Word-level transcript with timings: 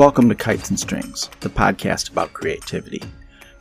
Welcome 0.00 0.30
to 0.30 0.34
Kites 0.34 0.70
and 0.70 0.80
Strings, 0.80 1.28
the 1.40 1.50
podcast 1.50 2.10
about 2.10 2.32
creativity. 2.32 3.02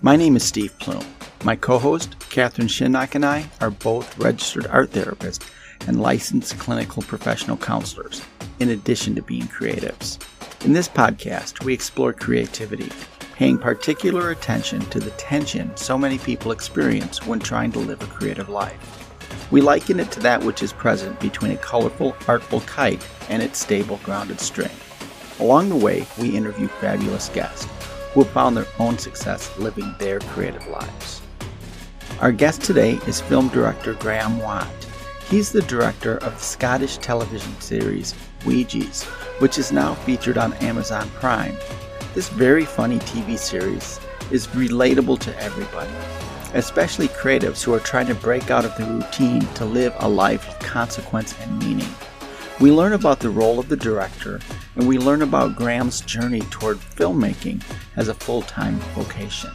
My 0.02 0.16
name 0.16 0.38
is 0.38 0.44
Steve 0.46 0.74
Plume. 0.80 1.06
My 1.44 1.58
co 1.58 1.78
host, 1.78 2.16
Catherine 2.30 2.70
Shinnock, 2.70 3.14
and 3.14 3.26
I 3.26 3.50
are 3.60 3.70
both 3.70 4.18
registered 4.18 4.66
art 4.68 4.92
therapists 4.92 5.46
and 5.86 6.02
licensed 6.02 6.58
clinical 6.58 7.02
professional 7.02 7.58
counselors, 7.58 8.22
in 8.62 8.70
addition 8.70 9.16
to 9.16 9.22
being 9.22 9.48
creatives. 9.48 10.18
In 10.64 10.72
this 10.72 10.88
podcast, 10.88 11.66
we 11.66 11.74
explore 11.74 12.14
creativity, 12.14 12.90
paying 13.36 13.58
particular 13.58 14.30
attention 14.30 14.80
to 14.92 15.02
the 15.02 15.12
tension 15.12 15.76
so 15.76 15.98
many 15.98 16.20
people 16.20 16.54
experience 16.54 17.28
when 17.28 17.42
trying 17.42 17.74
to 17.74 17.80
live 17.80 18.02
a 18.02 18.06
creative 18.06 18.48
life. 18.48 19.52
We 19.52 19.60
liken 19.60 20.00
it 20.00 20.10
to 20.12 20.22
that 20.22 20.42
which 20.42 20.64
is 20.64 20.72
present 20.72 21.20
between 21.20 21.52
a 21.52 21.58
colorful, 21.58 22.16
artful 22.30 22.62
kite 22.62 23.06
and 23.28 23.44
its 23.44 23.60
stable, 23.60 24.00
grounded 24.06 24.40
string. 24.40 24.72
Along 25.40 25.70
the 25.70 25.76
way, 25.76 26.06
we 26.20 26.36
interview 26.36 26.68
fabulous 26.68 27.30
guests 27.30 27.66
who 28.12 28.24
have 28.24 28.34
found 28.34 28.58
their 28.58 28.68
own 28.78 28.98
success 28.98 29.58
living 29.58 29.96
their 29.98 30.20
creative 30.20 30.68
lives. 30.68 31.22
Our 32.20 32.34
guest 32.34 32.62
today 32.62 33.00
is 33.08 33.22
film 33.22 33.48
director 33.48 33.94
Graham 33.94 34.40
Watt. 34.40 34.68
He's 35.30 35.54
the 35.54 35.62
director 35.62 36.18
of 36.18 36.34
the 36.34 36.44
Scottish 36.44 36.98
television 36.98 37.58
series 37.62 38.16
Weegies, 38.42 39.06
which 39.40 39.58
is 39.58 39.72
now 39.72 39.94
featured 39.94 40.38
on 40.38 40.52
Amazon 40.56 41.10
Prime. 41.12 41.56
This 42.14 42.28
very 42.28 42.66
funny 42.66 43.00
TV 43.00 43.38
series 43.38 43.98
is 44.32 44.48
relatable 44.48 45.20
to 45.20 45.42
everybody, 45.42 45.92
especially 46.54 47.08
creatives 47.08 47.64
who 47.64 47.74
are 47.74 47.80
trying 47.80 48.08
to 48.08 48.16
break 48.16 48.52
out 48.52 48.66
of 48.66 48.76
the 48.76 48.84
routine 48.84 49.46
to 49.54 49.64
live 49.64 49.94
a 50.00 50.10
life 50.10 50.46
of 50.50 50.60
consequence 50.60 51.34
and 51.40 51.60
meaning. 51.60 51.88
We 52.60 52.74
learn 52.74 52.92
about 52.92 53.22
the 53.22 53.30
role 53.30 53.58
of 53.58 53.70
the 53.70 53.78
director, 53.78 54.42
and 54.76 54.86
we 54.86 54.98
learn 54.98 55.22
about 55.22 55.56
Graham's 55.56 56.02
journey 56.02 56.42
toward 56.42 56.76
filmmaking 56.76 57.64
as 57.96 58.10
a 58.10 58.14
full 58.14 58.42
time 58.42 58.76
vocation. 58.96 59.52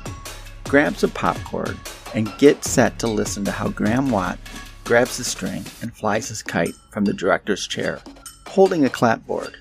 Grab 0.65 0.97
some 0.97 1.11
popcorn 1.11 1.79
and 2.15 2.33
get 2.39 2.65
set 2.65 2.99
to 3.01 3.07
listen 3.07 3.45
to 3.45 3.51
how 3.51 3.69
Graham 3.69 4.11
Watt 4.11 4.39
grabs 4.85 5.19
the 5.19 5.25
string 5.25 5.67
and 5.83 5.95
flies 5.95 6.31
his 6.31 6.43
kite 6.43 6.73
from 6.93 7.05
the 7.05 7.13
director's 7.13 7.67
chair, 7.67 8.01
holding 8.47 8.87
a 8.87 8.89
clapboard. 8.89 9.55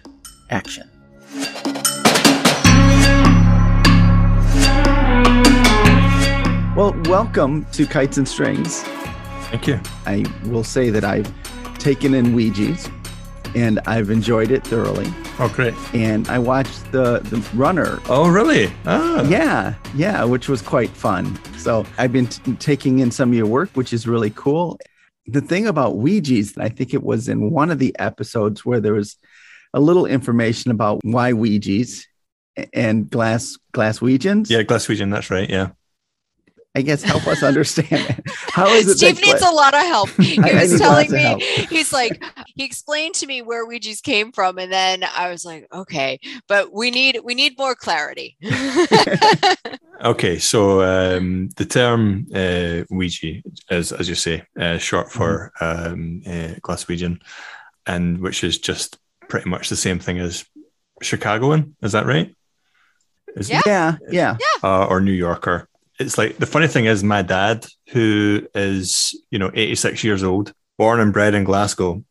Action. 0.49 0.89
Well, 6.77 6.95
welcome 7.09 7.65
to 7.73 7.85
Kites 7.85 8.17
and 8.17 8.27
Strings. 8.27 8.83
Thank 9.49 9.67
you. 9.67 9.81
I 10.05 10.23
will 10.45 10.63
say 10.63 10.89
that 10.91 11.03
I've 11.03 11.29
taken 11.77 12.13
in 12.13 12.27
Weegies 12.27 12.89
and 13.55 13.79
I've 13.85 14.09
enjoyed 14.09 14.51
it 14.51 14.63
thoroughly. 14.63 15.07
Oh, 15.39 15.51
great! 15.53 15.73
And 15.93 16.27
I 16.27 16.39
watched 16.39 16.91
the 16.91 17.19
the 17.19 17.37
runner. 17.55 17.99
Oh, 18.07 18.29
really? 18.29 18.71
Oh. 18.85 19.27
Yeah, 19.27 19.75
yeah, 19.95 20.23
which 20.23 20.47
was 20.49 20.61
quite 20.61 20.89
fun. 20.89 21.39
So 21.57 21.85
I've 21.97 22.11
been 22.11 22.27
t- 22.27 22.53
taking 22.55 22.99
in 22.99 23.11
some 23.11 23.29
of 23.29 23.35
your 23.35 23.47
work, 23.47 23.69
which 23.73 23.93
is 23.93 24.07
really 24.07 24.31
cool. 24.31 24.79
The 25.27 25.41
thing 25.41 25.67
about 25.67 25.95
Weegies, 25.95 26.57
I 26.61 26.69
think 26.69 26.93
it 26.93 27.03
was 27.03 27.29
in 27.29 27.51
one 27.51 27.71
of 27.71 27.79
the 27.79 27.95
episodes 27.97 28.65
where 28.65 28.81
there 28.81 28.93
was 28.93 29.15
a 29.73 29.79
little 29.79 30.05
information 30.05 30.69
about 30.71 30.99
why 31.03 31.31
Weegies 31.31 32.03
and 32.73 33.09
glass 33.09 33.57
Glaswegians. 33.73 34.49
Yeah, 34.49 34.63
Glaswegian. 34.63 35.11
That's 35.11 35.31
right. 35.31 35.49
Yeah. 35.49 35.69
I 36.75 36.81
guess 36.81 37.03
help 37.03 37.27
us 37.27 37.43
understand 37.43 38.23
How 38.53 38.67
is 38.67 38.87
it? 38.87 38.97
Steve 38.97 39.21
needs 39.21 39.41
a 39.41 39.51
lot 39.51 39.73
of 39.73 39.81
help. 39.81 40.09
He 40.23 40.39
was 40.39 40.79
telling 40.79 41.11
me, 41.11 41.39
he's 41.69 41.93
like, 41.93 42.23
he 42.47 42.63
explained 42.63 43.15
to 43.15 43.27
me 43.27 43.41
where 43.41 43.67
Weegies 43.67 44.01
came 44.01 44.31
from, 44.31 44.57
and 44.57 44.71
then 44.71 45.03
I 45.03 45.29
was 45.29 45.45
like, 45.45 45.67
okay, 45.71 46.19
but 46.47 46.73
we 46.73 46.91
need 46.91 47.19
we 47.23 47.35
need 47.35 47.57
more 47.57 47.75
clarity. 47.75 48.37
okay, 50.03 50.39
so 50.39 50.81
um, 50.81 51.49
the 51.57 51.65
term 51.65 52.25
uh, 52.33 52.85
Weegie 52.91 53.43
is, 53.69 53.91
as 53.91 54.09
you 54.09 54.15
say, 54.15 54.43
uh, 54.59 54.77
short 54.77 55.11
for 55.11 55.51
mm-hmm. 55.61 55.93
um, 55.93 56.21
uh, 56.25 56.55
Glaswegian, 56.61 57.21
and 57.85 58.19
which 58.19 58.43
is 58.43 58.57
just 58.57 58.97
pretty 59.29 59.49
much 59.49 59.69
the 59.69 59.75
same 59.75 59.99
thing 59.99 60.19
as 60.19 60.45
Chicagoan. 61.01 61.75
Is 61.81 61.91
that 61.91 62.05
right? 62.05 62.35
Is 63.35 63.49
yeah. 63.49 63.61
yeah, 63.65 63.95
yeah, 64.09 64.37
uh, 64.63 64.85
or 64.85 65.01
New 65.01 65.11
Yorker 65.11 65.67
it's 65.99 66.17
like 66.17 66.37
the 66.37 66.45
funny 66.45 66.67
thing 66.67 66.85
is 66.85 67.03
my 67.03 67.21
dad 67.21 67.65
who 67.89 68.47
is 68.55 69.17
you 69.31 69.39
know 69.39 69.51
86 69.53 70.03
years 70.03 70.23
old 70.23 70.53
born 70.77 70.99
and 70.99 71.13
bred 71.13 71.33
in 71.33 71.43
glasgow 71.43 72.03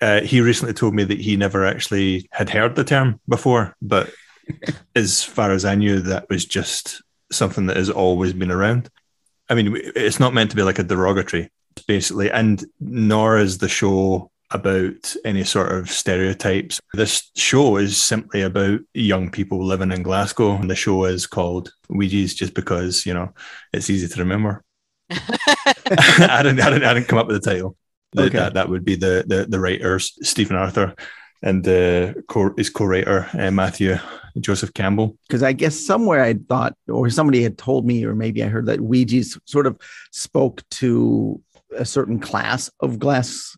uh, 0.00 0.20
he 0.20 0.40
recently 0.40 0.74
told 0.74 0.94
me 0.94 1.04
that 1.04 1.20
he 1.20 1.36
never 1.36 1.64
actually 1.64 2.28
had 2.32 2.50
heard 2.50 2.76
the 2.76 2.84
term 2.84 3.20
before 3.28 3.74
but 3.80 4.10
as 4.96 5.22
far 5.22 5.50
as 5.52 5.64
i 5.64 5.74
knew 5.74 6.00
that 6.00 6.28
was 6.28 6.44
just 6.44 7.02
something 7.34 7.66
that 7.66 7.76
has 7.76 7.90
always 7.90 8.32
been 8.32 8.50
around. 8.50 8.88
I 9.48 9.54
mean 9.54 9.76
it's 9.76 10.20
not 10.20 10.34
meant 10.34 10.50
to 10.50 10.56
be 10.56 10.62
like 10.62 10.78
a 10.78 10.84
derogatory 10.84 11.50
basically 11.86 12.30
and 12.30 12.64
nor 12.80 13.36
is 13.38 13.58
the 13.58 13.68
show 13.68 14.30
about 14.54 15.14
any 15.24 15.44
sort 15.44 15.72
of 15.72 15.90
stereotypes. 15.90 16.80
This 16.94 17.30
show 17.34 17.76
is 17.76 18.02
simply 18.02 18.42
about 18.42 18.80
young 18.94 19.30
people 19.30 19.64
living 19.64 19.92
in 19.92 20.02
Glasgow. 20.02 20.52
And 20.52 20.70
the 20.70 20.76
show 20.76 21.04
is 21.04 21.26
called 21.26 21.72
Weegies 21.90 22.34
just 22.34 22.54
because, 22.54 23.04
you 23.04 23.12
know, 23.12 23.34
it's 23.72 23.90
easy 23.90 24.08
to 24.08 24.20
remember. 24.20 24.62
I, 25.10 26.42
didn't, 26.42 26.60
I, 26.60 26.70
didn't, 26.70 26.84
I 26.84 26.94
didn't 26.94 27.08
come 27.08 27.18
up 27.18 27.26
with 27.26 27.42
the 27.42 27.50
title. 27.50 27.76
Okay. 28.16 28.28
That, 28.28 28.54
that 28.54 28.68
would 28.68 28.84
be 28.84 28.94
the, 28.94 29.24
the, 29.26 29.46
the 29.48 29.58
writers, 29.58 30.16
Stephen 30.22 30.56
Arthur, 30.56 30.94
and 31.42 31.66
uh, 31.66 32.14
co- 32.28 32.54
his 32.56 32.70
co-writer, 32.70 33.28
uh, 33.34 33.50
Matthew 33.50 33.98
Joseph 34.38 34.72
Campbell. 34.72 35.18
Because 35.26 35.42
I 35.42 35.52
guess 35.52 35.78
somewhere 35.78 36.22
I 36.22 36.34
thought, 36.34 36.74
or 36.88 37.10
somebody 37.10 37.42
had 37.42 37.58
told 37.58 37.84
me, 37.84 38.04
or 38.04 38.14
maybe 38.14 38.42
I 38.44 38.46
heard 38.46 38.66
that 38.66 38.78
Weegies 38.78 39.38
sort 39.46 39.66
of 39.66 39.78
spoke 40.12 40.62
to 40.70 41.42
a 41.76 41.84
certain 41.84 42.20
class 42.20 42.70
of 42.80 43.00
glass 43.00 43.56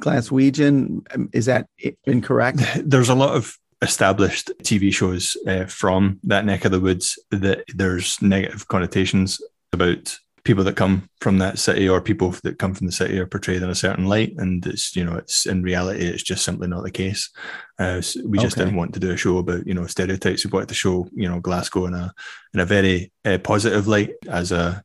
Glaswegian. 0.00 1.06
Um, 1.14 1.30
is 1.32 1.46
that 1.46 1.66
incorrect? 2.04 2.60
There's 2.84 3.08
a 3.08 3.14
lot 3.14 3.34
of 3.34 3.56
established 3.82 4.50
TV 4.62 4.92
shows 4.92 5.36
uh, 5.46 5.66
from 5.66 6.18
that 6.24 6.44
neck 6.44 6.64
of 6.64 6.72
the 6.72 6.80
woods 6.80 7.18
that 7.30 7.64
there's 7.68 8.20
negative 8.20 8.66
connotations 8.66 9.40
about 9.72 10.18
people 10.44 10.64
that 10.64 10.76
come 10.76 11.08
from 11.20 11.38
that 11.38 11.58
city 11.58 11.88
or 11.88 12.00
people 12.00 12.30
that 12.42 12.58
come 12.58 12.74
from 12.74 12.86
the 12.86 12.92
city 12.92 13.18
are 13.18 13.26
portrayed 13.26 13.62
in 13.62 13.68
a 13.68 13.74
certain 13.74 14.06
light 14.06 14.32
and 14.38 14.66
it's 14.66 14.96
you 14.96 15.04
know 15.04 15.14
it's 15.14 15.44
in 15.44 15.62
reality 15.62 16.06
it's 16.06 16.22
just 16.22 16.42
simply 16.42 16.66
not 16.66 16.82
the 16.82 16.90
case 16.90 17.30
uh, 17.78 18.00
so 18.00 18.20
we 18.24 18.38
just 18.38 18.56
okay. 18.56 18.64
didn't 18.64 18.78
want 18.78 18.94
to 18.94 19.00
do 19.00 19.10
a 19.10 19.16
show 19.16 19.36
about 19.36 19.66
you 19.66 19.74
know 19.74 19.86
stereotypes 19.86 20.44
we 20.44 20.50
wanted 20.50 20.68
to 20.68 20.74
show 20.74 21.06
you 21.12 21.28
know 21.28 21.38
glasgow 21.38 21.84
in 21.84 21.92
a 21.92 22.12
in 22.54 22.60
a 22.60 22.64
very 22.64 23.12
uh, 23.26 23.36
positive 23.38 23.86
light 23.86 24.12
as 24.30 24.50
a 24.50 24.82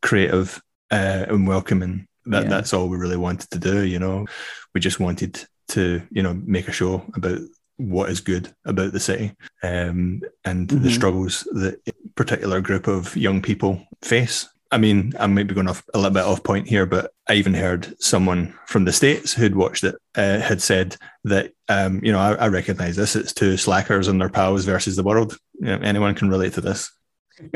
creative 0.00 0.62
uh, 0.92 1.26
and 1.28 1.48
welcoming 1.48 2.06
that 2.26 2.44
yeah. 2.44 2.48
that's 2.48 2.72
all 2.72 2.88
we 2.88 2.96
really 2.96 3.16
wanted 3.16 3.50
to 3.50 3.58
do 3.58 3.84
you 3.84 3.98
know 3.98 4.26
we 4.74 4.80
just 4.80 5.00
wanted 5.00 5.44
to 5.68 6.02
you 6.10 6.22
know 6.22 6.34
make 6.44 6.68
a 6.68 6.72
show 6.72 7.04
about 7.14 7.38
what 7.76 8.10
is 8.10 8.20
good 8.20 8.54
about 8.66 8.92
the 8.92 9.00
city 9.00 9.32
um, 9.62 10.20
and 10.44 10.68
mm-hmm. 10.68 10.82
the 10.82 10.90
struggles 10.90 11.48
that 11.52 11.80
a 11.88 11.92
particular 12.14 12.60
group 12.60 12.86
of 12.86 13.16
young 13.16 13.40
people 13.40 13.82
face 14.02 14.48
I 14.72 14.78
mean, 14.78 15.14
I 15.18 15.26
might 15.26 15.48
be 15.48 15.54
going 15.54 15.68
off 15.68 15.82
a 15.94 15.98
little 15.98 16.12
bit 16.12 16.24
off 16.24 16.44
point 16.44 16.68
here, 16.68 16.86
but 16.86 17.12
I 17.28 17.34
even 17.34 17.54
heard 17.54 18.00
someone 18.00 18.54
from 18.66 18.84
the 18.84 18.92
States 18.92 19.32
who'd 19.32 19.56
watched 19.56 19.82
it 19.82 19.96
uh, 20.14 20.38
had 20.38 20.62
said 20.62 20.96
that, 21.24 21.52
um, 21.68 22.00
you 22.04 22.12
know, 22.12 22.20
I, 22.20 22.34
I, 22.34 22.48
recognize 22.48 22.94
this. 22.94 23.16
It's 23.16 23.32
two 23.32 23.56
slackers 23.56 24.06
and 24.06 24.20
their 24.20 24.28
pals 24.28 24.64
versus 24.64 24.94
the 24.94 25.02
world. 25.02 25.36
You 25.54 25.66
know, 25.66 25.78
anyone 25.78 26.14
can 26.14 26.30
relate 26.30 26.52
to 26.52 26.60
this. 26.60 26.92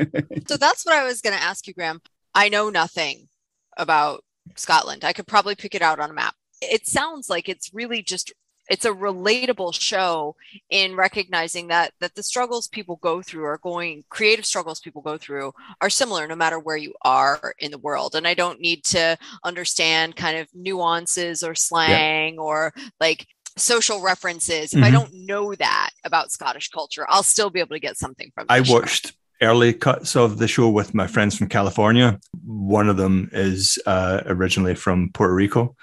so 0.49 0.57
that's 0.57 0.85
what 0.85 0.97
I 0.97 1.05
was 1.05 1.21
going 1.21 1.37
to 1.37 1.43
ask 1.43 1.69
you, 1.69 1.75
Graham. 1.75 2.01
I 2.35 2.49
know 2.49 2.69
nothing 2.69 3.29
about 3.77 4.25
Scotland. 4.57 5.05
I 5.05 5.13
could 5.13 5.27
probably 5.27 5.55
pick 5.55 5.75
it 5.75 5.83
out 5.83 6.01
on 6.01 6.11
a 6.11 6.15
map. 6.15 6.35
It 6.61 6.87
sounds 6.87 7.29
like 7.29 7.49
it's 7.49 7.71
really 7.73 8.03
just 8.03 8.33
it's 8.69 8.85
a 8.85 8.91
relatable 8.91 9.79
show 9.79 10.37
in 10.71 10.97
recognizing 10.97 11.69
that 11.69 11.93
that 12.01 12.15
the 12.15 12.23
struggles 12.23 12.69
people 12.69 12.97
go 13.03 13.23
through 13.23 13.45
are 13.45 13.59
going 13.59 14.05
creative 14.09 14.47
struggles 14.47 14.81
people 14.81 15.03
go 15.03 15.19
through 15.19 15.53
are 15.81 15.91
similar 15.91 16.27
no 16.27 16.37
matter 16.37 16.59
where 16.59 16.77
you 16.77 16.95
are 17.03 17.55
in 17.59 17.71
the 17.71 17.79
world 17.79 18.15
and 18.15 18.27
i 18.27 18.35
don't 18.35 18.61
need 18.61 18.83
to 18.85 19.17
understand 19.45 20.17
kind 20.17 20.39
of 20.39 20.49
nuances 20.55 21.43
or 21.43 21.55
slang 21.55 22.35
yeah. 22.35 22.41
or 22.41 22.73
like 23.01 23.27
social 23.57 24.01
references 24.01 24.73
if 24.73 24.79
mm-hmm. 24.79 24.85
i 24.85 24.91
don't 24.91 25.13
know 25.13 25.55
that 25.55 25.91
about 26.05 26.33
scottish 26.33 26.69
culture 26.69 27.05
i'll 27.09 27.23
still 27.23 27.51
be 27.51 27.61
able 27.61 27.75
to 27.75 27.81
get 27.81 27.97
something 27.97 28.31
from 28.35 28.47
i 28.49 28.61
watched 28.61 29.15
early 29.45 29.73
cuts 29.73 30.17
of 30.17 30.39
the 30.39 30.49
show 30.49 30.69
with 30.69 30.95
my 30.95 31.07
friends 31.07 31.37
from 31.37 31.49
California. 31.49 32.19
One 32.45 32.89
of 32.89 32.97
them 32.97 33.31
is 33.33 33.79
uh, 33.87 34.23
originally 34.27 34.75
from 34.75 35.11
Puerto 35.13 35.35
Rico 35.35 35.77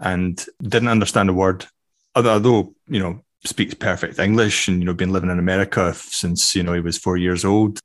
and 0.00 0.44
didn't 0.62 0.88
understand 0.88 1.28
a 1.28 1.32
word, 1.32 1.66
although, 2.14 2.74
you 2.88 3.00
know, 3.00 3.20
speaks 3.44 3.74
perfect 3.74 4.18
English 4.18 4.68
and, 4.68 4.80
you 4.80 4.84
know, 4.84 4.94
been 4.94 5.12
living 5.12 5.30
in 5.30 5.38
America 5.38 5.94
since, 5.94 6.54
you 6.54 6.62
know, 6.62 6.72
he 6.72 6.80
was 6.80 6.98
four 6.98 7.16
years 7.16 7.44
old. 7.44 7.80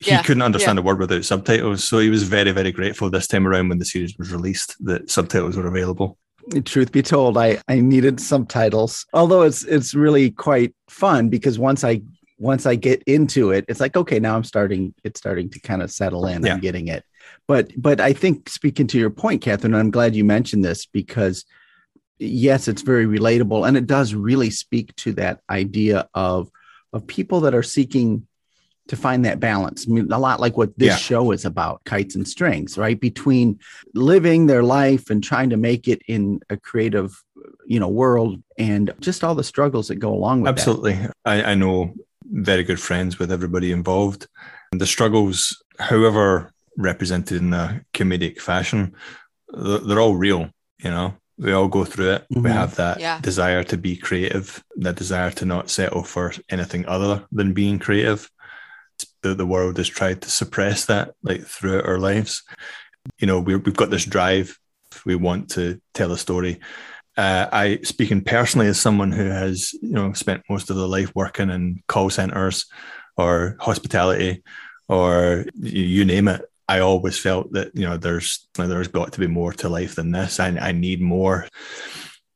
He 0.00 0.10
yeah, 0.12 0.22
couldn't 0.22 0.42
understand 0.42 0.76
yeah. 0.76 0.82
a 0.82 0.84
word 0.84 1.00
without 1.00 1.24
subtitles. 1.24 1.82
So 1.84 1.98
he 1.98 2.10
was 2.10 2.22
very, 2.22 2.52
very 2.52 2.70
grateful 2.70 3.10
this 3.10 3.26
time 3.26 3.46
around 3.46 3.68
when 3.68 3.78
the 3.78 3.84
series 3.84 4.16
was 4.16 4.32
released 4.32 4.76
that 4.84 5.10
subtitles 5.10 5.56
were 5.56 5.66
available 5.66 6.18
truth 6.64 6.92
be 6.92 7.02
told 7.02 7.36
i 7.36 7.58
i 7.68 7.78
needed 7.78 8.18
subtitles 8.18 9.04
although 9.12 9.42
it's 9.42 9.64
it's 9.64 9.94
really 9.94 10.30
quite 10.30 10.74
fun 10.88 11.28
because 11.28 11.58
once 11.58 11.84
i 11.84 12.00
once 12.38 12.66
I 12.66 12.76
get 12.76 13.02
into 13.04 13.50
it, 13.50 13.64
it's 13.68 13.80
like, 13.80 13.96
okay, 13.96 14.20
now 14.20 14.36
I'm 14.36 14.44
starting, 14.44 14.94
it's 15.04 15.18
starting 15.18 15.50
to 15.50 15.60
kind 15.60 15.82
of 15.82 15.90
settle 15.90 16.26
in. 16.26 16.44
Yeah. 16.44 16.54
I'm 16.54 16.60
getting 16.60 16.88
it. 16.88 17.04
But, 17.46 17.72
but 17.76 18.00
I 18.00 18.12
think 18.12 18.48
speaking 18.48 18.86
to 18.88 18.98
your 18.98 19.10
point, 19.10 19.42
Catherine, 19.42 19.74
I'm 19.74 19.90
glad 19.90 20.14
you 20.14 20.24
mentioned 20.24 20.64
this 20.64 20.86
because 20.86 21.44
yes, 22.18 22.68
it's 22.68 22.82
very 22.82 23.06
relatable 23.06 23.66
and 23.66 23.76
it 23.76 23.86
does 23.86 24.14
really 24.14 24.50
speak 24.50 24.94
to 24.96 25.12
that 25.14 25.40
idea 25.50 26.08
of, 26.14 26.50
of 26.92 27.06
people 27.06 27.40
that 27.40 27.54
are 27.54 27.62
seeking 27.62 28.26
to 28.86 28.96
find 28.96 29.24
that 29.24 29.38
balance. 29.38 29.86
I 29.86 29.92
mean, 29.92 30.10
a 30.10 30.18
lot 30.18 30.40
like 30.40 30.56
what 30.56 30.78
this 30.78 30.88
Yeah. 30.88 30.96
show 30.96 31.30
is 31.32 31.44
about, 31.44 31.84
kites 31.84 32.14
and 32.14 32.26
strings, 32.26 32.78
right? 32.78 32.98
Between 32.98 33.58
living 33.94 34.46
their 34.46 34.62
life 34.62 35.10
and 35.10 35.22
trying 35.22 35.50
to 35.50 35.58
make 35.58 35.88
it 35.88 36.00
in 36.08 36.40
a 36.48 36.56
creative, 36.56 37.22
you 37.66 37.78
know, 37.78 37.88
world 37.88 38.42
and 38.56 38.94
just 39.00 39.22
all 39.22 39.34
the 39.34 39.44
struggles 39.44 39.88
that 39.88 39.96
go 39.96 40.14
along 40.14 40.40
with 40.40 40.56
that. 40.56 40.60
Absolutely. 40.60 40.98
I, 41.26 41.52
I 41.52 41.54
know 41.54 41.94
very 42.30 42.62
good 42.62 42.80
friends 42.80 43.18
with 43.18 43.32
everybody 43.32 43.72
involved. 43.72 44.26
And 44.72 44.80
the 44.80 44.86
struggles, 44.86 45.62
however 45.78 46.52
represented 46.76 47.40
in 47.42 47.52
a 47.54 47.82
comedic 47.94 48.40
fashion, 48.40 48.94
they're, 49.48 49.78
they're 49.78 50.00
all 50.00 50.16
real, 50.16 50.50
you 50.82 50.90
know. 50.90 51.14
We 51.38 51.52
all 51.52 51.68
go 51.68 51.84
through 51.84 52.10
it. 52.14 52.26
We 52.30 52.42
Mhm. 52.42 52.52
have 52.52 52.74
that 52.76 52.98
Yeah. 53.00 53.20
desire 53.20 53.62
to 53.64 53.76
be 53.76 53.96
creative, 53.96 54.62
that 54.76 54.96
desire 54.96 55.30
to 55.32 55.44
not 55.44 55.70
settle 55.70 56.02
for 56.02 56.32
anything 56.50 56.84
other 56.86 57.24
than 57.30 57.52
being 57.52 57.78
creative. 57.78 58.28
The, 59.22 59.34
the 59.34 59.46
world 59.46 59.76
has 59.78 59.88
tried 59.88 60.22
to 60.22 60.30
suppress 60.30 60.86
that 60.86 61.12
like 61.22 61.44
throughout 61.46 61.86
our 61.86 61.98
lives. 61.98 62.42
You 63.18 63.28
know, 63.28 63.38
we 63.40 63.54
we've 63.56 63.76
got 63.76 63.90
this 63.90 64.04
drive. 64.04 64.58
We 65.06 65.14
want 65.14 65.50
to 65.50 65.80
tell 65.94 66.10
a 66.12 66.18
story 66.18 66.58
uh, 67.18 67.48
I 67.52 67.80
speaking 67.82 68.22
personally 68.22 68.68
as 68.68 68.80
someone 68.80 69.10
who 69.10 69.24
has 69.24 69.72
you 69.74 69.90
know 69.90 70.12
spent 70.12 70.44
most 70.48 70.70
of 70.70 70.76
their 70.76 70.86
life 70.86 71.10
working 71.16 71.50
in 71.50 71.82
call 71.88 72.10
centers 72.10 72.66
or 73.16 73.56
hospitality 73.60 74.44
or 74.88 75.44
you, 75.60 76.04
name 76.04 76.28
it. 76.28 76.42
I 76.68 76.78
always 76.78 77.18
felt 77.18 77.52
that 77.52 77.74
you 77.74 77.82
know 77.82 77.96
there's 77.96 78.46
there's 78.54 78.88
got 78.88 79.12
to 79.12 79.20
be 79.20 79.26
more 79.26 79.52
to 79.54 79.68
life 79.68 79.96
than 79.96 80.12
this. 80.12 80.38
I, 80.38 80.48
I 80.48 80.72
need 80.72 81.00
more. 81.00 81.48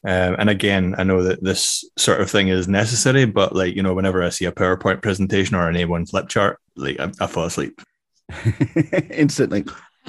Um, 0.04 0.34
and 0.36 0.50
again, 0.50 0.96
I 0.98 1.04
know 1.04 1.22
that 1.22 1.44
this 1.44 1.84
sort 1.96 2.20
of 2.20 2.28
thing 2.28 2.48
is 2.48 2.66
necessary, 2.66 3.24
but 3.24 3.54
like 3.54 3.76
you 3.76 3.84
know, 3.84 3.94
whenever 3.94 4.20
I 4.20 4.30
see 4.30 4.46
a 4.46 4.52
PowerPoint 4.52 5.00
presentation 5.00 5.54
or 5.54 5.68
an 5.68 5.76
A1 5.76 6.10
flip 6.10 6.28
chart, 6.28 6.58
like 6.76 6.98
I, 6.98 7.12
I 7.20 7.28
fall 7.28 7.44
asleep. 7.44 7.80
instantly. 9.10 9.64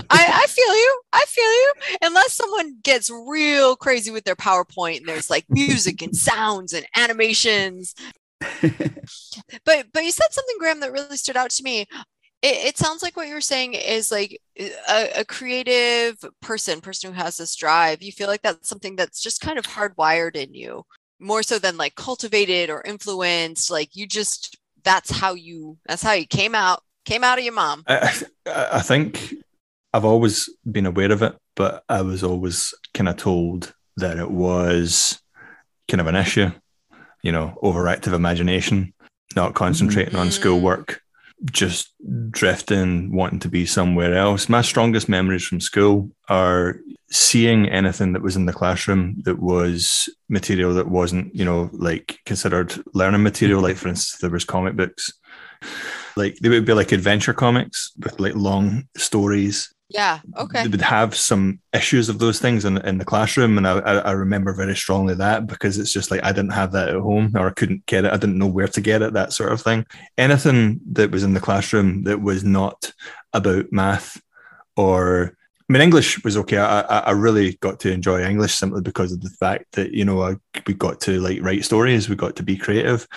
I, 0.10 0.44
I 0.44 0.48
feel 0.48 0.76
you. 0.76 1.02
I 1.14 1.26
feel 1.28 1.44
you. 1.44 1.74
Unless 2.02 2.34
someone 2.34 2.80
gets 2.84 3.10
real 3.10 3.76
crazy 3.76 4.12
with 4.12 4.24
their 4.24 4.36
PowerPoint 4.36 4.98
and 4.98 5.08
there's 5.08 5.30
like 5.30 5.46
music 5.50 6.02
and 6.02 6.16
sounds 6.16 6.74
and 6.74 6.86
animations. 6.96 7.96
But 9.66 9.88
but 9.94 10.04
you 10.04 10.12
said 10.12 10.32
something, 10.32 10.56
Graham, 10.60 10.80
that 10.82 10.92
really 10.92 11.18
stood 11.18 11.38
out 11.38 11.50
to 11.52 11.64
me. 11.64 11.82
It, 12.42 12.66
it 12.66 12.78
sounds 12.78 13.02
like 13.02 13.16
what 13.16 13.28
you're 13.28 13.42
saying 13.42 13.74
is 13.74 14.12
like 14.12 14.40
a, 14.60 15.22
a 15.22 15.26
creative 15.26 16.18
person, 16.42 16.82
person 16.82 17.14
who 17.14 17.20
has 17.20 17.38
this 17.38 17.56
drive. 17.56 18.02
You 18.02 18.12
feel 18.12 18.28
like 18.28 18.42
that's 18.42 18.68
something 18.68 18.96
that's 18.96 19.22
just 19.22 19.42
kind 19.42 19.58
of 19.58 19.66
hardwired 19.66 20.36
in 20.36 20.54
you, 20.54 20.84
more 21.20 21.44
so 21.44 21.60
than 21.60 21.78
like 21.78 21.96
cultivated 21.96 22.70
or 22.70 22.82
influenced. 22.82 23.72
Like 23.72 23.96
you 23.96 24.08
just 24.08 24.58
that's 24.84 25.12
how 25.12 25.34
you 25.34 25.78
that's 25.86 26.04
how 26.04 26.14
you 26.14 26.28
came 26.28 26.56
out 26.56 26.84
came 27.06 27.24
out 27.24 27.38
of 27.38 27.44
your 27.44 27.54
mom. 27.54 27.84
I, 27.88 28.24
I 28.46 28.68
I 28.74 28.82
think 28.82 29.34
I've 29.94 30.06
always 30.06 30.50
been 30.70 30.86
aware 30.86 31.12
of 31.12 31.22
it, 31.22 31.36
but 31.56 31.84
I 31.88 32.02
was 32.02 32.24
always 32.24 32.74
kind 32.94 33.08
of 33.08 33.18
told 33.18 33.74
that 33.98 34.18
it 34.18 34.32
was 34.32 35.22
kind 35.90 36.02
of 36.02 36.08
an 36.08 36.16
issue, 36.16 36.52
you 37.22 37.32
know, 37.32 37.58
overactive 37.64 38.14
imagination, 38.14 38.94
not 39.36 39.54
concentrating 39.54 40.16
on 40.16 40.28
Mm. 40.28 40.32
schoolwork, 40.32 41.02
just 41.52 41.94
drifting, 42.32 43.14
wanting 43.16 43.40
to 43.40 43.50
be 43.50 43.66
somewhere 43.66 44.16
else. 44.16 44.50
My 44.50 44.62
strongest 44.62 45.10
memories 45.10 45.46
from 45.46 45.60
school 45.60 46.10
are 46.30 46.80
seeing 47.12 47.68
anything 47.70 48.14
that 48.14 48.24
was 48.24 48.36
in 48.36 48.46
the 48.46 48.54
classroom 48.54 49.22
that 49.26 49.40
was 49.40 50.10
material 50.30 50.74
that 50.74 50.88
wasn't, 50.88 51.36
you 51.36 51.46
know, 51.46 51.70
like 51.74 52.18
considered 52.26 52.74
learning 52.96 53.22
material. 53.22 53.62
Like, 53.62 53.78
for 53.78 53.90
instance, 53.90 54.20
there 54.22 54.32
was 54.32 54.46
comic 54.46 54.76
books. 54.76 55.14
Like 56.16 56.36
they 56.42 56.50
would 56.50 56.66
be 56.66 56.74
like 56.74 56.92
adventure 56.92 57.34
comics 57.34 57.92
with 57.98 58.20
like 58.20 58.36
long 58.36 58.88
stories 58.98 59.73
Yeah. 59.94 60.20
Okay. 60.38 60.64
they 60.64 60.70
would 60.70 60.82
have 60.82 61.16
some 61.16 61.60
issues 61.72 62.10
of 62.10 62.18
those 62.18 62.40
things 62.40 62.66
in, 62.66 62.78
in 62.80 62.98
the 62.98 63.06
classroom 63.06 63.58
and 63.58 63.68
I, 63.68 63.78
I 63.80 64.12
remember 64.12 64.52
very 64.54 64.76
strongly 64.76 65.14
that 65.16 65.46
because 65.46 65.78
it's 65.78 65.94
just 65.94 66.10
like 66.10 66.24
i 66.24 66.32
didn't 66.32 66.54
have 66.54 66.72
that 66.72 66.90
at 66.90 66.96
home 66.96 67.32
or 67.36 67.48
i 67.48 67.54
couldn't 67.54 67.86
get 67.86 68.06
it 68.06 68.12
i 68.12 68.18
didn't 68.18 68.40
know 68.40 68.48
where 68.48 68.68
to 68.68 68.82
get 68.82 69.04
it 69.04 69.14
that 69.14 69.34
sort 69.34 69.52
of 69.52 69.62
thing 69.62 69.86
anything 70.18 70.82
that 70.94 71.12
was 71.12 71.24
in 71.24 71.34
the 71.34 71.40
classroom 71.40 72.04
that 72.06 72.22
was 72.22 72.44
not 72.44 72.92
about 73.34 73.72
math 73.72 74.20
or 74.76 75.38
I 75.70 75.74
mean, 75.74 75.82
English 75.82 76.24
was 76.26 76.36
okay. 76.38 76.58
I, 76.58 76.82
I 76.82 77.12
really 77.12 77.54
got 77.62 77.80
to 77.82 77.92
enjoy 77.92 78.22
English 78.22 78.54
simply 78.54 78.82
because 78.82 79.14
of 79.14 79.22
the 79.22 79.30
fact 79.30 79.72
that 79.74 79.92
you 79.92 80.04
know 80.04 80.22
I, 80.22 80.36
we 80.68 80.74
got 80.74 81.00
to 81.02 81.22
like 81.22 81.42
write 81.42 81.64
stories, 81.64 82.10
we 82.10 82.16
got 82.16 82.36
to 82.36 82.44
be 82.44 82.58
creative. 82.58 83.08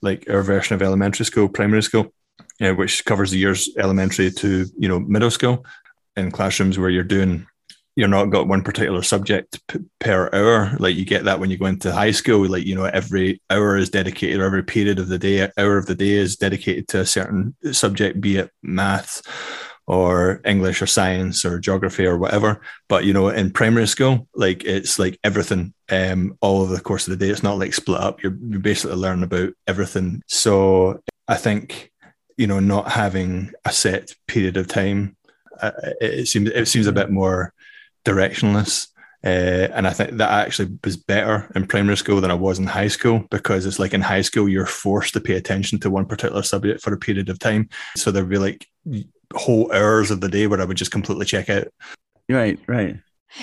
Like 0.00 0.30
our 0.30 0.42
version 0.42 0.74
of 0.74 0.82
elementary 0.82 1.24
school, 1.24 1.48
primary 1.48 1.82
school, 1.82 2.12
uh, 2.60 2.72
which 2.72 3.04
covers 3.04 3.32
the 3.32 3.38
years 3.38 3.68
elementary 3.78 4.30
to 4.30 4.66
you 4.78 4.88
know 4.88 5.00
middle 5.00 5.30
school, 5.30 5.66
in 6.16 6.30
classrooms 6.30 6.78
where 6.78 6.90
you're 6.90 7.04
doing 7.04 7.46
you're 7.96 8.08
not 8.08 8.26
got 8.26 8.46
one 8.46 8.62
particular 8.62 9.02
subject 9.02 9.58
per 10.00 10.28
hour. 10.32 10.76
Like 10.78 10.96
you 10.96 11.06
get 11.06 11.24
that 11.24 11.40
when 11.40 11.50
you 11.50 11.56
go 11.56 11.64
into 11.64 11.92
high 11.92 12.10
school 12.10 12.46
like 12.46 12.66
you 12.66 12.74
know 12.74 12.84
every 12.84 13.40
hour 13.50 13.76
is 13.76 13.88
dedicated 13.90 14.38
or 14.38 14.44
every 14.44 14.62
period 14.62 14.98
of 14.98 15.08
the 15.08 15.18
day 15.18 15.50
hour 15.56 15.78
of 15.78 15.86
the 15.86 15.94
day 15.94 16.10
is 16.10 16.36
dedicated 16.36 16.88
to 16.88 17.00
a 17.00 17.06
certain 17.06 17.56
subject 17.72 18.20
be 18.20 18.36
it 18.36 18.50
math 18.62 19.22
or 19.88 20.40
english 20.44 20.82
or 20.82 20.86
science 20.86 21.44
or 21.44 21.58
geography 21.58 22.04
or 22.04 22.18
whatever. 22.18 22.60
But 22.86 23.04
you 23.06 23.14
know 23.14 23.30
in 23.30 23.50
primary 23.50 23.88
school 23.88 24.28
like 24.34 24.62
it's 24.64 24.98
like 24.98 25.18
everything 25.24 25.72
um 25.90 26.36
all 26.42 26.62
of 26.62 26.68
the 26.68 26.80
course 26.80 27.08
of 27.08 27.18
the 27.18 27.24
day. 27.24 27.30
It's 27.32 27.42
not 27.42 27.58
like 27.58 27.72
split 27.72 28.00
up. 28.00 28.22
You're, 28.22 28.36
you're 28.46 28.60
basically 28.60 28.96
learning 28.96 29.24
about 29.24 29.54
everything. 29.66 30.22
So 30.28 31.00
i 31.28 31.34
think 31.34 31.90
you 32.36 32.46
know 32.46 32.60
not 32.60 32.92
having 32.92 33.52
a 33.64 33.72
set 33.72 34.14
period 34.28 34.56
of 34.56 34.68
time 34.68 35.16
uh, 35.60 35.72
it, 36.00 36.14
it 36.20 36.26
seems 36.28 36.50
it 36.50 36.68
seems 36.68 36.86
a 36.86 36.92
bit 36.92 37.10
more 37.10 37.52
directionless. 38.04 38.88
Uh, 39.24 39.68
and 39.74 39.88
I 39.88 39.90
think 39.90 40.12
that 40.12 40.30
actually 40.30 40.78
was 40.84 40.96
better 40.96 41.50
in 41.56 41.66
primary 41.66 41.96
school 41.96 42.20
than 42.20 42.30
I 42.30 42.34
was 42.34 42.60
in 42.60 42.66
high 42.66 42.88
school 42.88 43.26
because 43.30 43.66
it's 43.66 43.80
like 43.80 43.92
in 43.92 44.00
high 44.00 44.20
school 44.20 44.48
you're 44.48 44.66
forced 44.66 45.14
to 45.14 45.20
pay 45.20 45.34
attention 45.34 45.80
to 45.80 45.90
one 45.90 46.06
particular 46.06 46.42
subject 46.42 46.80
for 46.80 46.92
a 46.92 46.98
period 46.98 47.28
of 47.28 47.40
time. 47.40 47.68
So 47.96 48.10
there'd 48.10 48.28
be 48.28 48.38
like 48.38 48.68
whole 49.34 49.72
hours 49.72 50.12
of 50.12 50.20
the 50.20 50.28
day 50.28 50.46
where 50.46 50.60
I 50.60 50.64
would 50.64 50.76
just 50.76 50.92
completely 50.92 51.26
check 51.26 51.50
out. 51.50 51.66
Right, 52.28 52.58
right. 52.68 52.98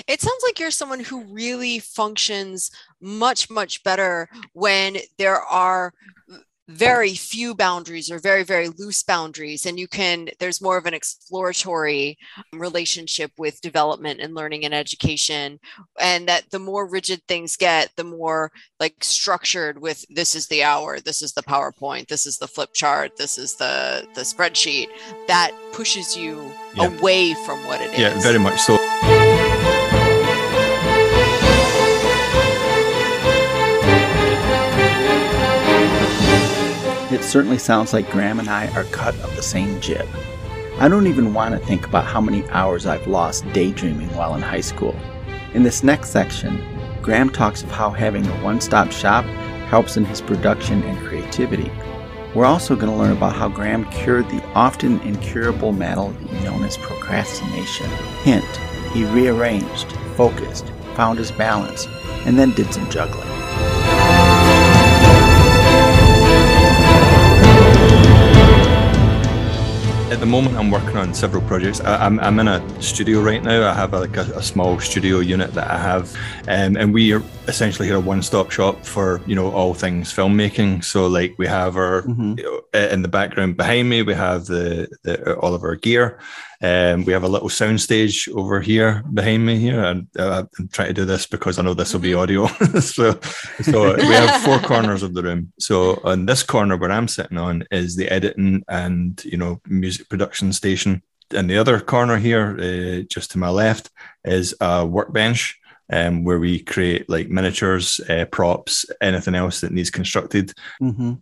It 0.08 0.20
sounds 0.20 0.42
like 0.42 0.58
you're 0.58 0.70
someone 0.70 1.00
who 1.00 1.24
really 1.24 1.78
functions 1.78 2.70
much, 3.00 3.50
much 3.50 3.82
better 3.84 4.28
when 4.54 4.96
there 5.18 5.40
are 5.40 5.92
very 6.68 7.14
few 7.14 7.54
boundaries 7.54 8.10
or 8.10 8.18
very, 8.18 8.42
very 8.42 8.68
loose 8.68 9.02
boundaries. 9.02 9.66
And 9.66 9.78
you 9.78 9.86
can, 9.86 10.28
there's 10.38 10.62
more 10.62 10.78
of 10.78 10.86
an 10.86 10.94
exploratory 10.94 12.16
relationship 12.52 13.32
with 13.36 13.60
development 13.60 14.20
and 14.20 14.34
learning 14.34 14.64
and 14.64 14.74
education. 14.74 15.58
And 16.00 16.26
that 16.28 16.50
the 16.50 16.58
more 16.58 16.88
rigid 16.88 17.20
things 17.28 17.56
get, 17.56 17.90
the 17.96 18.04
more 18.04 18.50
like 18.80 18.96
structured 19.02 19.80
with 19.80 20.04
this 20.08 20.34
is 20.34 20.46
the 20.48 20.62
hour, 20.62 21.00
this 21.00 21.22
is 21.22 21.32
the 21.32 21.42
PowerPoint, 21.42 22.08
this 22.08 22.26
is 22.26 22.38
the 22.38 22.48
flip 22.48 22.72
chart, 22.72 23.16
this 23.16 23.36
is 23.38 23.56
the, 23.56 24.06
the 24.14 24.22
spreadsheet, 24.22 24.88
that 25.26 25.52
pushes 25.72 26.16
you 26.16 26.50
Yeah. 26.74 26.86
away 26.86 27.34
from 27.46 27.64
what 27.66 27.80
it 27.80 27.92
is. 27.92 27.98
Yeah, 27.98 28.18
very 28.20 28.38
much 28.38 28.60
so. 28.60 28.78
It 37.14 37.22
certainly 37.22 37.58
sounds 37.58 37.92
like 37.92 38.10
Graham 38.10 38.40
and 38.40 38.48
I 38.48 38.66
are 38.74 38.82
cut 38.90 39.14
of 39.20 39.36
the 39.36 39.42
same 39.42 39.80
jib. 39.80 40.04
I 40.80 40.88
don't 40.88 41.06
even 41.06 41.32
want 41.32 41.54
to 41.54 41.64
think 41.64 41.86
about 41.86 42.06
how 42.06 42.20
many 42.20 42.44
hours 42.48 42.86
I've 42.86 43.06
lost 43.06 43.46
daydreaming 43.52 44.12
while 44.16 44.34
in 44.34 44.42
high 44.42 44.60
school. 44.60 44.96
In 45.54 45.62
this 45.62 45.84
next 45.84 46.10
section, 46.10 46.60
Graham 47.02 47.30
talks 47.30 47.62
of 47.62 47.70
how 47.70 47.90
having 47.90 48.26
a 48.26 48.42
one 48.42 48.60
stop 48.60 48.90
shop 48.90 49.24
helps 49.68 49.96
in 49.96 50.04
his 50.04 50.20
production 50.20 50.82
and 50.82 51.06
creativity. 51.06 51.70
We're 52.34 52.46
also 52.46 52.74
going 52.74 52.90
to 52.90 52.98
learn 52.98 53.12
about 53.12 53.36
how 53.36 53.48
Graham 53.48 53.88
cured 53.92 54.28
the 54.28 54.42
often 54.52 55.00
incurable 55.02 55.70
malady 55.70 56.24
known 56.42 56.64
as 56.64 56.76
procrastination. 56.78 57.86
Hint, 58.24 58.44
he 58.92 59.04
rearranged, 59.04 59.92
focused, 60.16 60.66
found 60.96 61.20
his 61.20 61.30
balance, 61.30 61.86
and 62.26 62.36
then 62.36 62.50
did 62.54 62.74
some 62.74 62.90
juggling. 62.90 63.28
At 70.14 70.20
the 70.20 70.26
moment, 70.26 70.56
I'm 70.56 70.70
working 70.70 70.96
on 70.96 71.12
several 71.12 71.42
projects. 71.42 71.80
I, 71.80 72.06
am 72.06 72.20
I'm, 72.20 72.38
I'm 72.38 72.46
in 72.46 72.46
a 72.46 72.80
studio 72.80 73.20
right 73.20 73.42
now. 73.42 73.68
I 73.68 73.74
have 73.74 73.94
a, 73.94 73.98
like 73.98 74.16
a, 74.16 74.20
a 74.36 74.42
small 74.44 74.78
studio 74.78 75.18
unit 75.18 75.52
that 75.54 75.68
I 75.68 75.76
have, 75.76 76.14
um, 76.46 76.76
and 76.76 76.94
we 76.94 77.12
are 77.12 77.22
essentially 77.48 77.88
here 77.88 77.96
a 77.96 78.00
one-stop 78.00 78.52
shop 78.52 78.86
for 78.86 79.20
you 79.26 79.34
know 79.34 79.50
all 79.50 79.74
things 79.74 80.14
filmmaking. 80.14 80.84
So 80.84 81.08
like 81.08 81.34
we 81.36 81.48
have 81.48 81.76
our 81.76 82.02
mm-hmm. 82.02 82.34
you 82.38 82.44
know, 82.44 82.78
in 82.78 83.02
the 83.02 83.08
background 83.08 83.56
behind 83.56 83.90
me, 83.90 84.02
we 84.02 84.14
have 84.14 84.46
the, 84.46 84.86
the 85.02 85.34
all 85.34 85.52
of 85.52 85.64
our 85.64 85.74
gear. 85.74 86.20
Um, 86.64 87.04
we 87.04 87.12
have 87.12 87.24
a 87.24 87.28
little 87.28 87.50
soundstage 87.50 88.26
over 88.34 88.58
here 88.58 89.02
behind 89.12 89.44
me 89.44 89.58
here, 89.58 89.84
and 89.84 90.06
uh, 90.18 90.44
I'm 90.58 90.68
trying 90.68 90.88
to 90.88 90.94
do 90.94 91.04
this 91.04 91.26
because 91.26 91.58
I 91.58 91.62
know 91.62 91.74
this 91.74 91.92
will 91.92 92.00
be 92.00 92.14
audio. 92.14 92.46
so, 92.80 93.20
so 93.60 93.94
we 93.96 94.14
have 94.14 94.40
four 94.40 94.58
corners 94.70 95.02
of 95.02 95.12
the 95.12 95.22
room. 95.22 95.52
So 95.58 96.00
on 96.04 96.24
this 96.24 96.42
corner 96.42 96.78
where 96.78 96.90
I'm 96.90 97.06
sitting 97.06 97.36
on 97.36 97.64
is 97.70 97.96
the 97.96 98.08
editing 98.10 98.64
and 98.66 99.22
you 99.26 99.36
know 99.36 99.60
music 99.68 100.08
production 100.08 100.54
station. 100.54 101.02
And 101.34 101.50
the 101.50 101.58
other 101.58 101.80
corner 101.80 102.16
here, 102.16 102.56
uh, 102.58 103.04
just 103.10 103.32
to 103.32 103.38
my 103.38 103.50
left, 103.50 103.90
is 104.24 104.54
a 104.58 104.86
workbench 104.86 105.60
um, 105.92 106.24
where 106.24 106.38
we 106.38 106.60
create 106.60 107.10
like 107.10 107.28
miniatures, 107.28 108.00
uh, 108.08 108.24
props, 108.24 108.86
anything 109.02 109.34
else 109.34 109.60
that 109.60 109.72
needs 109.72 109.90
constructed. 109.90 110.54
Mm-hmm. 110.80 111.14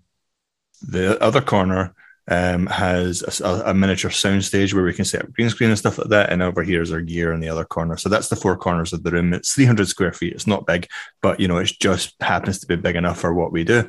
The 0.82 1.20
other 1.20 1.40
corner 1.40 1.96
um, 2.28 2.66
has 2.66 3.40
a, 3.40 3.62
a, 3.66 3.74
miniature 3.74 4.10
soundstage 4.10 4.72
where 4.72 4.84
we 4.84 4.92
can 4.92 5.04
set 5.04 5.22
up 5.22 5.32
green 5.32 5.50
screen 5.50 5.70
and 5.70 5.78
stuff 5.78 5.98
like 5.98 6.08
that. 6.08 6.30
And 6.30 6.40
over 6.40 6.62
here 6.62 6.80
is 6.80 6.92
our 6.92 7.00
gear 7.00 7.32
in 7.32 7.40
the 7.40 7.48
other 7.48 7.64
corner. 7.64 7.96
So 7.96 8.08
that's 8.08 8.28
the 8.28 8.36
four 8.36 8.56
corners 8.56 8.92
of 8.92 9.02
the 9.02 9.10
room. 9.10 9.34
It's 9.34 9.54
300 9.54 9.88
square 9.88 10.12
feet. 10.12 10.32
It's 10.32 10.46
not 10.46 10.66
big, 10.66 10.86
but 11.20 11.40
you 11.40 11.48
know, 11.48 11.58
it 11.58 11.72
just 11.80 12.14
happens 12.20 12.60
to 12.60 12.66
be 12.66 12.76
big 12.76 12.94
enough 12.94 13.18
for 13.18 13.34
what 13.34 13.50
we 13.50 13.64
do. 13.64 13.88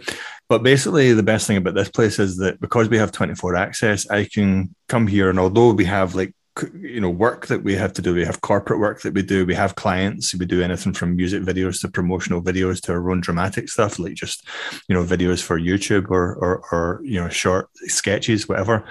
But 0.49 0.63
basically, 0.63 1.13
the 1.13 1.23
best 1.23 1.45
thing 1.45 1.57
about 1.57 1.75
this 1.75 1.89
place 1.89 2.17
is 2.17 2.37
that 2.37 2.59
because 2.59 2.89
we 2.89 2.97
have 2.97 3.11
24 3.11 3.55
access, 3.55 4.09
I 4.09 4.25
can 4.25 4.73
come 4.89 5.05
here 5.05 5.29
and 5.29 5.39
although 5.39 5.71
we 5.71 5.85
have 5.85 6.15
like 6.15 6.33
you 6.73 7.01
know 7.01 7.09
work 7.09 7.47
that 7.47 7.63
we 7.63 7.73
have 7.73 7.93
to 7.93 8.01
do 8.01 8.13
we 8.13 8.23
have 8.23 8.41
corporate 8.41 8.79
work 8.79 9.01
that 9.01 9.13
we 9.13 9.23
do 9.23 9.45
we 9.45 9.55
have 9.55 9.75
clients 9.75 10.35
we 10.35 10.45
do 10.45 10.61
anything 10.61 10.93
from 10.93 11.15
music 11.15 11.41
videos 11.41 11.81
to 11.81 11.87
promotional 11.87 12.41
videos 12.41 12.79
to 12.79 12.91
our 12.91 13.09
own 13.09 13.19
dramatic 13.21 13.67
stuff 13.67 13.97
like 13.97 14.13
just 14.13 14.47
you 14.87 14.93
know 14.93 15.03
videos 15.03 15.41
for 15.41 15.59
youtube 15.59 16.09
or 16.11 16.35
or, 16.35 16.63
or 16.71 17.01
you 17.03 17.19
know 17.19 17.29
short 17.29 17.69
sketches 17.87 18.47
whatever 18.47 18.85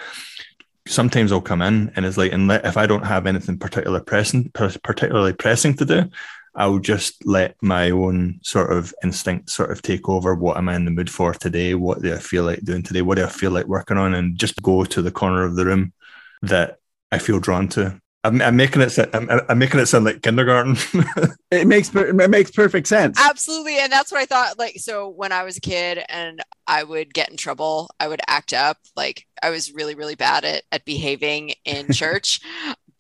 sometimes 0.89 1.31
i'll 1.31 1.41
come 1.41 1.63
in 1.63 1.93
and 1.95 2.05
it's 2.05 2.19
like 2.19 2.33
and 2.33 2.51
if 2.51 2.77
i 2.77 2.85
don't 2.85 3.07
have 3.07 3.27
anything 3.27 3.57
particularly 3.57 4.05
pressing 4.05 4.51
particularly 4.51 5.33
pressing 5.33 5.75
to 5.75 5.85
do 5.85 6.11
I'll 6.55 6.81
just 6.81 7.25
let 7.25 7.57
my 7.63 7.91
own 7.91 8.39
sort 8.43 8.73
of 8.73 8.95
instinct 9.03 9.49
sort 9.49 9.71
of 9.71 9.81
take 9.81 10.07
over. 10.07 10.35
What 10.35 10.59
am 10.59 10.69
I 10.69 10.77
in 10.77 10.85
the 10.85 10.91
mood 10.91 11.09
for 11.09 11.33
today? 11.33 11.75
What 11.75 12.03
do 12.03 12.13
I 12.13 12.19
feel 12.19 12.45
like 12.45 12.61
doing 12.61 12.83
today? 12.83 13.01
What 13.01 13.17
do 13.17 13.25
I 13.25 13.29
feel 13.29 13.53
like 13.53 13.65
working 13.65 13.97
on? 13.97 14.13
And 14.13 14.37
just 14.37 14.61
go 14.61 14.85
to 14.85 15.01
the 15.01 15.11
corner 15.11 15.45
of 15.45 15.57
the 15.57 15.65
room 15.65 15.95
that 16.43 16.77
I 17.13 17.19
feel 17.19 17.39
drawn 17.39 17.69
to. 17.69 18.01
I'm, 18.25 18.41
I'm 18.41 18.57
making 18.57 18.83
it. 18.83 18.97
I'm, 19.13 19.29
I'm, 19.49 19.59
making 19.59 19.81
it 19.81 19.87
sound 19.87 20.05
like 20.05 20.23
kindergarten. 20.23 20.77
it 21.51 21.67
makes 21.67 21.93
it 21.95 22.31
makes 22.31 22.53
perfect 22.53 22.87
sense. 22.87 23.19
Absolutely, 23.21 23.79
and 23.79 23.91
that's 23.91 24.13
what 24.13 24.21
I 24.21 24.27
thought. 24.27 24.59
Like, 24.59 24.79
so 24.79 25.09
when 25.09 25.33
I 25.33 25.43
was 25.43 25.57
a 25.57 25.61
kid 25.61 26.05
and 26.09 26.41
I 26.67 26.85
would 26.85 27.13
get 27.13 27.31
in 27.31 27.37
trouble, 27.37 27.91
I 27.99 28.07
would 28.07 28.21
act 28.29 28.53
up. 28.53 28.79
Like 28.97 29.27
I 29.43 29.51
was 29.51 29.73
really, 29.73 29.97
really 29.97 30.15
bad 30.15 30.45
at 30.45 30.63
at 30.71 30.85
behaving 30.85 31.55
in 31.65 31.89
church 31.93 32.41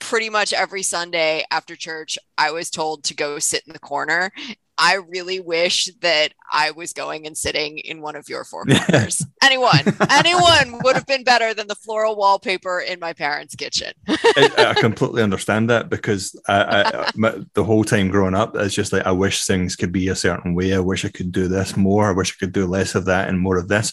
pretty 0.02 0.28
much 0.28 0.52
every 0.52 0.82
Sunday 0.82 1.44
after 1.52 1.76
church, 1.76 2.18
I 2.36 2.50
was 2.50 2.70
told 2.70 3.04
to 3.04 3.14
go 3.14 3.38
sit 3.38 3.62
in 3.68 3.72
the 3.72 3.78
corner 3.78 4.32
I 4.82 4.94
really 4.94 5.38
wish 5.38 5.88
that 6.00 6.30
I 6.52 6.72
was 6.72 6.92
going 6.92 7.24
and 7.24 7.38
sitting 7.38 7.78
in 7.78 8.02
one 8.02 8.16
of 8.16 8.28
your 8.28 8.42
four 8.42 8.64
corners. 8.88 9.24
anyone, 9.40 9.84
anyone 10.10 10.80
would 10.82 10.96
have 10.96 11.06
been 11.06 11.22
better 11.22 11.54
than 11.54 11.68
the 11.68 11.76
floral 11.76 12.16
wallpaper 12.16 12.80
in 12.80 12.98
my 12.98 13.12
parents' 13.12 13.54
kitchen. 13.54 13.92
I, 14.08 14.74
I, 14.76 14.80
completely 14.80 15.22
understand 15.22 15.70
that 15.70 15.88
because 15.88 16.36
I, 16.48 16.82
I, 16.82 17.10
my, 17.14 17.44
the 17.54 17.62
whole 17.62 17.84
time 17.84 18.08
growing 18.08 18.34
up, 18.34 18.56
it's 18.56 18.74
just 18.74 18.92
like 18.92 19.06
I 19.06 19.12
wish 19.12 19.44
things 19.44 19.76
could 19.76 19.92
be 19.92 20.08
a 20.08 20.16
certain 20.16 20.52
way. 20.52 20.74
I 20.74 20.80
wish 20.80 21.04
I 21.04 21.10
could 21.10 21.30
do 21.30 21.46
this 21.46 21.76
more. 21.76 22.08
I 22.08 22.12
wish 22.12 22.34
I 22.34 22.38
could 22.40 22.52
do 22.52 22.66
less 22.66 22.96
of 22.96 23.04
that 23.04 23.28
and 23.28 23.38
more 23.38 23.58
of 23.58 23.68
this. 23.68 23.92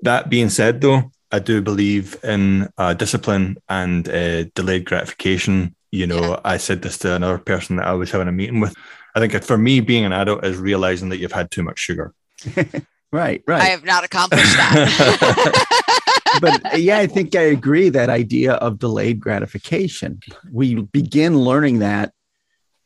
That 0.00 0.30
being 0.30 0.48
said, 0.48 0.80
though, 0.80 1.12
I 1.30 1.40
do 1.40 1.60
believe 1.60 2.16
in 2.24 2.70
uh, 2.78 2.94
discipline 2.94 3.58
and 3.68 4.08
uh, 4.08 4.44
delayed 4.54 4.86
gratification. 4.86 5.74
You 5.90 6.06
know, 6.06 6.20
yeah. 6.20 6.40
I 6.42 6.56
said 6.56 6.80
this 6.80 6.96
to 6.98 7.14
another 7.14 7.38
person 7.38 7.76
that 7.76 7.86
I 7.86 7.92
was 7.92 8.10
having 8.10 8.28
a 8.28 8.32
meeting 8.32 8.60
with 8.60 8.74
I 9.16 9.20
think 9.26 9.42
for 9.44 9.56
me, 9.56 9.80
being 9.80 10.04
an 10.04 10.12
adult 10.12 10.44
is 10.44 10.58
realizing 10.58 11.08
that 11.08 11.16
you've 11.16 11.32
had 11.32 11.50
too 11.50 11.62
much 11.62 11.78
sugar. 11.78 12.12
right, 13.12 13.42
right. 13.46 13.62
I 13.62 13.66
have 13.66 13.82
not 13.82 14.04
accomplished 14.04 14.44
that. 14.44 15.66
but 16.42 16.78
yeah, 16.78 16.98
I 16.98 17.06
think 17.06 17.34
I 17.34 17.40
agree 17.40 17.88
that 17.88 18.10
idea 18.10 18.52
of 18.52 18.78
delayed 18.78 19.18
gratification. 19.18 20.20
We 20.52 20.82
begin 20.82 21.38
learning 21.38 21.78
that 21.78 22.12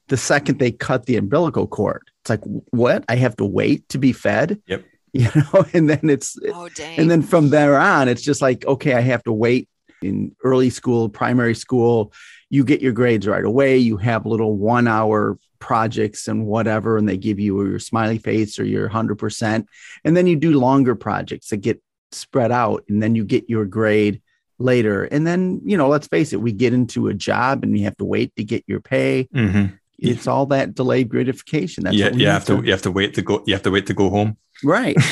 the 0.06 0.16
second 0.16 0.60
they 0.60 0.70
cut 0.70 1.06
the 1.06 1.16
umbilical 1.16 1.66
cord. 1.66 2.08
It's 2.22 2.30
like, 2.30 2.42
what? 2.70 3.04
I 3.08 3.16
have 3.16 3.34
to 3.36 3.44
wait 3.44 3.88
to 3.88 3.98
be 3.98 4.12
fed? 4.12 4.62
Yep. 4.66 4.84
You 5.12 5.26
know, 5.34 5.66
and 5.74 5.90
then 5.90 6.08
it's, 6.08 6.38
oh, 6.54 6.68
dang. 6.68 6.96
and 6.96 7.10
then 7.10 7.22
from 7.22 7.50
there 7.50 7.76
on, 7.76 8.06
it's 8.06 8.22
just 8.22 8.40
like, 8.40 8.64
okay, 8.64 8.94
I 8.94 9.00
have 9.00 9.24
to 9.24 9.32
wait 9.32 9.68
in 10.02 10.36
early 10.44 10.70
school, 10.70 11.08
primary 11.08 11.56
school. 11.56 12.12
You 12.48 12.62
get 12.64 12.80
your 12.80 12.92
grades 12.92 13.26
right 13.26 13.44
away. 13.44 13.78
You 13.78 13.96
have 13.96 14.24
little 14.24 14.56
one 14.56 14.86
hour 14.86 15.36
projects 15.60 16.26
and 16.26 16.46
whatever, 16.46 16.96
and 16.96 17.08
they 17.08 17.16
give 17.16 17.38
you 17.38 17.62
your 17.64 17.78
smiley 17.78 18.18
face 18.18 18.58
or 18.58 18.64
your 18.64 18.88
100%. 18.88 19.66
And 20.04 20.16
then 20.16 20.26
you 20.26 20.36
do 20.36 20.58
longer 20.58 20.94
projects 20.94 21.48
that 21.48 21.58
get 21.58 21.80
spread 22.12 22.50
out, 22.50 22.84
and 22.88 23.02
then 23.02 23.14
you 23.14 23.24
get 23.24 23.48
your 23.48 23.64
grade 23.64 24.20
later. 24.58 25.04
And 25.04 25.26
then, 25.26 25.60
you 25.64 25.76
know, 25.76 25.88
let's 25.88 26.06
face 26.06 26.32
it, 26.32 26.40
we 26.40 26.52
get 26.52 26.72
into 26.72 27.08
a 27.08 27.14
job 27.14 27.62
and 27.62 27.76
you 27.76 27.84
have 27.84 27.96
to 27.96 28.04
wait 28.04 28.34
to 28.36 28.44
get 28.44 28.64
your 28.66 28.80
pay. 28.80 29.28
Mm-hmm. 29.34 29.74
It's 29.98 30.26
all 30.26 30.46
that 30.46 30.74
delayed 30.74 31.08
gratification. 31.08 31.84
That's 31.84 31.96
yeah, 31.96 32.10
you 32.10 32.26
have 32.26 32.44
to, 32.46 32.56
to 32.56 32.64
you 32.64 32.72
have 32.72 32.82
to 32.82 32.90
wait 32.90 33.14
to 33.14 33.22
go 33.22 33.42
you 33.46 33.52
have 33.52 33.62
to 33.64 33.70
wait 33.70 33.86
to 33.86 33.94
go 33.94 34.08
home. 34.08 34.38
Right. 34.64 34.96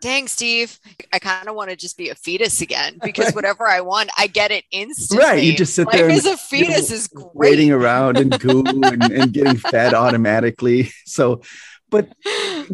dang 0.00 0.28
steve. 0.28 0.78
I 1.12 1.18
kind 1.18 1.48
of 1.48 1.54
want 1.54 1.70
to 1.70 1.76
just 1.76 1.96
be 1.96 2.08
a 2.08 2.14
fetus 2.14 2.60
again 2.60 2.98
because 3.04 3.34
whatever 3.34 3.66
i 3.66 3.80
want 3.80 4.10
i 4.16 4.26
get 4.26 4.50
it 4.50 4.64
instantly. 4.70 5.24
Right 5.24 5.42
you 5.42 5.56
just 5.56 5.74
sit 5.74 5.86
Life 5.86 5.96
there 5.96 6.10
as 6.10 6.26
a 6.26 6.36
fetus 6.36 6.90
is 6.90 7.08
great. 7.08 7.26
waiting 7.34 7.72
around 7.72 8.16
and 8.18 8.38
goo 8.38 8.64
and, 8.66 9.02
and 9.02 9.32
getting 9.32 9.56
fed 9.56 9.94
automatically. 10.04 10.90
So 11.06 11.42
but 11.90 12.08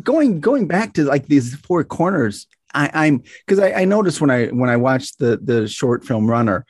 going 0.02 0.40
going 0.40 0.66
back 0.66 0.95
to 0.95 1.04
like 1.04 1.26
these 1.26 1.54
four 1.56 1.85
corners 1.85 2.47
I, 2.75 3.06
am 3.06 3.23
because 3.47 3.59
I, 3.59 3.73
I 3.73 3.85
noticed 3.85 4.21
when 4.21 4.30
I 4.30 4.47
when 4.49 4.68
I 4.68 4.76
watched 4.76 5.18
the 5.18 5.38
the 5.42 5.66
short 5.66 6.04
film 6.04 6.30
Runner, 6.30 6.66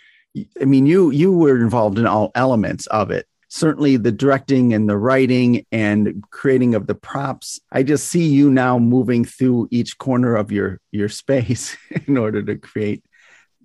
I 0.61 0.65
mean 0.65 0.87
you 0.87 1.11
you 1.11 1.33
were 1.33 1.61
involved 1.61 1.99
in 1.99 2.07
all 2.07 2.31
elements 2.35 2.87
of 2.87 3.11
it 3.11 3.27
certainly 3.57 3.97
the 3.97 4.13
directing 4.13 4.75
and 4.75 4.89
the 4.89 4.99
writing 4.99 5.65
and 5.73 6.23
creating 6.31 6.75
of 6.75 6.87
the 6.87 6.95
props 6.95 7.59
i 7.73 7.83
just 7.83 8.09
see 8.09 8.27
you 8.29 8.51
now 8.51 8.79
moving 8.79 9.25
through 9.25 9.67
each 9.71 9.97
corner 9.97 10.37
of 10.37 10.53
your 10.53 10.79
your 10.93 11.09
space 11.09 11.77
in 12.07 12.19
order 12.19 12.43
to 12.43 12.57
create 12.57 13.03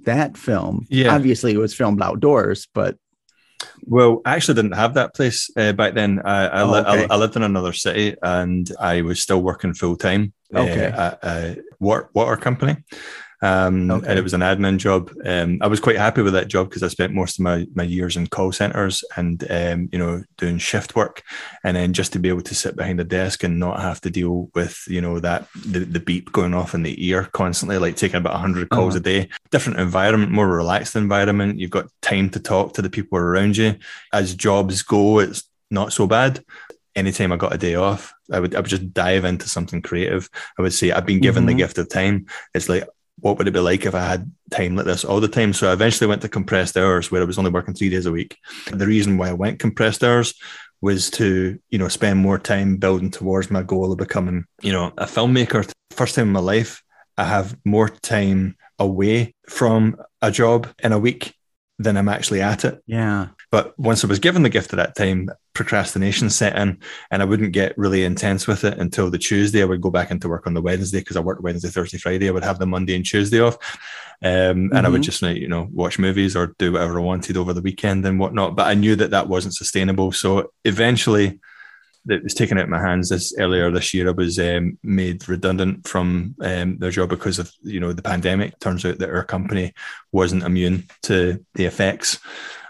that 0.03 0.37
film 0.37 0.87
yeah 0.89 1.13
obviously 1.13 1.51
it 1.53 1.57
was 1.57 1.73
filmed 1.73 2.01
outdoors 2.01 2.67
but 2.73 2.97
well, 3.85 4.21
I 4.25 4.35
actually 4.35 4.55
didn't 4.55 4.71
have 4.71 4.95
that 4.95 5.13
place 5.13 5.47
uh, 5.55 5.73
back 5.73 5.93
then. 5.93 6.19
I 6.25 6.47
I, 6.47 6.61
oh, 6.61 6.75
okay. 6.75 7.05
I, 7.09 7.13
I, 7.13 7.17
lived 7.17 7.35
in 7.35 7.43
another 7.43 7.73
city, 7.73 8.15
and 8.23 8.67
I 8.79 9.01
was 9.01 9.21
still 9.21 9.39
working 9.39 9.75
full 9.75 9.95
time 9.97 10.33
uh, 10.53 10.61
okay. 10.61 10.85
uh, 10.87 11.11
at 11.11 11.23
a 11.23 11.61
water, 11.79 12.09
water 12.15 12.37
company. 12.37 12.77
Um, 13.41 13.89
okay. 13.89 14.07
And 14.07 14.19
it 14.19 14.21
was 14.21 14.33
an 14.33 14.41
admin 14.41 14.77
job. 14.77 15.11
Um, 15.25 15.57
I 15.61 15.67
was 15.67 15.79
quite 15.79 15.97
happy 15.97 16.21
with 16.21 16.33
that 16.33 16.47
job 16.47 16.69
because 16.69 16.83
I 16.83 16.87
spent 16.87 17.13
most 17.13 17.39
of 17.39 17.43
my, 17.43 17.65
my 17.73 17.83
years 17.83 18.15
in 18.15 18.27
call 18.27 18.51
centers 18.51 19.03
and, 19.17 19.43
um, 19.49 19.89
you 19.91 19.97
know, 19.97 20.23
doing 20.37 20.59
shift 20.59 20.95
work. 20.95 21.23
And 21.63 21.75
then 21.75 21.93
just 21.93 22.13
to 22.13 22.19
be 22.19 22.29
able 22.29 22.43
to 22.43 22.55
sit 22.55 22.75
behind 22.75 22.99
a 22.99 23.03
desk 23.03 23.43
and 23.43 23.59
not 23.59 23.81
have 23.81 23.99
to 24.01 24.11
deal 24.11 24.49
with, 24.53 24.83
you 24.87 25.01
know, 25.01 25.19
that 25.19 25.47
the, 25.65 25.79
the 25.79 25.99
beep 25.99 26.31
going 26.31 26.53
off 26.53 26.75
in 26.75 26.83
the 26.83 27.07
ear 27.07 27.25
constantly, 27.33 27.77
like 27.77 27.95
taking 27.95 28.17
about 28.17 28.33
100 28.33 28.69
calls 28.69 28.95
uh-huh. 28.95 28.99
a 28.99 29.03
day, 29.03 29.29
different 29.49 29.79
environment, 29.79 30.31
more 30.31 30.47
relaxed 30.47 30.95
environment. 30.95 31.59
You've 31.59 31.71
got 31.71 31.87
time 32.01 32.29
to 32.31 32.39
talk 32.39 32.73
to 32.73 32.81
the 32.81 32.89
people 32.89 33.17
around 33.17 33.57
you. 33.57 33.75
As 34.13 34.35
jobs 34.35 34.83
go, 34.83 35.19
it's 35.19 35.43
not 35.71 35.93
so 35.93 36.05
bad 36.05 36.43
anytime 36.95 37.31
I 37.31 37.37
got 37.37 37.53
a 37.53 37.57
day 37.57 37.75
off, 37.75 38.13
I 38.31 38.39
would 38.39 38.53
I 38.53 38.59
would 38.59 38.69
just 38.69 38.93
dive 38.93 39.23
into 39.23 39.47
something 39.47 39.81
creative. 39.81 40.29
I 40.57 40.61
would 40.61 40.73
say 40.73 40.91
I've 40.91 41.05
been 41.05 41.21
given 41.21 41.43
mm-hmm. 41.43 41.57
the 41.57 41.63
gift 41.63 41.77
of 41.77 41.89
time. 41.89 42.25
It's 42.53 42.67
like 42.67 42.85
what 43.19 43.37
would 43.37 43.47
it 43.47 43.53
be 43.53 43.59
like 43.59 43.85
if 43.85 43.93
I 43.93 44.03
had 44.05 44.31
time 44.49 44.75
like 44.75 44.85
this 44.85 45.05
all 45.05 45.19
the 45.19 45.27
time? 45.27 45.53
So 45.53 45.69
I 45.69 45.73
eventually 45.73 46.07
went 46.07 46.21
to 46.23 46.29
compressed 46.29 46.77
hours 46.77 47.11
where 47.11 47.21
I 47.21 47.25
was 47.25 47.37
only 47.37 47.51
working 47.51 47.73
three 47.73 47.89
days 47.89 48.05
a 48.05 48.11
week. 48.11 48.37
The 48.71 48.87
reason 48.87 49.17
why 49.17 49.29
I 49.29 49.33
went 49.33 49.59
compressed 49.59 50.03
hours 50.03 50.33
was 50.81 51.11
to, 51.11 51.59
you 51.69 51.77
know, 51.77 51.87
spend 51.87 52.19
more 52.19 52.39
time 52.39 52.77
building 52.77 53.11
towards 53.11 53.51
my 53.51 53.61
goal 53.61 53.91
of 53.91 53.97
becoming, 53.99 54.45
you 54.61 54.71
know, 54.71 54.91
a 54.97 55.05
filmmaker. 55.05 55.71
First 55.91 56.15
time 56.15 56.27
in 56.27 56.33
my 56.33 56.39
life, 56.39 56.81
I 57.17 57.25
have 57.25 57.55
more 57.63 57.89
time 57.89 58.55
away 58.79 59.35
from 59.47 59.97
a 60.21 60.31
job 60.31 60.67
in 60.79 60.91
a 60.91 60.99
week 60.99 61.35
than 61.77 61.97
I'm 61.97 62.09
actually 62.09 62.41
at 62.41 62.65
it. 62.65 62.81
Yeah. 62.87 63.27
But 63.51 63.77
once 63.77 64.03
I 64.03 64.07
was 64.07 64.19
given 64.19 64.43
the 64.43 64.49
gift 64.49 64.71
at 64.71 64.77
that 64.77 64.95
time, 64.95 65.29
procrastination 65.53 66.29
set 66.29 66.55
in 66.55 66.79
and 67.11 67.21
I 67.21 67.25
wouldn't 67.25 67.51
get 67.51 67.77
really 67.77 68.05
intense 68.05 68.47
with 68.47 68.63
it 68.63 68.77
until 68.77 69.09
the 69.09 69.17
Tuesday. 69.17 69.61
I 69.61 69.65
would 69.65 69.81
go 69.81 69.91
back 69.91 70.09
into 70.09 70.29
work 70.29 70.47
on 70.47 70.53
the 70.53 70.61
Wednesday 70.61 70.99
because 70.99 71.17
I 71.17 71.19
worked 71.19 71.43
Wednesday, 71.43 71.67
Thursday, 71.67 71.97
Friday. 71.97 72.29
I 72.29 72.31
would 72.31 72.45
have 72.45 72.59
the 72.59 72.65
Monday 72.65 72.95
and 72.95 73.05
Tuesday 73.05 73.41
off. 73.41 73.57
Um, 74.23 74.29
and 74.31 74.71
mm-hmm. 74.71 74.85
I 74.85 74.89
would 74.89 75.01
mm-hmm. 75.01 75.01
just, 75.01 75.21
you 75.21 75.49
know, 75.49 75.67
watch 75.73 75.99
movies 75.99 76.35
or 76.35 76.55
do 76.59 76.71
whatever 76.71 76.99
I 76.99 77.03
wanted 77.03 77.35
over 77.35 77.51
the 77.51 77.61
weekend 77.61 78.05
and 78.05 78.19
whatnot. 78.19 78.55
But 78.55 78.67
I 78.67 78.73
knew 78.73 78.95
that 78.95 79.11
that 79.11 79.27
wasn't 79.27 79.55
sustainable. 79.55 80.13
So 80.13 80.53
eventually, 80.63 81.39
that 82.05 82.23
was 82.23 82.33
taken 82.33 82.57
out 82.57 82.63
of 82.63 82.69
my 82.69 82.81
hands 82.81 83.09
this 83.09 83.31
earlier 83.37 83.69
this 83.69 83.93
year. 83.93 84.07
I 84.07 84.11
was 84.11 84.39
um, 84.39 84.79
made 84.81 85.27
redundant 85.29 85.87
from 85.87 86.35
um, 86.41 86.79
their 86.79 86.89
job 86.89 87.09
because 87.09 87.37
of 87.37 87.51
you 87.61 87.79
know 87.79 87.93
the 87.93 88.01
pandemic. 88.01 88.57
Turns 88.59 88.83
out 88.85 88.97
that 88.97 89.11
our 89.11 89.23
company 89.23 89.73
wasn't 90.11 90.41
immune 90.41 90.87
to 91.03 91.45
the 91.53 91.65
effects 91.65 92.19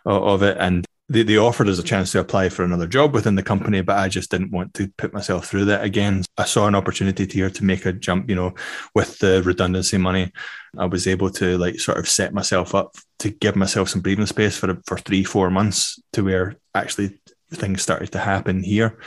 of, 0.06 0.44
it, 0.44 0.58
and 0.60 0.86
they, 1.10 1.24
they 1.24 1.38
offered 1.38 1.68
us 1.68 1.80
a 1.80 1.84
chance 1.84 2.12
to 2.14 2.20
apply 2.20 2.50
for 2.50 2.64
another 2.64 2.88
job 2.88 3.14
within 3.14 3.36
the 3.36 3.44
company, 3.44 3.82
but 3.82 3.98
I 3.98 4.08
just 4.08 4.32
didn't 4.32 4.52
want 4.52 4.74
to 4.76 4.88
put 4.98 5.14
myself 5.14 5.48
through 5.48 5.66
that 5.66 5.84
again. 5.84 6.24
I 6.38 6.46
saw 6.46 6.68
an 6.68 6.76
opportunity 6.76 7.26
here 7.26 7.50
to 7.50 7.66
make 7.66 7.86
a 7.86 7.94
jump, 7.94 8.30
you 8.30 8.36
know, 8.36 8.54
with 8.96 9.20
the 9.20 9.44
redundancy 9.44 9.98
money. 9.98 10.32
I 10.78 10.86
was 10.86 11.08
able 11.08 11.30
to 11.32 11.58
like 11.58 11.80
sort 11.80 11.98
of 11.98 12.08
set 12.08 12.34
myself 12.34 12.74
up 12.74 12.96
to 13.20 13.30
give 13.30 13.56
myself 13.56 13.90
some 13.90 14.02
breathing 14.02 14.26
space 14.26 14.58
for 14.58 14.78
for 14.86 14.98
three, 14.98 15.24
four 15.24 15.50
months 15.50 16.02
to 16.14 16.24
where 16.24 16.56
actually 16.74 17.20
things 17.52 17.82
started 17.82 18.12
to 18.14 18.20
happen 18.20 18.64
here. 18.64 18.98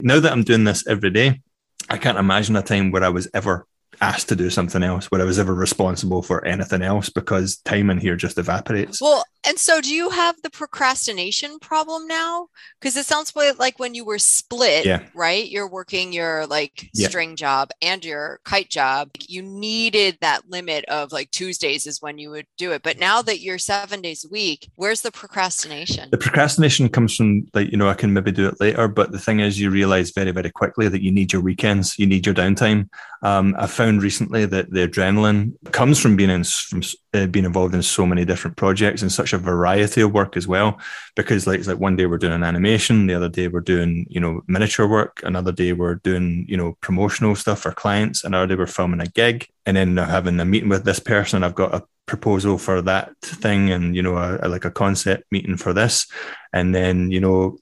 Now 0.00 0.20
that 0.20 0.32
I'm 0.32 0.44
doing 0.44 0.64
this 0.64 0.86
every 0.86 1.10
day, 1.10 1.42
I 1.90 1.98
can't 1.98 2.18
imagine 2.18 2.56
a 2.56 2.62
time 2.62 2.90
where 2.90 3.04
I 3.04 3.10
was 3.10 3.28
ever 3.34 3.66
asked 4.00 4.28
to 4.28 4.36
do 4.36 4.50
something 4.50 4.82
else, 4.82 5.10
where 5.10 5.20
I 5.20 5.24
was 5.24 5.38
ever 5.38 5.54
responsible 5.54 6.22
for 6.22 6.44
anything 6.44 6.82
else 6.82 7.10
because 7.10 7.58
time 7.58 7.90
in 7.90 7.98
here 7.98 8.16
just 8.16 8.38
evaporates. 8.38 9.00
Well, 9.00 9.24
and 9.44 9.58
so 9.58 9.80
do 9.80 9.94
you 9.94 10.10
have 10.10 10.40
the 10.42 10.50
procrastination 10.50 11.58
problem 11.60 12.06
now? 12.06 12.48
Because 12.80 12.96
it 12.96 13.06
sounds 13.06 13.32
like 13.58 13.78
when 13.78 13.94
you 13.94 14.04
were 14.04 14.18
split, 14.18 14.84
yeah. 14.84 15.04
right? 15.14 15.48
You're 15.48 15.68
working 15.68 16.12
your 16.12 16.46
like 16.46 16.90
yeah. 16.92 17.08
string 17.08 17.36
job 17.36 17.70
and 17.80 18.04
your 18.04 18.40
kite 18.44 18.68
job. 18.68 19.10
You 19.26 19.42
needed 19.42 20.18
that 20.20 20.50
limit 20.50 20.84
of 20.86 21.12
like 21.12 21.30
Tuesdays 21.30 21.86
is 21.86 22.02
when 22.02 22.18
you 22.18 22.30
would 22.30 22.46
do 22.56 22.72
it. 22.72 22.82
But 22.82 22.98
now 22.98 23.22
that 23.22 23.40
you're 23.40 23.58
seven 23.58 24.02
days 24.02 24.24
a 24.24 24.28
week, 24.28 24.70
where's 24.74 25.02
the 25.02 25.12
procrastination? 25.12 26.10
The 26.10 26.18
procrastination 26.18 26.88
comes 26.88 27.14
from 27.16 27.46
like, 27.54 27.70
you 27.70 27.76
know, 27.76 27.88
I 27.88 27.94
can 27.94 28.12
maybe 28.12 28.32
do 28.32 28.48
it 28.48 28.60
later. 28.60 28.88
But 28.88 29.12
the 29.12 29.18
thing 29.18 29.40
is, 29.40 29.60
you 29.60 29.70
realize 29.70 30.10
very, 30.10 30.32
very 30.32 30.50
quickly 30.50 30.88
that 30.88 31.02
you 31.02 31.12
need 31.12 31.32
your 31.32 31.42
weekends, 31.42 31.98
you 31.98 32.06
need 32.06 32.26
your 32.26 32.34
downtime. 32.34 32.88
Um, 33.22 33.54
I 33.58 33.66
found 33.66 34.02
recently 34.02 34.46
that 34.46 34.70
the 34.70 34.86
adrenaline 34.86 35.52
comes 35.72 35.98
from 35.98 36.16
being 36.16 36.30
in 36.30 36.44
from 36.44 36.82
uh, 37.14 37.26
being 37.26 37.44
involved 37.44 37.74
in 37.74 37.82
so 37.82 38.04
many 38.04 38.24
different 38.24 38.56
projects 38.56 39.02
and 39.02 39.10
such 39.10 39.32
a 39.32 39.38
variety 39.38 40.02
of 40.02 40.12
work 40.12 40.36
as 40.36 40.46
well. 40.46 40.78
Because 41.16 41.46
like 41.46 41.58
it's 41.58 41.68
like 41.68 41.78
one 41.78 41.96
day 41.96 42.06
we're 42.06 42.18
doing 42.18 42.32
an 42.32 42.44
animation, 42.44 43.06
the 43.06 43.14
other 43.14 43.28
day 43.28 43.48
we're 43.48 43.60
doing 43.60 44.06
you 44.08 44.20
know 44.20 44.42
miniature 44.46 44.86
work, 44.86 45.20
another 45.24 45.52
day 45.52 45.72
we're 45.72 45.96
doing 45.96 46.46
you 46.48 46.56
know 46.56 46.76
promotional 46.80 47.34
stuff 47.34 47.60
for 47.60 47.72
clients, 47.72 48.24
another 48.24 48.46
day 48.46 48.54
we're 48.54 48.66
filming 48.66 49.00
a 49.00 49.06
gig, 49.06 49.48
and 49.64 49.76
then 49.76 49.96
having 49.96 50.38
a 50.40 50.44
meeting 50.44 50.68
with 50.68 50.84
this 50.84 51.00
person. 51.00 51.44
I've 51.44 51.54
got 51.54 51.74
a 51.74 51.84
proposal 52.06 52.58
for 52.58 52.82
that 52.82 53.12
thing, 53.22 53.70
and 53.70 53.96
you 53.96 54.02
know 54.02 54.16
a, 54.16 54.38
a, 54.42 54.48
like 54.48 54.64
a 54.64 54.70
concept 54.70 55.24
meeting 55.30 55.56
for 55.56 55.72
this, 55.72 56.06
and 56.52 56.74
then 56.74 57.10
you 57.10 57.20
know 57.20 57.58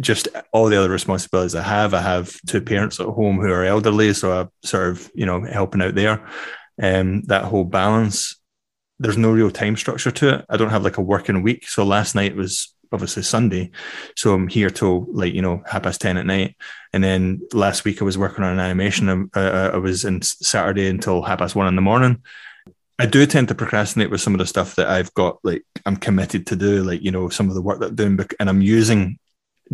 just 0.00 0.28
all 0.52 0.66
the 0.66 0.78
other 0.78 0.90
responsibilities 0.90 1.54
I 1.54 1.62
have. 1.62 1.94
I 1.94 2.00
have 2.00 2.36
two 2.46 2.60
parents 2.60 3.00
at 3.00 3.06
home 3.06 3.40
who 3.40 3.50
are 3.52 3.64
elderly, 3.64 4.12
so 4.14 4.32
I'm 4.32 4.50
sort 4.64 4.90
of 4.90 5.10
you 5.14 5.26
know 5.26 5.42
helping 5.42 5.82
out 5.82 5.94
there. 5.94 6.26
Um, 6.80 7.22
that 7.22 7.44
whole 7.44 7.64
balance 7.64 8.37
there's 8.98 9.18
no 9.18 9.30
real 9.30 9.50
time 9.50 9.76
structure 9.76 10.10
to 10.10 10.34
it. 10.34 10.44
I 10.48 10.56
don't 10.56 10.70
have 10.70 10.84
like 10.84 10.98
a 10.98 11.02
working 11.02 11.42
week. 11.42 11.68
So 11.68 11.84
last 11.84 12.14
night 12.14 12.36
was 12.36 12.74
obviously 12.92 13.22
Sunday. 13.22 13.70
So 14.16 14.34
I'm 14.34 14.48
here 14.48 14.70
till 14.70 15.06
like, 15.10 15.34
you 15.34 15.42
know, 15.42 15.62
half 15.66 15.82
past 15.82 16.00
10 16.00 16.16
at 16.16 16.26
night. 16.26 16.56
And 16.92 17.04
then 17.04 17.42
last 17.52 17.84
week 17.84 18.00
I 18.00 18.04
was 18.04 18.18
working 18.18 18.44
on 18.44 18.52
an 18.52 18.60
animation. 18.60 19.30
I, 19.34 19.40
uh, 19.40 19.70
I 19.74 19.76
was 19.76 20.04
in 20.04 20.22
Saturday 20.22 20.88
until 20.88 21.22
half 21.22 21.38
past 21.38 21.54
one 21.54 21.68
in 21.68 21.76
the 21.76 21.82
morning. 21.82 22.22
I 22.98 23.06
do 23.06 23.24
tend 23.26 23.48
to 23.48 23.54
procrastinate 23.54 24.10
with 24.10 24.20
some 24.20 24.34
of 24.34 24.38
the 24.38 24.46
stuff 24.46 24.74
that 24.74 24.88
I've 24.88 25.14
got, 25.14 25.38
like 25.44 25.62
I'm 25.86 25.96
committed 25.96 26.48
to 26.48 26.56
do, 26.56 26.82
like, 26.82 27.00
you 27.00 27.12
know, 27.12 27.28
some 27.28 27.48
of 27.48 27.54
the 27.54 27.62
work 27.62 27.78
that 27.80 27.90
I'm 27.90 27.94
doing. 27.94 28.18
And 28.40 28.48
I'm 28.48 28.62
using 28.62 29.18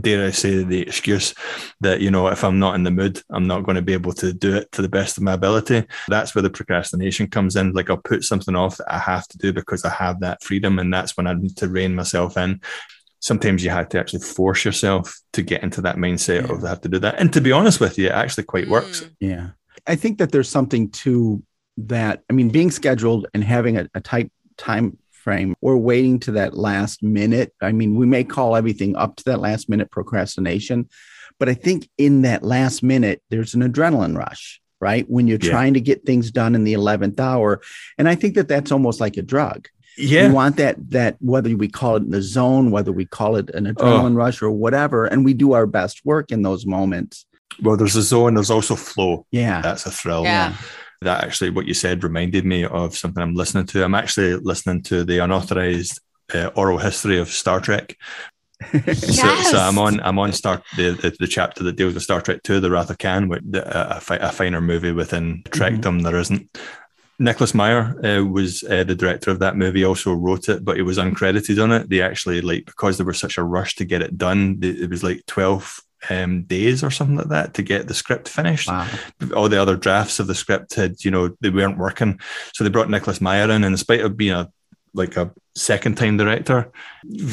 dare 0.00 0.26
I 0.26 0.30
say, 0.30 0.64
the 0.64 0.82
excuse 0.82 1.34
that, 1.80 2.00
you 2.00 2.10
know, 2.10 2.28
if 2.28 2.44
I'm 2.44 2.58
not 2.58 2.74
in 2.74 2.82
the 2.82 2.90
mood, 2.90 3.22
I'm 3.30 3.46
not 3.46 3.64
going 3.64 3.76
to 3.76 3.82
be 3.82 3.92
able 3.92 4.12
to 4.14 4.32
do 4.32 4.56
it 4.56 4.70
to 4.72 4.82
the 4.82 4.88
best 4.88 5.16
of 5.16 5.22
my 5.22 5.32
ability. 5.32 5.84
That's 6.08 6.34
where 6.34 6.42
the 6.42 6.50
procrastination 6.50 7.28
comes 7.28 7.56
in. 7.56 7.72
Like 7.72 7.90
I'll 7.90 7.96
put 7.96 8.24
something 8.24 8.56
off 8.56 8.78
that 8.78 8.92
I 8.92 8.98
have 8.98 9.26
to 9.28 9.38
do 9.38 9.52
because 9.52 9.84
I 9.84 9.90
have 9.90 10.20
that 10.20 10.42
freedom. 10.42 10.78
And 10.78 10.92
that's 10.92 11.16
when 11.16 11.26
I 11.26 11.34
need 11.34 11.56
to 11.58 11.68
rein 11.68 11.94
myself 11.94 12.36
in. 12.36 12.60
Sometimes 13.20 13.64
you 13.64 13.70
have 13.70 13.88
to 13.90 13.98
actually 13.98 14.20
force 14.20 14.64
yourself 14.64 15.18
to 15.32 15.42
get 15.42 15.62
into 15.62 15.80
that 15.82 15.96
mindset 15.96 16.46
yeah. 16.46 16.52
of 16.52 16.64
I 16.64 16.68
have 16.70 16.82
to 16.82 16.88
do 16.88 16.98
that. 16.98 17.18
And 17.18 17.32
to 17.32 17.40
be 17.40 17.52
honest 17.52 17.80
with 17.80 17.98
you, 17.98 18.06
it 18.06 18.12
actually 18.12 18.44
quite 18.44 18.68
works. 18.68 19.02
Mm. 19.02 19.10
Yeah. 19.20 19.48
I 19.86 19.96
think 19.96 20.18
that 20.18 20.32
there's 20.32 20.48
something 20.48 20.90
to 20.90 21.42
that. 21.78 22.22
I 22.28 22.32
mean, 22.32 22.50
being 22.50 22.70
scheduled 22.70 23.26
and 23.32 23.42
having 23.42 23.78
a, 23.78 23.88
a 23.94 24.00
tight 24.00 24.30
time 24.56 24.98
frame 25.24 25.56
or 25.60 25.78
waiting 25.78 26.20
to 26.20 26.32
that 26.32 26.56
last 26.56 27.02
minute. 27.02 27.52
I 27.60 27.72
mean, 27.72 27.96
we 27.96 28.06
may 28.06 28.22
call 28.22 28.54
everything 28.54 28.94
up 28.94 29.16
to 29.16 29.24
that 29.24 29.40
last 29.40 29.68
minute 29.68 29.90
procrastination, 29.90 30.88
but 31.40 31.48
I 31.48 31.54
think 31.54 31.88
in 31.98 32.22
that 32.22 32.44
last 32.44 32.82
minute, 32.82 33.22
there's 33.30 33.54
an 33.54 33.62
adrenaline 33.62 34.16
rush, 34.16 34.60
right? 34.80 35.04
When 35.08 35.26
you're 35.26 35.38
yeah. 35.42 35.50
trying 35.50 35.74
to 35.74 35.80
get 35.80 36.04
things 36.04 36.30
done 36.30 36.54
in 36.54 36.62
the 36.62 36.74
11th 36.74 37.18
hour. 37.18 37.62
And 37.98 38.08
I 38.08 38.14
think 38.14 38.34
that 38.34 38.46
that's 38.46 38.70
almost 38.70 39.00
like 39.00 39.16
a 39.16 39.22
drug. 39.22 39.66
Yeah. 39.96 40.28
We 40.28 40.34
want 40.34 40.56
that, 40.56 40.76
that 40.90 41.16
whether 41.20 41.56
we 41.56 41.68
call 41.68 41.96
it 41.96 42.10
the 42.10 42.22
zone, 42.22 42.70
whether 42.70 42.92
we 42.92 43.06
call 43.06 43.36
it 43.36 43.50
an 43.50 43.64
adrenaline 43.64 44.12
oh. 44.12 44.16
rush 44.16 44.42
or 44.42 44.50
whatever, 44.50 45.06
and 45.06 45.24
we 45.24 45.34
do 45.34 45.52
our 45.52 45.66
best 45.66 46.04
work 46.04 46.30
in 46.30 46.42
those 46.42 46.66
moments. 46.66 47.26
Well, 47.62 47.76
there's 47.76 47.94
a 47.94 48.02
zone, 48.02 48.34
there's 48.34 48.50
also 48.50 48.74
flow. 48.74 49.26
Yeah. 49.30 49.62
That's 49.62 49.86
a 49.86 49.90
thrill. 49.90 50.24
Yeah 50.24 50.54
that 51.04 51.24
actually 51.24 51.50
what 51.50 51.66
you 51.66 51.74
said 51.74 52.02
reminded 52.02 52.44
me 52.44 52.64
of 52.64 52.96
something 52.96 53.22
I'm 53.22 53.34
listening 53.34 53.66
to. 53.66 53.84
I'm 53.84 53.94
actually 53.94 54.34
listening 54.36 54.82
to 54.84 55.04
the 55.04 55.18
unauthorized 55.18 56.00
uh, 56.34 56.50
oral 56.56 56.78
history 56.78 57.18
of 57.18 57.28
Star 57.28 57.60
Trek. 57.60 57.96
yes. 58.72 59.16
so, 59.20 59.42
so, 59.42 59.58
I'm 59.58 59.78
on 59.78 60.00
I'm 60.00 60.18
on 60.18 60.32
Star 60.32 60.62
the, 60.76 60.92
the, 60.92 61.14
the, 61.18 61.26
chapter 61.26 61.64
that 61.64 61.76
deals 61.76 61.94
with 61.94 62.02
Star 62.02 62.20
Trek 62.20 62.42
Two, 62.42 62.60
The 62.60 62.70
Wrath 62.70 62.90
of 62.90 62.98
Khan, 62.98 63.28
with 63.28 63.54
a, 63.54 63.96
a, 63.96 64.28
a 64.28 64.32
finer 64.32 64.60
movie 64.60 64.92
within 64.92 65.42
Trekdom 65.44 65.82
mm-hmm. 65.82 65.98
there 66.00 66.16
isn't. 66.16 66.58
Nicholas 67.18 67.54
Meyer 67.54 67.94
uh, 68.04 68.24
was 68.24 68.64
uh, 68.64 68.82
the 68.82 68.94
director 68.94 69.30
of 69.30 69.38
that 69.38 69.56
movie. 69.56 69.84
Also 69.84 70.12
wrote 70.12 70.48
it, 70.48 70.64
but 70.64 70.76
he 70.76 70.82
was 70.82 70.98
uncredited 70.98 71.62
on 71.62 71.72
it. 71.72 71.88
They 71.88 72.00
actually 72.00 72.40
like 72.40 72.66
because 72.66 72.96
there 72.96 73.06
was 73.06 73.18
such 73.18 73.38
a 73.38 73.44
rush 73.44 73.76
to 73.76 73.84
get 73.84 74.02
it 74.02 74.18
done. 74.18 74.58
It 74.62 74.90
was 74.90 75.04
like 75.04 75.24
twelve 75.26 75.80
um, 76.10 76.42
days 76.42 76.82
or 76.82 76.90
something 76.90 77.16
like 77.16 77.28
that 77.28 77.54
to 77.54 77.62
get 77.62 77.88
the 77.88 77.94
script 77.94 78.28
finished. 78.28 78.68
Wow. 78.68 78.88
All 79.34 79.48
the 79.48 79.60
other 79.60 79.76
drafts 79.76 80.18
of 80.18 80.26
the 80.26 80.34
script 80.34 80.74
had, 80.74 81.04
you 81.04 81.10
know, 81.10 81.36
they 81.40 81.50
weren't 81.50 81.78
working. 81.78 82.20
So 82.54 82.64
they 82.64 82.70
brought 82.70 82.90
Nicholas 82.90 83.20
Meyer 83.20 83.44
in, 83.44 83.50
and 83.50 83.64
in 83.64 83.76
spite 83.76 84.00
of 84.00 84.16
being 84.16 84.32
a 84.32 84.50
like 84.94 85.16
a 85.16 85.32
second 85.56 85.96
time 85.96 86.16
director, 86.16 86.70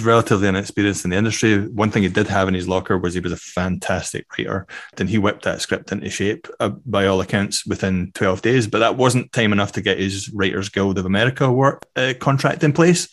relatively 0.02 0.48
inexperienced 0.48 1.06
in 1.06 1.12
the 1.12 1.18
industry. 1.18 1.68
One 1.68 1.92
thing 1.92 2.04
he 2.04 2.10
did 2.10 2.28
have 2.28 2.48
in 2.48 2.54
his 2.54 2.68
locker 2.68 2.98
was 2.98 3.14
he 3.14 3.20
was 3.20 3.32
a 3.32 3.38
fantastic 3.38 4.26
writer. 4.38 4.68
Then 4.96 5.08
he 5.08 5.18
whipped 5.18 5.44
that 5.44 5.62
script 5.62 5.92
into 5.92 6.10
shape 6.10 6.48
uh, 6.60 6.70
by 6.70 7.06
all 7.06 7.22
accounts 7.22 7.66
within 7.66 8.12
12 8.14 8.42
days, 8.42 8.68
but 8.68 8.80
that 8.80 8.98
wasn't 8.98 9.32
time 9.32 9.54
enough 9.54 9.72
to 9.74 9.82
get 9.82 10.00
his 10.00 10.30
Writers 10.34 10.70
Guild 10.70 10.98
of 10.98 11.06
America 11.06 11.52
work 11.52 11.86
uh, 11.96 12.14
contract 12.20 12.64
in 12.64 12.74
place. 12.74 13.08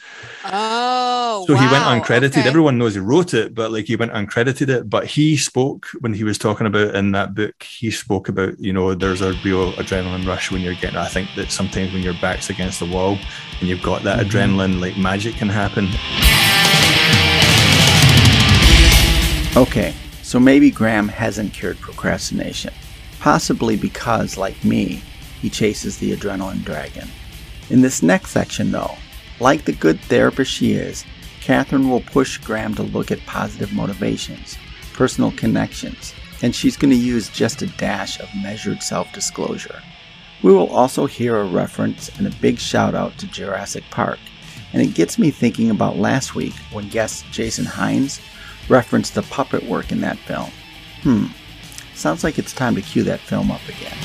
Oh, 0.44 1.17
so 1.46 1.55
wow. 1.55 1.61
he 1.61 1.66
went 1.72 1.85
uncredited. 1.85 2.38
Okay. 2.38 2.48
Everyone 2.48 2.79
knows 2.79 2.94
he 2.94 3.01
wrote 3.01 3.35
it, 3.35 3.55
but 3.55 3.72
like 3.72 3.87
he 3.87 3.96
went 3.96 4.12
uncredited 4.12 4.68
it. 4.68 4.88
But 4.88 5.07
he 5.07 5.37
spoke 5.37 5.87
when 6.01 6.14
he 6.14 6.24
was 6.24 6.38
talking 6.38 6.66
about 6.66 6.94
in 6.94 7.12
that 7.12 7.35
book, 7.35 7.62
he 7.62 7.90
spoke 7.90 8.29
about, 8.29 8.59
you 8.59 8.72
know, 8.72 8.94
there's 8.94 9.20
a 9.20 9.33
real 9.44 9.72
adrenaline 9.74 10.27
rush 10.27 10.51
when 10.51 10.61
you're 10.61 10.74
getting, 10.74 10.96
I 10.96 11.09
think 11.09 11.29
that 11.37 11.51
sometimes 11.51 11.92
when 11.92 12.03
your 12.03 12.14
back's 12.14 12.51
against 12.51 12.81
the 12.81 12.87
wall 12.87 13.18
and 13.61 13.68
you've 13.68 13.83
got 13.83 14.03
that 14.03 14.18
mm-hmm. 14.18 14.37
adrenaline, 14.37 14.81
like 14.81 14.96
magic 14.96 15.35
can 15.35 15.48
happen. 15.48 15.88
Okay, 19.57 19.94
so 20.22 20.38
maybe 20.38 20.70
Graham 20.70 21.09
hasn't 21.09 21.53
cured 21.53 21.81
procrastination, 21.81 22.72
possibly 23.18 23.77
because, 23.77 24.37
like 24.37 24.62
me, 24.64 25.03
he 25.40 25.51
chases 25.51 25.98
the 25.98 26.14
adrenaline 26.14 26.62
dragon. 26.62 27.09
In 27.70 27.81
this 27.81 28.03
next 28.03 28.31
section, 28.31 28.70
though, 28.70 28.94
like 29.40 29.64
the 29.64 29.72
good 29.72 30.01
therapist 30.03 30.53
she 30.53 30.72
is, 30.72 31.05
Catherine 31.49 31.89
will 31.89 32.03
push 32.03 32.37
Graham 32.37 32.75
to 32.75 32.83
look 32.83 33.11
at 33.11 33.25
positive 33.25 33.73
motivations, 33.73 34.59
personal 34.93 35.33
connections, 35.33 36.15
and 36.43 36.55
she's 36.55 36.77
going 36.77 36.91
to 36.91 36.97
use 36.97 37.31
just 37.31 37.63
a 37.63 37.67
dash 37.67 38.21
of 38.21 38.29
measured 38.43 38.83
self 38.83 39.11
disclosure. 39.13 39.83
We 40.43 40.53
will 40.53 40.69
also 40.69 41.07
hear 41.07 41.39
a 41.39 41.45
reference 41.45 42.11
and 42.19 42.27
a 42.27 42.37
big 42.37 42.59
shout 42.59 42.95
out 42.95 43.17
to 43.17 43.27
Jurassic 43.27 43.85
Park 43.91 44.19
and 44.75 44.83
it 44.83 44.95
gets 44.95 45.19
me 45.19 45.31
thinking 45.31 45.71
about 45.71 45.97
last 45.97 46.35
week 46.35 46.53
when 46.71 46.91
guest 46.91 47.25
Jason 47.31 47.65
Hines 47.65 48.21
referenced 48.69 49.15
the 49.15 49.23
puppet 49.23 49.63
work 49.65 49.91
in 49.91 50.03
that 50.03 50.19
film. 50.19 50.51
Hmm, 51.03 51.29
sounds 51.95 52.23
like 52.25 52.39
it's 52.39 52.53
time 52.53 52.75
to 52.75 52.83
cue 52.83 53.05
that 53.05 53.21
film 53.21 53.51
up 53.51 53.67
again. 53.67 53.97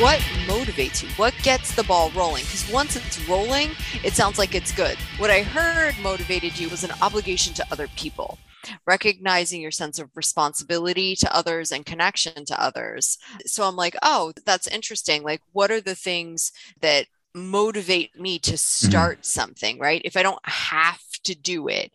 What 0.00 0.18
motivates 0.46 1.02
you? 1.02 1.08
What 1.16 1.32
gets 1.42 1.74
the 1.74 1.82
ball 1.84 2.10
rolling? 2.10 2.44
Because 2.44 2.70
once 2.70 2.96
it's 2.96 3.26
rolling, 3.26 3.70
it 4.04 4.12
sounds 4.12 4.38
like 4.38 4.54
it's 4.54 4.70
good. 4.70 4.96
What 5.16 5.30
I 5.30 5.40
heard 5.42 5.94
motivated 6.02 6.58
you 6.58 6.68
was 6.68 6.84
an 6.84 6.90
obligation 7.00 7.54
to 7.54 7.66
other 7.72 7.88
people, 7.96 8.38
recognizing 8.86 9.62
your 9.62 9.70
sense 9.70 9.98
of 9.98 10.10
responsibility 10.14 11.16
to 11.16 11.34
others 11.34 11.72
and 11.72 11.86
connection 11.86 12.44
to 12.44 12.62
others. 12.62 13.16
So 13.46 13.64
I'm 13.64 13.76
like, 13.76 13.96
oh, 14.02 14.34
that's 14.44 14.66
interesting. 14.66 15.22
Like, 15.22 15.40
what 15.52 15.70
are 15.70 15.80
the 15.80 15.94
things 15.94 16.52
that 16.82 17.06
motivate 17.34 18.20
me 18.20 18.38
to 18.40 18.52
mm-hmm. 18.52 18.88
start 18.88 19.18
mm-hmm. 19.18 19.24
something, 19.24 19.78
right? 19.78 20.02
If 20.04 20.18
I 20.18 20.22
don't 20.22 20.46
have 20.46 21.00
to 21.24 21.34
do 21.34 21.68
it, 21.68 21.90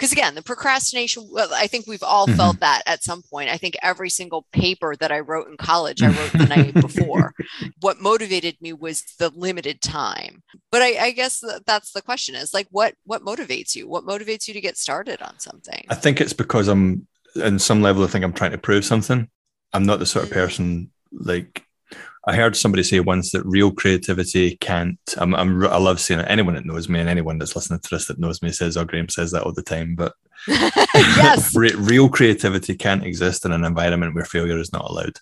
because 0.00 0.12
again 0.12 0.34
the 0.34 0.42
procrastination 0.42 1.28
well, 1.30 1.50
i 1.54 1.66
think 1.66 1.86
we've 1.86 2.02
all 2.02 2.26
mm-hmm. 2.26 2.36
felt 2.36 2.60
that 2.60 2.82
at 2.86 3.04
some 3.04 3.22
point. 3.22 3.50
I 3.50 3.58
think 3.58 3.76
every 3.82 4.08
single 4.08 4.46
paper 4.52 4.96
that 4.96 5.12
i 5.12 5.20
wrote 5.20 5.48
in 5.48 5.56
college 5.56 6.02
i 6.02 6.06
wrote 6.18 6.32
the 6.32 6.46
night 6.46 6.74
before. 6.74 7.34
What 7.80 8.00
motivated 8.00 8.56
me 8.60 8.72
was 8.72 9.02
the 9.18 9.30
limited 9.30 9.80
time. 9.80 10.42
But 10.72 10.82
I, 10.82 11.06
I, 11.06 11.10
guess 11.10 11.42
that's 11.66 11.92
the 11.92 12.02
question 12.02 12.34
is 12.34 12.54
like 12.54 12.68
what 12.70 12.94
what 13.04 13.22
motivates 13.22 13.74
you? 13.74 13.88
What 13.88 14.04
motivates 14.04 14.48
you 14.48 14.54
to 14.54 14.60
get 14.60 14.76
started 14.76 15.20
on 15.22 15.38
something? 15.38 15.84
I 15.88 15.94
think 15.94 16.20
it's 16.20 16.32
because 16.32 16.68
i'm 16.68 17.06
in 17.36 17.58
some 17.58 17.80
level 17.80 18.02
i 18.02 18.08
think 18.08 18.24
i'm 18.24 18.32
trying 18.32 18.52
to 18.52 18.58
prove 18.58 18.84
something. 18.84 19.28
I'm 19.72 19.84
not 19.84 19.98
the 19.98 20.06
sort 20.06 20.24
of 20.24 20.30
mm. 20.30 20.34
person 20.34 20.90
like 21.12 21.64
I 22.26 22.36
heard 22.36 22.56
somebody 22.56 22.82
say 22.82 23.00
once 23.00 23.32
that 23.32 23.44
real 23.46 23.70
creativity 23.70 24.56
can't. 24.56 24.98
I'm, 25.16 25.34
I'm, 25.34 25.64
i 25.64 25.78
love 25.78 26.00
saying 26.00 26.20
it. 26.20 26.26
Anyone 26.28 26.54
that 26.54 26.66
knows 26.66 26.88
me 26.88 27.00
and 27.00 27.08
anyone 27.08 27.38
that's 27.38 27.56
listening 27.56 27.80
to 27.80 27.88
this 27.90 28.06
that 28.06 28.18
knows 28.18 28.42
me 28.42 28.52
says, 28.52 28.76
"Oh, 28.76 28.84
Graham 28.84 29.08
says 29.08 29.30
that 29.30 29.42
all 29.42 29.52
the 29.52 29.62
time." 29.62 29.94
But 29.94 30.12
yes, 30.46 31.56
real 31.56 32.08
creativity 32.08 32.76
can't 32.76 33.04
exist 33.04 33.46
in 33.46 33.52
an 33.52 33.64
environment 33.64 34.14
where 34.14 34.24
failure 34.24 34.58
is 34.58 34.72
not 34.72 34.88
allowed 34.88 35.18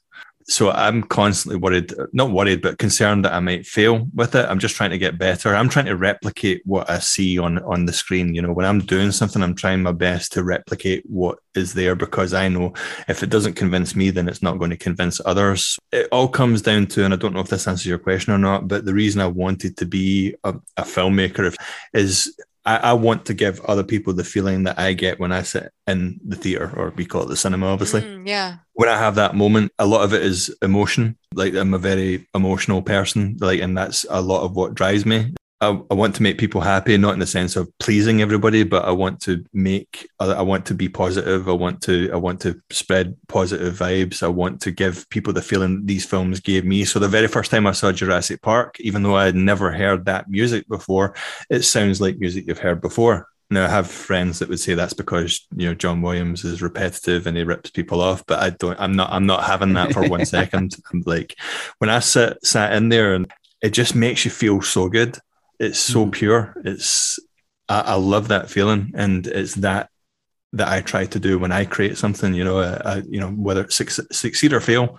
so 0.48 0.70
I'm 0.70 1.02
constantly 1.02 1.58
worried, 1.58 1.92
not 2.12 2.30
worried, 2.30 2.62
but 2.62 2.78
concerned 2.78 3.24
that 3.24 3.34
I 3.34 3.40
might 3.40 3.66
fail 3.66 4.08
with 4.14 4.34
it. 4.34 4.46
I'm 4.48 4.58
just 4.58 4.76
trying 4.76 4.90
to 4.90 4.98
get 4.98 5.18
better. 5.18 5.54
I'm 5.54 5.68
trying 5.68 5.86
to 5.86 5.96
replicate 5.96 6.62
what 6.64 6.88
I 6.88 7.00
see 7.00 7.38
on 7.38 7.58
on 7.58 7.84
the 7.84 7.92
screen. 7.92 8.34
You 8.34 8.42
know, 8.42 8.52
when 8.52 8.64
I'm 8.64 8.80
doing 8.80 9.12
something, 9.12 9.42
I'm 9.42 9.54
trying 9.54 9.82
my 9.82 9.92
best 9.92 10.32
to 10.32 10.42
replicate 10.42 11.04
what 11.06 11.38
is 11.54 11.74
there 11.74 11.94
because 11.94 12.32
I 12.32 12.48
know 12.48 12.72
if 13.08 13.22
it 13.22 13.28
doesn't 13.28 13.54
convince 13.54 13.94
me, 13.94 14.08
then 14.08 14.26
it's 14.26 14.42
not 14.42 14.58
going 14.58 14.70
to 14.70 14.76
convince 14.76 15.20
others. 15.26 15.78
It 15.92 16.08
all 16.12 16.28
comes 16.28 16.62
down 16.62 16.86
to, 16.88 17.04
and 17.04 17.12
I 17.12 17.18
don't 17.18 17.34
know 17.34 17.40
if 17.40 17.48
this 17.48 17.68
answers 17.68 17.86
your 17.86 17.98
question 17.98 18.32
or 18.32 18.38
not, 18.38 18.68
but 18.68 18.86
the 18.86 18.94
reason 18.94 19.20
I 19.20 19.26
wanted 19.26 19.76
to 19.76 19.86
be 19.86 20.34
a, 20.44 20.54
a 20.78 20.82
filmmaker 20.82 21.54
is 21.92 22.34
I, 22.68 22.90
I, 22.90 22.92
want 22.92 23.24
to 23.24 23.34
give 23.34 23.62
other 23.62 23.82
people 23.82 24.12
the 24.12 24.24
feeling 24.24 24.64
that 24.64 24.78
I 24.78 24.92
get 24.92 25.18
when 25.18 25.32
I 25.32 25.42
sit 25.42 25.72
in 25.86 26.20
the 26.22 26.36
theater, 26.36 26.70
or 26.76 26.92
we 26.94 27.06
call 27.06 27.22
it 27.22 27.28
the 27.28 27.36
cinema, 27.36 27.66
obviously. 27.66 28.02
Mm, 28.02 28.28
yeah. 28.28 28.56
When 28.74 28.90
I 28.90 28.98
have 28.98 29.14
that 29.14 29.34
moment, 29.34 29.72
a 29.78 29.86
lot 29.86 30.02
of 30.02 30.12
it 30.12 30.22
is 30.22 30.54
emotion. 30.60 31.16
Like 31.32 31.54
I'm 31.54 31.72
a 31.72 31.78
very 31.78 32.28
emotional 32.34 32.82
person, 32.82 33.38
like, 33.40 33.60
and 33.62 33.76
that's 33.76 34.04
a 34.10 34.20
lot 34.20 34.42
of 34.42 34.54
what 34.54 34.74
drives 34.74 35.06
me. 35.06 35.32
I, 35.60 35.80
I, 35.90 35.94
want 35.94 36.14
to 36.14 36.22
make 36.22 36.38
people 36.38 36.60
happy, 36.60 36.96
not 36.96 37.14
in 37.14 37.18
the 37.18 37.26
sense 37.26 37.56
of 37.56 37.68
pleasing 37.78 38.22
everybody, 38.22 38.62
but 38.62 38.84
I 38.84 38.92
want 38.92 39.20
to 39.22 39.44
make, 39.52 40.08
I 40.20 40.42
want 40.42 40.66
to 40.66 40.74
be 40.74 40.88
positive. 40.88 41.48
I 41.48 41.52
want 41.52 41.82
to, 41.82 42.10
I 42.12 42.16
want 42.16 42.40
to 42.42 42.60
spread 42.70 43.16
positive 43.26 43.74
vibes. 43.74 44.22
I 44.22 44.28
want 44.28 44.60
to 44.62 44.70
give 44.70 45.08
people 45.10 45.32
the 45.32 45.42
feeling 45.42 45.84
these 45.84 46.06
films 46.06 46.38
gave 46.38 46.64
me. 46.64 46.84
So 46.84 47.00
the 47.00 47.08
very 47.08 47.26
first 47.26 47.50
time 47.50 47.66
I 47.66 47.72
saw 47.72 47.90
Jurassic 47.90 48.40
Park, 48.40 48.78
even 48.78 49.02
though 49.02 49.16
I 49.16 49.24
had 49.24 49.34
never 49.34 49.72
heard 49.72 50.04
that 50.04 50.30
music 50.30 50.68
before, 50.68 51.16
it 51.50 51.62
sounds 51.62 52.00
like 52.00 52.18
music 52.18 52.44
you've 52.46 52.60
heard 52.60 52.80
before. 52.80 53.26
Now 53.50 53.64
I 53.64 53.68
have 53.68 53.90
friends 53.90 54.38
that 54.38 54.48
would 54.48 54.60
say 54.60 54.74
that's 54.74 54.92
because 54.92 55.46
you 55.56 55.66
know 55.66 55.74
John 55.74 56.02
Williams 56.02 56.44
is 56.44 56.60
repetitive 56.60 57.26
and 57.26 57.34
he 57.34 57.44
rips 57.44 57.70
people 57.70 58.02
off, 58.02 58.24
but 58.26 58.40
I 58.40 58.50
don't. 58.50 58.78
I'm 58.78 58.92
not. 58.92 59.10
I'm 59.10 59.24
not 59.24 59.44
having 59.44 59.72
that 59.72 59.94
for 59.94 60.06
one 60.06 60.26
second. 60.36 60.76
I'm 60.92 61.02
like, 61.06 61.34
when 61.78 61.88
I 61.88 62.00
sit 62.00 62.44
sat 62.44 62.74
in 62.74 62.90
there 62.90 63.14
and 63.14 63.32
it 63.62 63.70
just 63.70 63.94
makes 63.94 64.26
you 64.26 64.30
feel 64.30 64.60
so 64.60 64.90
good 64.90 65.18
it's 65.58 65.78
so 65.78 66.06
mm. 66.06 66.12
pure. 66.12 66.54
It's 66.64 67.18
I, 67.68 67.80
I, 67.80 67.94
love 67.94 68.28
that 68.28 68.50
feeling, 68.50 68.92
and 68.94 69.26
it's 69.26 69.54
that 69.56 69.90
that 70.52 70.68
I 70.68 70.80
try 70.80 71.06
to 71.06 71.18
do 71.18 71.38
when 71.38 71.52
I 71.52 71.64
create 71.64 71.98
something. 71.98 72.34
You 72.34 72.44
know, 72.44 72.60
I, 72.60 72.80
I, 72.84 73.02
you 73.08 73.20
know 73.20 73.30
whether 73.30 73.62
it's 73.62 73.76
succeed 73.76 74.52
or 74.52 74.60
fail, 74.60 74.98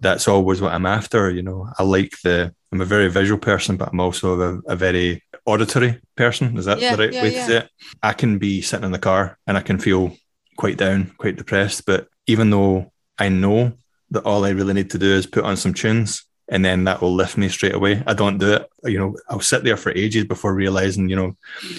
that's 0.00 0.28
always 0.28 0.60
what 0.60 0.72
I'm 0.72 0.86
after. 0.86 1.30
You 1.30 1.42
know, 1.42 1.68
I 1.78 1.82
like 1.82 2.12
the. 2.22 2.54
I'm 2.72 2.80
a 2.80 2.86
very 2.86 3.08
visual 3.08 3.38
person, 3.38 3.76
but 3.76 3.90
I'm 3.90 4.00
also 4.00 4.40
a, 4.40 4.72
a 4.72 4.76
very 4.76 5.22
auditory 5.44 6.00
person. 6.16 6.56
Is 6.56 6.64
that 6.64 6.80
yeah, 6.80 6.96
the 6.96 7.02
right 7.02 7.12
yeah, 7.12 7.22
way 7.22 7.32
yeah. 7.34 7.40
to 7.40 7.46
say 7.46 7.56
it? 7.58 7.70
I 8.02 8.14
can 8.14 8.38
be 8.38 8.62
sitting 8.62 8.86
in 8.86 8.92
the 8.92 8.98
car 8.98 9.38
and 9.46 9.58
I 9.58 9.60
can 9.60 9.78
feel 9.78 10.16
quite 10.56 10.78
down, 10.78 11.12
quite 11.18 11.36
depressed. 11.36 11.84
But 11.84 12.08
even 12.26 12.48
though 12.48 12.90
I 13.18 13.28
know 13.28 13.74
that 14.10 14.24
all 14.24 14.46
I 14.46 14.50
really 14.50 14.72
need 14.72 14.90
to 14.90 14.98
do 14.98 15.12
is 15.12 15.26
put 15.26 15.44
on 15.44 15.58
some 15.58 15.74
tunes 15.74 16.24
and 16.52 16.62
then 16.62 16.84
that 16.84 17.00
will 17.00 17.14
lift 17.14 17.38
me 17.38 17.48
straight 17.48 17.74
away. 17.74 18.02
I 18.06 18.12
don't 18.12 18.36
do 18.36 18.52
it. 18.52 18.70
You 18.84 18.98
know, 18.98 19.16
I'll 19.30 19.40
sit 19.40 19.64
there 19.64 19.78
for 19.78 19.90
ages 19.92 20.26
before 20.26 20.54
realizing, 20.54 21.08
you 21.08 21.16
know, 21.16 21.34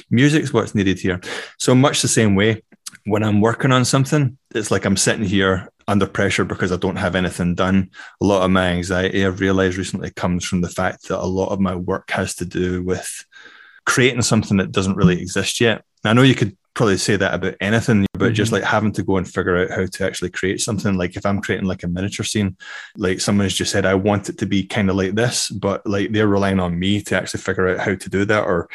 music's 0.10 0.52
what's 0.52 0.74
needed 0.74 1.00
here. 1.00 1.22
So 1.60 1.76
much 1.76 2.02
the 2.02 2.08
same 2.08 2.34
way, 2.34 2.64
when 3.06 3.24
I'm 3.24 3.40
working 3.40 3.72
on 3.72 3.86
something, 3.86 4.36
it's 4.56 4.72
like 4.72 4.86
I'm 4.86 4.98
sitting 4.98 5.26
here 5.26 5.70
under 5.88 6.08
pressure 6.08 6.44
because 6.44 6.72
I 6.72 6.78
don't 6.78 6.96
have 6.96 7.14
anything 7.14 7.54
done. 7.54 7.92
A 8.20 8.26
lot 8.26 8.44
of 8.44 8.50
my 8.50 8.70
anxiety 8.70 9.24
I've 9.24 9.40
realized 9.40 9.78
recently 9.78 10.10
comes 10.10 10.44
from 10.44 10.62
the 10.62 10.70
fact 10.70 11.08
that 11.08 11.22
a 11.22 11.26
lot 11.26 11.50
of 11.50 11.60
my 11.60 11.76
work 11.76 12.10
has 12.10 12.34
to 12.36 12.46
do 12.46 12.82
with 12.82 13.26
creating 13.86 14.24
something 14.24 14.58
that 14.58 14.72
doesn't 14.72 14.96
really 14.96 15.22
exist 15.22 15.62
yet. 15.62 15.84
I 16.04 16.14
know 16.14 16.24
you 16.24 16.36
could 16.36 16.58
probably 16.74 16.98
say 16.98 17.16
that 17.16 17.34
about 17.34 17.56
anything, 17.62 18.06
but 18.14 18.26
mm-hmm. 18.26 18.34
just 18.34 18.52
like 18.52 18.64
having 18.64 18.92
to 18.94 19.04
go 19.04 19.18
and 19.18 19.28
figure 19.30 19.58
out 19.58 19.72
how 19.72 19.86
to 19.86 20.06
actually 20.06 20.30
create 20.30 20.62
something. 20.62 20.96
Like 20.96 21.16
if 21.16 21.26
I'm 21.26 21.42
creating 21.42 21.68
like 21.68 21.84
a 21.84 21.88
miniature 21.88 22.26
scene, 22.26 22.58
like 22.98 23.22
someone 23.22 23.46
has 23.46 23.54
just 23.54 23.72
said, 23.72 23.86
I 23.86 23.96
want 23.96 24.30
it 24.30 24.38
to 24.40 24.46
be 24.46 24.64
kind 24.66 24.90
of 24.90 24.96
like 24.96 25.16
this, 25.16 25.50
but 25.50 25.86
like 25.86 26.12
they're 26.12 26.28
relying 26.28 26.60
on 26.60 26.78
me 26.78 27.02
to 27.02 27.16
actually 27.16 27.42
figure 27.42 27.68
out 27.68 27.80
how 27.80 27.96
to 27.96 28.10
do 28.10 28.26
that 28.26 28.44
or 28.44 28.70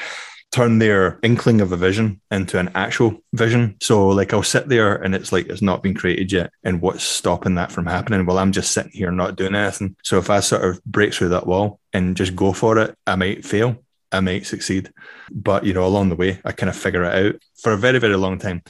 turn 0.50 0.78
their 0.78 1.18
inkling 1.22 1.60
of 1.60 1.72
a 1.72 1.76
vision 1.76 2.20
into 2.30 2.58
an 2.58 2.70
actual 2.74 3.22
vision. 3.34 3.76
So 3.82 4.08
like 4.08 4.32
I'll 4.32 4.42
sit 4.42 4.68
there 4.68 4.94
and 4.94 5.14
it's 5.14 5.30
like 5.30 5.46
it's 5.48 5.62
not 5.62 5.82
been 5.82 5.94
created 5.94 6.32
yet. 6.32 6.50
And 6.64 6.80
what's 6.80 7.02
stopping 7.04 7.56
that 7.56 7.72
from 7.72 7.86
happening? 7.86 8.24
Well, 8.24 8.38
I'm 8.38 8.52
just 8.52 8.72
sitting 8.72 8.92
here 8.92 9.10
not 9.10 9.36
doing 9.36 9.54
anything. 9.54 9.96
So 10.02 10.18
if 10.18 10.30
I 10.30 10.40
sort 10.40 10.64
of 10.64 10.82
break 10.84 11.12
through 11.12 11.30
that 11.30 11.46
wall 11.46 11.80
and 11.92 12.16
just 12.16 12.34
go 12.34 12.52
for 12.52 12.78
it, 12.78 12.96
I 13.06 13.16
might 13.16 13.44
fail 13.44 13.76
I 14.12 14.20
might 14.20 14.46
succeed. 14.46 14.92
But 15.30 15.64
you 15.64 15.74
know, 15.74 15.86
along 15.86 16.08
the 16.08 16.16
way, 16.16 16.40
I 16.44 16.52
kind 16.52 16.70
of 16.70 16.76
figure 16.76 17.04
it 17.04 17.26
out 17.26 17.40
for 17.62 17.72
a 17.72 17.78
very, 17.78 17.98
very 17.98 18.16
long 18.16 18.38
time, 18.38 18.62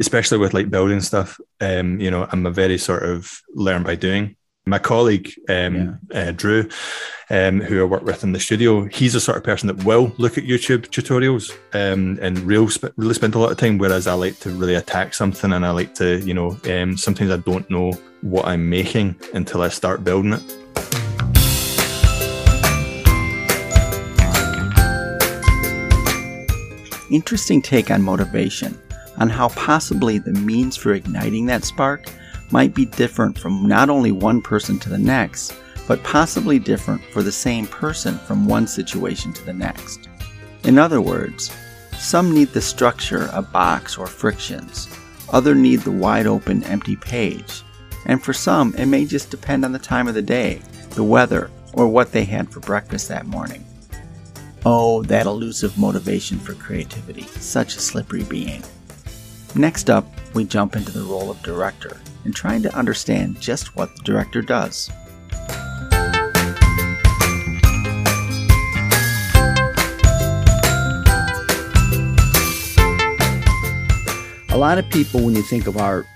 especially 0.00 0.38
with 0.38 0.54
like 0.54 0.70
building 0.70 1.00
stuff. 1.00 1.38
Um, 1.60 2.00
you 2.00 2.10
know, 2.10 2.26
I'm 2.30 2.46
a 2.46 2.50
very 2.50 2.78
sort 2.78 3.02
of 3.02 3.40
learn 3.54 3.82
by 3.82 3.94
doing. 3.94 4.36
My 4.68 4.80
colleague 4.80 5.32
um, 5.48 6.00
yeah. 6.10 6.28
uh, 6.28 6.32
Drew, 6.32 6.68
um, 7.30 7.60
who 7.60 7.80
I 7.80 7.84
work 7.84 8.02
with 8.02 8.24
in 8.24 8.32
the 8.32 8.40
studio, 8.40 8.86
he's 8.86 9.12
the 9.12 9.20
sort 9.20 9.36
of 9.36 9.44
person 9.44 9.68
that 9.68 9.84
will 9.84 10.12
look 10.18 10.38
at 10.38 10.44
YouTube 10.44 10.88
tutorials 10.88 11.52
um, 11.72 12.18
and 12.20 12.36
real 12.40 12.68
sp- 12.74 12.90
really 12.96 13.14
spend 13.14 13.36
a 13.36 13.38
lot 13.38 13.52
of 13.52 13.58
time. 13.58 13.78
Whereas 13.78 14.08
I 14.08 14.14
like 14.14 14.40
to 14.40 14.50
really 14.50 14.74
attack 14.74 15.14
something, 15.14 15.52
and 15.52 15.64
I 15.64 15.70
like 15.70 15.94
to, 15.96 16.18
you 16.18 16.34
know, 16.34 16.58
um, 16.68 16.96
sometimes 16.96 17.30
I 17.30 17.36
don't 17.36 17.70
know 17.70 17.92
what 18.22 18.46
I'm 18.46 18.68
making 18.68 19.14
until 19.34 19.62
I 19.62 19.68
start 19.68 20.02
building 20.02 20.32
it. 20.32 20.65
Interesting 27.10 27.62
take 27.62 27.90
on 27.90 28.02
motivation, 28.02 28.78
on 29.18 29.28
how 29.28 29.48
possibly 29.50 30.18
the 30.18 30.32
means 30.32 30.76
for 30.76 30.92
igniting 30.92 31.46
that 31.46 31.64
spark 31.64 32.06
might 32.50 32.74
be 32.74 32.84
different 32.86 33.38
from 33.38 33.66
not 33.66 33.90
only 33.90 34.12
one 34.12 34.40
person 34.40 34.78
to 34.78 34.88
the 34.88 34.98
next, 34.98 35.54
but 35.88 36.02
possibly 36.02 36.58
different 36.58 37.02
for 37.12 37.22
the 37.22 37.32
same 37.32 37.66
person 37.66 38.18
from 38.18 38.46
one 38.46 38.66
situation 38.66 39.32
to 39.32 39.44
the 39.44 39.52
next. 39.52 40.08
In 40.64 40.78
other 40.78 41.00
words, 41.00 41.52
some 41.98 42.34
need 42.34 42.48
the 42.48 42.60
structure, 42.60 43.30
a 43.32 43.42
box, 43.42 43.96
or 43.96 44.06
frictions. 44.06 44.88
Others 45.32 45.56
need 45.56 45.80
the 45.80 45.90
wide 45.90 46.26
open, 46.26 46.62
empty 46.64 46.96
page. 46.96 47.62
And 48.04 48.22
for 48.22 48.32
some, 48.32 48.74
it 48.76 48.86
may 48.86 49.04
just 49.04 49.30
depend 49.30 49.64
on 49.64 49.72
the 49.72 49.78
time 49.78 50.06
of 50.06 50.14
the 50.14 50.22
day, 50.22 50.60
the 50.90 51.04
weather, 51.04 51.50
or 51.72 51.88
what 51.88 52.12
they 52.12 52.24
had 52.24 52.50
for 52.50 52.60
breakfast 52.60 53.08
that 53.08 53.26
morning. 53.26 53.65
Oh, 54.68 55.04
that 55.04 55.26
elusive 55.26 55.78
motivation 55.78 56.40
for 56.40 56.54
creativity, 56.54 57.22
such 57.38 57.76
a 57.76 57.78
slippery 57.78 58.24
being. 58.24 58.64
Next 59.54 59.88
up, 59.88 60.04
we 60.34 60.44
jump 60.44 60.74
into 60.74 60.90
the 60.90 61.04
role 61.04 61.30
of 61.30 61.40
director 61.44 61.96
and 62.24 62.34
trying 62.34 62.62
to 62.62 62.74
understand 62.74 63.40
just 63.40 63.76
what 63.76 63.94
the 63.94 64.02
director 64.02 64.42
does. 64.42 64.90
A 74.48 74.58
lot 74.58 74.78
of 74.78 74.90
people, 74.90 75.24
when 75.24 75.36
you 75.36 75.42
think 75.42 75.68
of 75.68 75.76
art, 75.76 76.06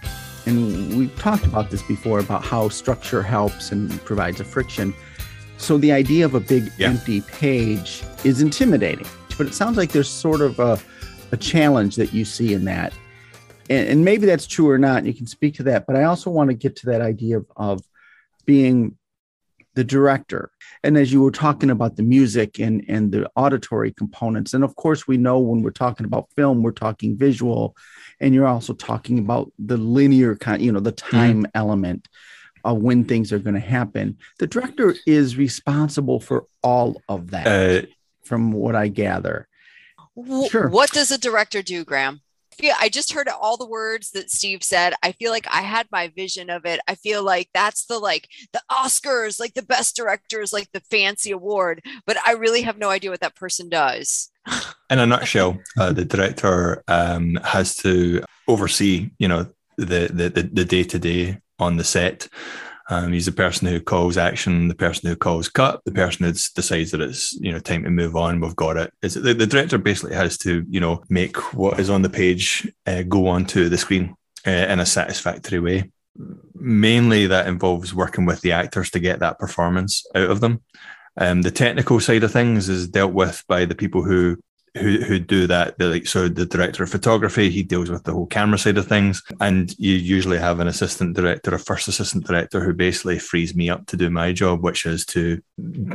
and 0.46 0.98
we've 0.98 1.16
talked 1.20 1.46
about 1.46 1.70
this 1.70 1.82
before 1.84 2.18
about 2.18 2.42
how 2.42 2.68
structure 2.68 3.22
helps 3.22 3.70
and 3.70 4.04
provides 4.04 4.40
a 4.40 4.44
friction 4.44 4.92
so 5.60 5.76
the 5.76 5.92
idea 5.92 6.24
of 6.24 6.34
a 6.34 6.40
big 6.40 6.72
yeah. 6.78 6.88
empty 6.88 7.20
page 7.20 8.02
is 8.24 8.42
intimidating, 8.42 9.06
but 9.36 9.46
it 9.46 9.54
sounds 9.54 9.76
like 9.76 9.92
there's 9.92 10.08
sort 10.08 10.40
of 10.40 10.58
a, 10.58 10.78
a 11.32 11.36
challenge 11.36 11.96
that 11.96 12.12
you 12.12 12.24
see 12.24 12.52
in 12.52 12.64
that. 12.66 12.92
And, 13.68 13.88
and, 13.88 14.04
maybe 14.04 14.26
that's 14.26 14.46
true 14.46 14.68
or 14.68 14.78
not. 14.78 15.04
You 15.04 15.14
can 15.14 15.26
speak 15.26 15.54
to 15.54 15.62
that. 15.64 15.86
But 15.86 15.96
I 15.96 16.04
also 16.04 16.28
want 16.30 16.50
to 16.50 16.54
get 16.54 16.76
to 16.76 16.86
that 16.86 17.00
idea 17.00 17.38
of, 17.38 17.46
of 17.56 17.80
being 18.44 18.96
the 19.74 19.84
director. 19.84 20.50
And 20.82 20.96
as 20.96 21.12
you 21.12 21.22
were 21.22 21.30
talking 21.30 21.70
about 21.70 21.96
the 21.96 22.02
music 22.02 22.58
and, 22.58 22.84
and 22.88 23.12
the 23.12 23.30
auditory 23.36 23.92
components, 23.92 24.54
and 24.54 24.64
of 24.64 24.74
course, 24.76 25.06
we 25.06 25.16
know 25.16 25.38
when 25.38 25.62
we're 25.62 25.70
talking 25.70 26.06
about 26.06 26.28
film, 26.34 26.62
we're 26.62 26.72
talking 26.72 27.16
visual, 27.16 27.76
and 28.18 28.34
you're 28.34 28.46
also 28.46 28.72
talking 28.72 29.18
about 29.18 29.52
the 29.58 29.76
linear 29.76 30.36
kind, 30.36 30.60
you 30.60 30.72
know, 30.72 30.80
the 30.80 30.92
mm-hmm. 30.92 31.16
time 31.16 31.42
mm. 31.44 31.50
element 31.54 32.08
of 32.64 32.78
when 32.78 33.04
things 33.04 33.32
are 33.32 33.38
going 33.38 33.54
to 33.54 33.60
happen. 33.60 34.18
The 34.38 34.46
director 34.46 34.94
is 35.06 35.36
responsible 35.36 36.20
for 36.20 36.46
all 36.62 37.00
of 37.08 37.30
that, 37.30 37.46
uh, 37.46 37.86
from 38.30 38.52
what 38.52 38.76
I 38.76 38.86
gather. 38.86 39.48
Sure. 40.48 40.68
What 40.68 40.92
does 40.92 41.10
a 41.10 41.18
director 41.18 41.62
do, 41.62 41.84
Graham? 41.84 42.20
feel 42.60 42.74
I 42.78 42.88
just 42.88 43.12
heard 43.12 43.28
all 43.28 43.56
the 43.56 43.66
words 43.66 44.10
that 44.12 44.30
Steve 44.30 44.62
said. 44.62 44.94
I 45.02 45.12
feel 45.12 45.30
like 45.30 45.46
I 45.50 45.62
had 45.62 45.88
my 45.90 46.08
vision 46.08 46.50
of 46.50 46.66
it. 46.66 46.80
I 46.86 46.94
feel 46.94 47.22
like 47.22 47.48
that's 47.54 47.86
the 47.86 47.98
like 47.98 48.28
the 48.52 48.60
Oscars, 48.70 49.40
like 49.40 49.54
the 49.54 49.62
best 49.62 49.96
directors, 49.96 50.52
like 50.52 50.68
the 50.72 50.82
fancy 50.90 51.30
award, 51.30 51.82
but 52.06 52.16
I 52.26 52.32
really 52.32 52.62
have 52.62 52.78
no 52.78 52.90
idea 52.90 53.10
what 53.10 53.20
that 53.20 53.34
person 53.34 53.68
does. 53.68 54.30
In 54.90 54.98
a 54.98 55.06
nutshell, 55.06 55.58
uh, 55.78 55.92
the 55.92 56.04
director 56.04 56.82
um, 56.88 57.38
has 57.44 57.76
to 57.76 58.22
oversee, 58.46 59.10
you 59.18 59.28
know, 59.28 59.46
the 59.76 60.10
the 60.12 60.50
the 60.52 60.64
day 60.64 60.84
to 60.84 60.98
day 60.98 61.38
on 61.58 61.76
the 61.76 61.84
set 61.84 62.28
um, 62.90 63.12
he's 63.12 63.26
the 63.26 63.32
person 63.32 63.68
who 63.68 63.80
calls 63.80 64.18
action, 64.18 64.66
the 64.66 64.74
person 64.74 65.08
who 65.08 65.14
calls 65.14 65.48
cut, 65.48 65.80
the 65.84 65.92
person 65.92 66.26
who 66.26 66.32
decides 66.32 66.90
that 66.90 67.00
it's 67.00 67.32
you 67.34 67.52
know 67.52 67.60
time 67.60 67.84
to 67.84 67.90
move 67.90 68.16
on. 68.16 68.40
We've 68.40 68.56
got 68.56 68.76
it. 68.76 68.92
It's, 69.00 69.14
the, 69.14 69.32
the 69.32 69.46
director 69.46 69.78
basically 69.78 70.16
has 70.16 70.36
to 70.38 70.66
you 70.68 70.80
know 70.80 71.02
make 71.08 71.36
what 71.54 71.78
is 71.78 71.88
on 71.88 72.02
the 72.02 72.10
page 72.10 72.70
uh, 72.86 73.02
go 73.02 73.28
onto 73.28 73.68
the 73.68 73.78
screen 73.78 74.16
uh, 74.44 74.50
in 74.50 74.80
a 74.80 74.86
satisfactory 74.86 75.60
way. 75.60 75.90
Mainly, 76.54 77.28
that 77.28 77.46
involves 77.46 77.94
working 77.94 78.26
with 78.26 78.40
the 78.40 78.52
actors 78.52 78.90
to 78.90 78.98
get 78.98 79.20
that 79.20 79.38
performance 79.38 80.04
out 80.16 80.28
of 80.28 80.40
them. 80.40 80.60
Um, 81.16 81.42
the 81.42 81.50
technical 81.52 82.00
side 82.00 82.24
of 82.24 82.32
things 82.32 82.68
is 82.68 82.88
dealt 82.88 83.12
with 83.12 83.44
by 83.46 83.66
the 83.66 83.74
people 83.76 84.02
who 84.02 84.36
who 84.78 85.00
who 85.00 85.18
do 85.18 85.46
that. 85.46 85.78
Like 85.80 86.06
so 86.06 86.28
the 86.28 86.46
director 86.46 86.82
of 86.82 86.90
photography, 86.90 87.50
he 87.50 87.62
deals 87.62 87.90
with 87.90 88.04
the 88.04 88.12
whole 88.12 88.26
camera 88.26 88.58
side 88.58 88.78
of 88.78 88.86
things, 88.86 89.22
and 89.40 89.74
you 89.78 89.94
usually 89.94 90.38
have 90.38 90.60
an 90.60 90.68
assistant 90.68 91.16
director, 91.16 91.54
a 91.54 91.58
first 91.58 91.88
assistant 91.88 92.26
director, 92.26 92.60
who 92.60 92.72
basically 92.72 93.18
frees 93.18 93.54
me 93.54 93.70
up 93.70 93.86
to 93.86 93.96
do 93.96 94.10
my 94.10 94.32
job, 94.32 94.62
which 94.62 94.86
is 94.86 95.04
to 95.06 95.40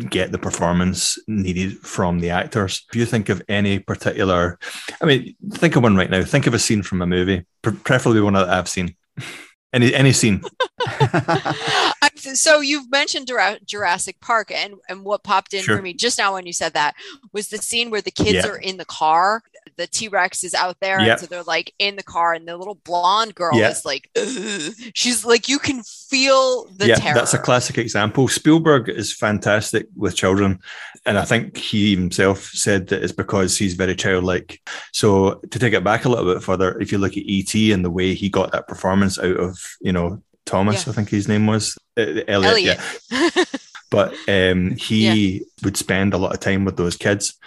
get 0.10 0.32
the 0.32 0.38
performance 0.38 1.18
needed 1.28 1.78
from 1.80 2.20
the 2.20 2.30
actors. 2.30 2.86
If 2.90 2.96
you 2.96 3.06
think 3.06 3.30
of 3.30 3.42
any 3.48 3.80
particular, 3.80 4.60
I 5.02 5.06
mean, 5.06 5.36
think 5.52 5.76
of 5.76 5.84
one 5.84 5.96
right 5.96 6.10
now. 6.10 6.24
Think 6.24 6.48
of 6.48 6.54
a 6.54 6.60
scene 6.60 6.84
from 6.84 7.02
a 7.02 7.08
movie, 7.08 7.46
preferably 7.62 8.22
one 8.22 8.34
that 8.34 8.50
I've 8.50 8.70
seen. 8.70 8.96
Any 9.74 9.94
any 9.94 10.14
scene. 10.14 10.42
so 12.34 12.62
you've 12.62 12.90
mentioned 12.90 13.30
Jurassic 13.66 14.20
Park, 14.22 14.52
and 14.52 14.76
and 14.90 15.04
what 15.04 15.24
popped 15.24 15.54
in 15.54 15.64
sure. 15.64 15.78
for 15.78 15.82
me 15.82 15.94
just 15.94 16.18
now 16.18 16.34
when 16.34 16.46
you 16.46 16.54
said 16.54 16.74
that 16.74 16.96
was 17.32 17.50
the 17.50 17.58
scene 17.58 17.90
where 17.90 18.02
the 18.02 18.12
kids 18.12 18.46
yeah. 18.46 18.48
are 18.48 18.58
in 18.58 18.78
the 18.78 18.86
car. 18.86 19.44
The 19.78 19.88
T 19.88 20.08
Rex 20.08 20.44
is 20.44 20.54
out 20.54 20.80
there, 20.80 21.02
yep. 21.02 21.10
and 21.10 21.20
so 21.20 21.26
they're 21.26 21.44
like 21.44 21.74
in 21.80 21.98
the 21.98 22.04
car, 22.04 22.34
and 22.34 22.48
the 22.48 22.56
little 22.56 22.76
blonde 22.76 23.36
girl 23.36 23.58
is 23.58 23.84
like, 23.84 24.10
Ugh. 24.16 24.74
she's 24.94 25.26
like, 25.26 25.50
you 25.50 25.60
can 25.60 25.84
feel 25.84 26.66
the 26.66 26.88
yeah, 26.88 26.96
terror. 26.96 27.16
That's 27.16 27.34
a 27.34 27.40
classic 27.40 27.78
example. 27.78 28.30
Spielberg 28.30 28.88
is 28.88 29.12
fantastic 29.12 29.88
with 29.98 30.16
children, 30.16 30.60
and 31.06 31.18
I 31.18 31.26
think 31.26 31.58
he 31.58 31.94
himself 31.94 32.46
said 32.46 32.88
that 32.88 33.04
it's 33.04 33.12
because 33.12 33.58
he's 33.58 33.74
very 33.74 33.96
childlike. 33.96 34.62
So 34.94 35.42
to 35.52 35.60
take 35.60 35.74
it 35.74 35.84
back 35.84 36.06
a 36.06 36.10
little 36.10 36.34
bit 36.34 36.44
further, 36.44 36.80
if 36.80 36.92
you 36.94 36.98
look 36.98 37.18
at 37.18 37.24
ET 37.28 37.54
and 37.74 37.84
the 37.84 37.92
way 37.92 38.14
he 38.14 38.30
got 38.30 38.54
that 38.54 38.68
performance 38.68 39.20
out 39.20 39.38
of 39.38 39.60
you 39.82 39.92
know 39.92 40.22
Thomas, 40.46 40.86
yeah. 40.86 40.92
I 40.92 40.96
think 40.96 41.10
his 41.10 41.28
name 41.28 41.48
was 41.48 41.78
uh, 41.98 42.22
Elliot. 42.28 42.28
Elliot. 42.28 42.80
Yeah. 43.12 43.30
but 43.92 44.14
um, 44.28 44.76
he 44.76 45.38
yeah. 45.38 45.46
would 45.64 45.78
spend 45.78 46.14
a 46.14 46.18
lot 46.18 46.34
of 46.34 46.40
time 46.40 46.66
with 46.66 46.78
those 46.78 46.98
kids. 46.98 47.38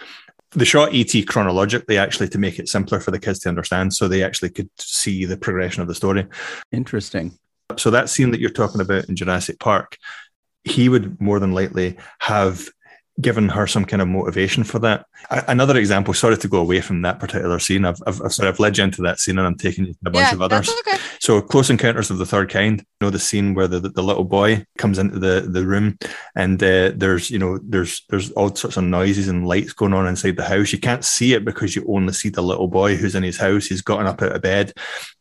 The 0.53 0.65
shot 0.65 0.95
ET 0.95 1.13
chronologically, 1.27 1.99
actually, 1.99 2.29
to 2.31 2.39
make 2.39 2.59
it 2.59 2.69
simpler 2.69 3.01
for 3.01 3.11
the 3.11 3.19
kids 3.19 3.41
to 3.41 3.51
understand, 3.51 3.93
so 3.93 4.09
they 4.09 4.23
actually 4.23 4.51
could 4.51 4.71
see 4.79 5.25
the 5.27 5.37
progression 5.37 5.83
of 5.83 5.89
the 5.89 5.95
story. 5.95 6.27
Interesting. 6.73 7.39
So 7.77 7.91
that 7.91 8.09
scene 8.09 8.31
that 8.31 8.41
you're 8.41 8.51
talking 8.51 8.81
about 8.81 9.09
in 9.11 9.17
Jurassic 9.17 9.59
Park, 9.59 9.99
he 10.65 10.89
would 10.89 11.21
more 11.21 11.39
than 11.39 11.53
likely 11.53 11.99
have 12.21 12.69
given 13.21 13.49
her 13.49 13.67
some 13.67 13.85
kind 13.85 14.01
of 14.01 14.09
motivation 14.09 14.63
for 14.63 14.79
that. 14.79 15.05
Another 15.31 15.77
example, 15.77 16.15
sorry 16.15 16.37
to 16.37 16.49
go 16.49 16.59
away 16.59 16.81
from 16.81 17.03
that 17.03 17.19
particular 17.19 17.59
scene. 17.59 17.85
I've, 17.85 18.01
I've, 18.07 18.23
I've 18.23 18.33
sorry, 18.33 18.49
I've 18.49 18.61
led 18.61 18.79
you 18.79 18.85
into 18.85 19.03
that 19.03 19.19
scene 19.19 19.39
and 19.39 19.47
I'm 19.47 19.57
taking 19.57 19.87
you 19.87 19.93
to 19.93 19.99
a 20.07 20.11
bunch 20.11 20.29
yeah, 20.29 20.35
of 20.35 20.43
others. 20.43 20.69
Okay. 20.87 20.99
So 21.19 21.41
Close 21.41 21.69
Encounters 21.69 22.11
of 22.11 22.19
the 22.19 22.27
Third 22.27 22.49
Kind, 22.49 22.81
you 22.81 22.87
know, 23.01 23.11
the 23.11 23.19
scene 23.19 23.55
where 23.55 23.67
the, 23.67 23.81
the, 23.81 23.89
the 23.89 24.03
little 24.03 24.25
boy 24.25 24.65
comes 24.79 24.99
into 24.99 25.19
the, 25.19 25.49
the 25.51 25.67
room 25.67 25.99
and 26.37 26.63
uh, 26.63 26.93
there's, 26.95 27.29
you 27.29 27.41
know, 27.41 27.59
there's, 27.63 28.05
there's 28.09 28.31
all 28.33 28.55
sorts 28.55 28.77
of 28.77 28.85
noises 28.85 29.27
and 29.27 29.49
lights 29.49 29.73
going 29.73 29.95
on 29.95 30.07
inside 30.07 30.37
the 30.37 30.45
house. 30.45 30.73
You 30.73 30.79
can't 30.79 31.05
see 31.05 31.35
it 31.35 31.45
because 31.45 31.75
you 31.75 31.85
only 31.89 32.13
see 32.13 32.29
the 32.29 32.43
little 32.43 32.69
boy 32.69 32.95
who's 32.95 33.17
in 33.17 33.25
his 33.25 33.39
house. 33.39 33.67
He's 33.67 33.83
gotten 33.83 34.07
up 34.07 34.23
out 34.23 34.33
of 34.33 34.43
bed. 34.43 34.73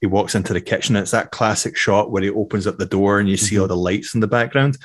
He 0.01 0.07
walks 0.07 0.35
into 0.35 0.53
the 0.53 0.61
kitchen. 0.61 0.95
It's 0.95 1.11
that 1.11 1.31
classic 1.31 1.75
shot 1.75 2.11
where 2.11 2.21
he 2.21 2.29
opens 2.29 2.67
up 2.67 2.77
the 2.77 2.85
door 2.85 3.19
and 3.19 3.27
you 3.27 3.37
mm-hmm. 3.37 3.45
see 3.45 3.59
all 3.59 3.67
the 3.67 3.75
lights 3.75 4.13
in 4.13 4.21
the 4.21 4.27
background 4.27 4.77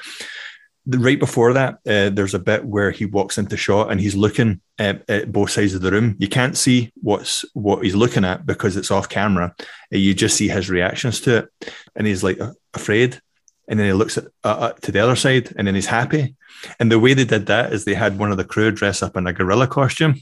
right 0.87 1.18
before 1.18 1.53
that, 1.53 1.75
uh, 1.87 2.11
there's 2.11 2.35
a 2.35 2.38
bit 2.38 2.64
where 2.64 2.90
he 2.90 3.05
walks 3.05 3.38
into 3.38 3.57
shot 3.57 3.90
and 3.90 4.01
he's 4.01 4.16
looking 4.16 4.61
at, 4.79 5.09
at, 5.09 5.33
both 5.33 5.51
sides 5.51 5.75
of 5.75 5.83
the 5.83 5.90
room. 5.90 6.16
You 6.18 6.29
can't 6.29 6.57
see 6.57 6.92
what's 7.01 7.45
what 7.55 7.85
he's 7.85 7.95
looking 7.95 8.25
at 8.25 8.47
because 8.47 8.77
it's 8.77 8.90
off 8.90 9.09
camera. 9.09 9.55
Uh, 9.61 9.99
you 9.99 10.14
just 10.14 10.37
see 10.37 10.49
his 10.49 10.71
reactions 10.71 11.21
to 11.23 11.37
it, 11.38 11.75
and 11.95 12.07
he's 12.07 12.25
like 12.25 12.38
afraid, 12.75 13.21
and 13.68 13.79
then 13.79 13.87
he 13.87 13.92
looks 13.92 14.18
at 14.18 14.25
uh, 14.45 14.49
uh, 14.49 14.73
to 14.73 14.92
the 14.92 15.01
other 15.01 15.16
side, 15.16 15.55
and 15.57 15.66
then 15.66 15.75
he's 15.75 15.87
happy. 15.87 16.35
And 16.81 16.90
the 16.90 16.99
way 16.99 17.14
they 17.14 17.25
did 17.25 17.47
that 17.47 17.73
is 17.73 17.85
they 17.85 17.95
had 17.95 18.18
one 18.18 18.31
of 18.31 18.37
the 18.37 18.45
crew 18.45 18.71
dress 18.71 19.03
up 19.03 19.16
in 19.16 19.27
a 19.27 19.33
gorilla 19.33 19.66
costume, 19.66 20.16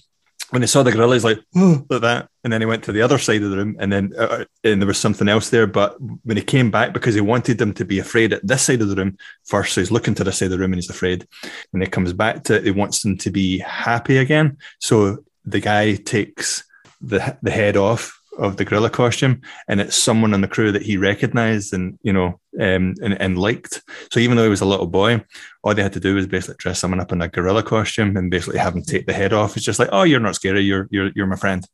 when 0.50 0.62
he 0.62 0.68
saw 0.68 0.82
the 0.82 0.92
gorilla, 0.92 1.14
he's 1.14 1.24
like, 1.24 1.40
oh, 1.56 1.84
like 1.88 2.00
that. 2.02 2.28
And 2.44 2.52
then 2.52 2.60
he 2.60 2.66
went 2.66 2.84
to 2.84 2.92
the 2.92 3.02
other 3.02 3.18
side 3.18 3.42
of 3.42 3.50
the 3.50 3.56
room, 3.56 3.76
and 3.78 3.92
then 3.92 4.12
uh, 4.18 4.44
and 4.64 4.80
there 4.80 4.86
was 4.86 4.98
something 4.98 5.28
else 5.28 5.50
there. 5.50 5.66
But 5.66 5.96
when 6.24 6.36
he 6.36 6.42
came 6.42 6.70
back, 6.70 6.92
because 6.92 7.14
he 7.14 7.20
wanted 7.20 7.58
them 7.58 7.72
to 7.74 7.84
be 7.84 7.98
afraid 7.98 8.32
at 8.32 8.46
this 8.46 8.62
side 8.62 8.82
of 8.82 8.88
the 8.88 8.96
room 8.96 9.16
first, 9.44 9.74
so 9.74 9.80
he's 9.80 9.90
looking 9.90 10.14
to 10.16 10.24
this 10.24 10.38
side 10.38 10.46
of 10.46 10.52
the 10.52 10.58
room 10.58 10.72
and 10.72 10.76
he's 10.76 10.90
afraid. 10.90 11.26
When 11.70 11.82
he 11.82 11.88
comes 11.88 12.12
back 12.12 12.44
to 12.44 12.56
it, 12.56 12.64
he 12.64 12.70
wants 12.70 13.02
them 13.02 13.16
to 13.18 13.30
be 13.30 13.58
happy 13.58 14.18
again. 14.18 14.58
So 14.80 15.24
the 15.44 15.60
guy 15.60 15.94
takes 15.94 16.64
the 17.00 17.36
the 17.42 17.50
head 17.50 17.76
off 17.76 18.19
of 18.40 18.56
the 18.56 18.64
gorilla 18.64 18.90
costume, 18.90 19.40
and 19.68 19.80
it's 19.80 19.96
someone 19.96 20.34
in 20.34 20.40
the 20.40 20.48
crew 20.48 20.72
that 20.72 20.82
he 20.82 20.96
recognized 20.96 21.72
and 21.72 21.98
you 22.02 22.12
know 22.12 22.40
um, 22.58 22.94
and, 23.02 23.20
and 23.20 23.38
liked. 23.38 23.82
So 24.10 24.20
even 24.20 24.36
though 24.36 24.44
he 24.44 24.50
was 24.50 24.60
a 24.60 24.66
little 24.66 24.86
boy, 24.86 25.24
all 25.62 25.74
they 25.74 25.82
had 25.82 25.92
to 25.92 26.00
do 26.00 26.14
was 26.14 26.26
basically 26.26 26.56
dress 26.58 26.78
someone 26.78 27.00
up 27.00 27.12
in 27.12 27.22
a 27.22 27.28
gorilla 27.28 27.62
costume 27.62 28.16
and 28.16 28.30
basically 28.30 28.58
have 28.58 28.74
him 28.74 28.82
take 28.82 29.06
the 29.06 29.12
head 29.12 29.32
off. 29.32 29.56
It's 29.56 29.64
just 29.64 29.78
like, 29.78 29.90
oh, 29.92 30.02
you're 30.02 30.20
not 30.20 30.34
scary, 30.34 30.62
you're 30.62 30.88
you're 30.90 31.10
you're 31.14 31.26
my 31.26 31.36
friend, 31.36 31.64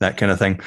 that 0.00 0.16
kind 0.16 0.32
of 0.32 0.38
thing. 0.38 0.60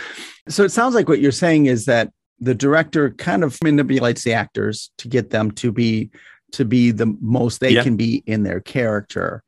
So 0.50 0.64
it 0.64 0.72
sounds 0.72 0.94
like 0.94 1.08
what 1.08 1.20
you're 1.20 1.32
saying 1.32 1.66
is 1.66 1.86
that 1.86 2.12
the 2.40 2.56
director 2.56 3.12
kind 3.12 3.44
of 3.44 3.58
manipulates 3.64 4.24
the 4.24 4.34
actors 4.34 4.92
to 4.98 5.08
get 5.08 5.30
them 5.30 5.52
to 5.52 5.72
be 5.72 6.12
to 6.52 6.66
be 6.66 6.92
the 6.92 7.18
most 7.22 7.60
they 7.60 7.72
yeah. 7.72 7.84
can 7.84 7.96
be 7.96 8.24
in 8.28 8.44
their 8.44 8.60
character 8.60 9.44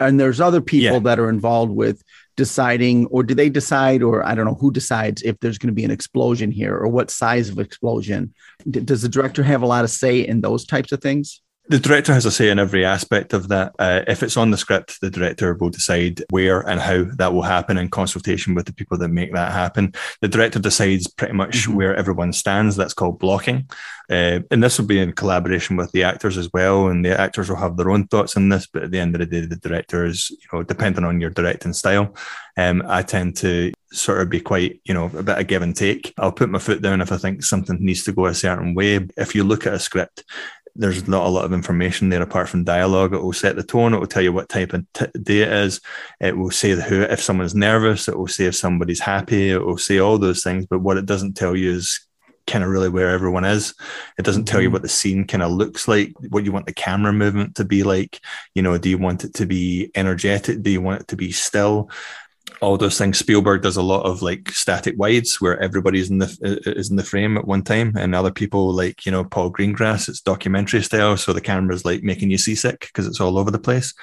and 0.00 0.18
there's 0.18 0.40
other 0.40 0.60
people 0.60 0.94
yeah. 0.94 0.98
that 1.00 1.18
are 1.18 1.28
involved 1.28 1.72
with 1.72 2.02
deciding 2.36 3.06
or 3.06 3.22
do 3.22 3.34
they 3.34 3.50
decide 3.50 4.02
or 4.02 4.24
i 4.26 4.34
don't 4.34 4.46
know 4.46 4.54
who 4.54 4.72
decides 4.72 5.22
if 5.22 5.38
there's 5.40 5.58
going 5.58 5.68
to 5.68 5.74
be 5.74 5.84
an 5.84 5.90
explosion 5.90 6.50
here 6.50 6.74
or 6.74 6.88
what 6.88 7.10
size 7.10 7.50
of 7.50 7.58
explosion? 7.58 8.32
D- 8.70 8.80
does 8.80 9.02
the 9.02 9.08
director 9.08 9.42
have 9.42 9.62
a 9.62 9.66
lot 9.66 9.84
of 9.84 9.90
say 9.90 10.20
in 10.20 10.40
those 10.40 10.64
types 10.64 10.92
of 10.92 11.02
things 11.02 11.41
the 11.68 11.78
director 11.78 12.12
has 12.12 12.26
a 12.26 12.30
say 12.30 12.50
in 12.50 12.58
every 12.58 12.84
aspect 12.84 13.32
of 13.32 13.48
that. 13.48 13.72
Uh, 13.78 14.02
if 14.08 14.22
it's 14.22 14.36
on 14.36 14.50
the 14.50 14.56
script, 14.56 15.00
the 15.00 15.10
director 15.10 15.54
will 15.54 15.70
decide 15.70 16.22
where 16.30 16.60
and 16.68 16.80
how 16.80 17.04
that 17.16 17.32
will 17.32 17.42
happen 17.42 17.78
in 17.78 17.88
consultation 17.88 18.54
with 18.54 18.66
the 18.66 18.72
people 18.72 18.98
that 18.98 19.08
make 19.08 19.32
that 19.32 19.52
happen. 19.52 19.94
The 20.20 20.28
director 20.28 20.58
decides 20.58 21.06
pretty 21.06 21.34
much 21.34 21.58
mm-hmm. 21.58 21.74
where 21.74 21.94
everyone 21.94 22.32
stands. 22.32 22.74
That's 22.74 22.94
called 22.94 23.20
blocking. 23.20 23.70
Uh, 24.10 24.40
and 24.50 24.62
this 24.62 24.78
will 24.78 24.86
be 24.86 24.98
in 24.98 25.12
collaboration 25.12 25.76
with 25.76 25.92
the 25.92 26.02
actors 26.02 26.36
as 26.36 26.50
well. 26.52 26.88
And 26.88 27.04
the 27.04 27.18
actors 27.18 27.48
will 27.48 27.56
have 27.56 27.76
their 27.76 27.90
own 27.90 28.08
thoughts 28.08 28.36
on 28.36 28.48
this. 28.48 28.66
But 28.66 28.82
at 28.82 28.90
the 28.90 28.98
end 28.98 29.14
of 29.14 29.20
the 29.20 29.26
day, 29.26 29.46
the 29.46 29.56
director 29.56 30.04
is, 30.04 30.30
you 30.30 30.48
know, 30.52 30.64
depending 30.64 31.04
on 31.04 31.20
your 31.20 31.30
directing 31.30 31.74
style, 31.74 32.14
um, 32.56 32.82
I 32.86 33.02
tend 33.02 33.36
to 33.38 33.72
sort 33.92 34.20
of 34.20 34.28
be 34.28 34.40
quite, 34.40 34.80
you 34.84 34.94
know, 34.94 35.06
a 35.06 35.22
bit 35.22 35.38
of 35.38 35.46
give 35.46 35.62
and 35.62 35.76
take. 35.76 36.12
I'll 36.18 36.32
put 36.32 36.50
my 36.50 36.58
foot 36.58 36.82
down 36.82 37.00
if 37.00 37.12
I 37.12 37.18
think 37.18 37.44
something 37.44 37.78
needs 37.80 38.04
to 38.04 38.12
go 38.12 38.26
a 38.26 38.34
certain 38.34 38.74
way. 38.74 39.06
If 39.16 39.34
you 39.34 39.44
look 39.44 39.66
at 39.66 39.74
a 39.74 39.78
script, 39.78 40.24
there's 40.74 41.06
not 41.06 41.26
a 41.26 41.30
lot 41.30 41.44
of 41.44 41.52
information 41.52 42.08
there 42.08 42.22
apart 42.22 42.48
from 42.48 42.64
dialogue. 42.64 43.12
It 43.12 43.22
will 43.22 43.32
set 43.32 43.56
the 43.56 43.62
tone. 43.62 43.92
It 43.94 43.98
will 43.98 44.06
tell 44.06 44.22
you 44.22 44.32
what 44.32 44.48
type 44.48 44.72
of 44.72 44.86
t- 44.94 45.06
day 45.20 45.40
it 45.40 45.52
is. 45.52 45.80
It 46.20 46.36
will 46.36 46.50
say 46.50 46.70
who, 46.70 47.02
if 47.02 47.20
someone's 47.20 47.54
nervous. 47.54 48.08
It 48.08 48.18
will 48.18 48.28
say 48.28 48.46
if 48.46 48.56
somebody's 48.56 49.00
happy. 49.00 49.50
It 49.50 49.64
will 49.64 49.78
say 49.78 49.98
all 49.98 50.18
those 50.18 50.42
things. 50.42 50.66
But 50.66 50.80
what 50.80 50.96
it 50.96 51.06
doesn't 51.06 51.34
tell 51.34 51.54
you 51.54 51.72
is 51.72 52.06
kind 52.46 52.64
of 52.64 52.70
really 52.70 52.88
where 52.88 53.10
everyone 53.10 53.44
is. 53.44 53.74
It 54.18 54.24
doesn't 54.24 54.46
tell 54.46 54.60
you 54.60 54.68
mm-hmm. 54.68 54.74
what 54.74 54.82
the 54.82 54.88
scene 54.88 55.26
kind 55.26 55.42
of 55.42 55.52
looks 55.52 55.86
like, 55.86 56.12
what 56.30 56.44
you 56.44 56.52
want 56.52 56.66
the 56.66 56.72
camera 56.72 57.12
movement 57.12 57.56
to 57.56 57.64
be 57.64 57.82
like. 57.82 58.20
You 58.54 58.62
know, 58.62 58.76
do 58.78 58.88
you 58.88 58.98
want 58.98 59.24
it 59.24 59.34
to 59.34 59.46
be 59.46 59.90
energetic? 59.94 60.62
Do 60.62 60.70
you 60.70 60.80
want 60.80 61.02
it 61.02 61.08
to 61.08 61.16
be 61.16 61.32
still? 61.32 61.90
All 62.60 62.76
those 62.76 62.98
things. 62.98 63.18
Spielberg 63.18 63.62
does 63.62 63.76
a 63.76 63.82
lot 63.82 64.04
of 64.04 64.22
like 64.22 64.50
static 64.50 64.94
wides 64.98 65.40
where 65.40 65.58
everybody's 65.60 66.10
in 66.10 66.18
the 66.18 66.62
is 66.76 66.90
in 66.90 66.96
the 66.96 67.04
frame 67.04 67.36
at 67.36 67.46
one 67.46 67.62
time, 67.62 67.94
and 67.96 68.14
other 68.14 68.30
people 68.30 68.72
like 68.72 69.06
you 69.06 69.12
know 69.12 69.24
Paul 69.24 69.52
Greengrass. 69.52 70.08
It's 70.08 70.20
documentary 70.20 70.82
style, 70.82 71.16
so 71.16 71.32
the 71.32 71.40
camera's 71.40 71.84
like 71.84 72.02
making 72.02 72.30
you 72.30 72.38
seasick 72.38 72.80
because 72.80 73.06
it's 73.06 73.20
all 73.20 73.38
over 73.38 73.50
the 73.50 73.58
place. 73.58 73.94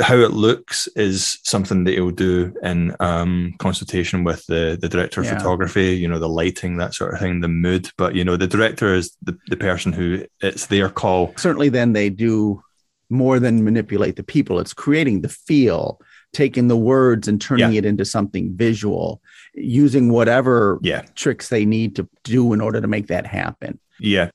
How 0.00 0.16
it 0.16 0.32
looks 0.32 0.86
is 0.96 1.38
something 1.44 1.84
that 1.84 1.92
he'll 1.92 2.10
do 2.10 2.54
in 2.62 2.94
um, 3.00 3.54
consultation 3.58 4.24
with 4.24 4.46
the 4.46 4.78
the 4.80 4.88
director 4.88 5.20
of 5.20 5.26
Yeah. 5.26 5.38
photography. 5.38 5.96
You 5.96 6.08
know 6.08 6.18
the 6.18 6.28
lighting, 6.28 6.76
that 6.78 6.94
sort 6.94 7.14
of 7.14 7.20
thing, 7.20 7.40
the 7.40 7.48
mood. 7.48 7.90
But 7.96 8.14
you 8.14 8.24
know 8.24 8.36
the 8.36 8.46
director 8.46 8.94
is 8.94 9.16
the, 9.22 9.36
the 9.48 9.56
person 9.56 9.92
who 9.92 10.24
it's 10.40 10.66
their 10.66 10.88
call. 10.88 11.34
certainly 11.36 11.68
then 11.68 11.92
they 11.92 12.10
do 12.10 12.62
more 13.10 13.38
than 13.38 13.62
manipulate 13.62 14.16
the 14.16 14.22
people 14.22 14.58
it's 14.58 14.72
creating 14.72 15.20
the 15.20 15.28
feel 15.28 16.00
taking 16.32 16.68
the 16.68 16.76
words 16.76 17.28
and 17.28 17.40
turning 17.40 17.72
Yeah. 17.72 17.78
it 17.78 17.84
into 17.84 18.04
something 18.04 18.54
visual 18.56 19.20
using 19.54 20.10
whatever 20.12 20.78
Yeah, 20.82 21.02
tricks 21.14 21.48
they 21.48 21.64
need 21.64 21.96
to 21.96 22.08
do 22.24 22.52
in 22.52 22.60
order 22.60 22.80
to 22.80 22.86
make 22.88 23.08
that 23.08 23.26
happen 23.26 23.78
yeah. 24.00 24.30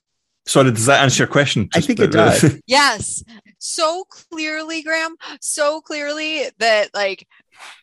So 0.45 0.63
does 0.63 0.85
that 0.85 1.01
answer 1.03 1.23
your 1.23 1.27
question? 1.27 1.67
I 1.75 1.81
think 1.81 1.99
it 1.99 2.11
does. 2.11 2.57
Yes. 2.67 3.21
So 3.59 4.05
clearly, 4.05 4.81
Graham, 4.81 5.17
so 5.41 5.81
clearly 5.81 6.45
that 6.59 6.91
like 6.93 7.27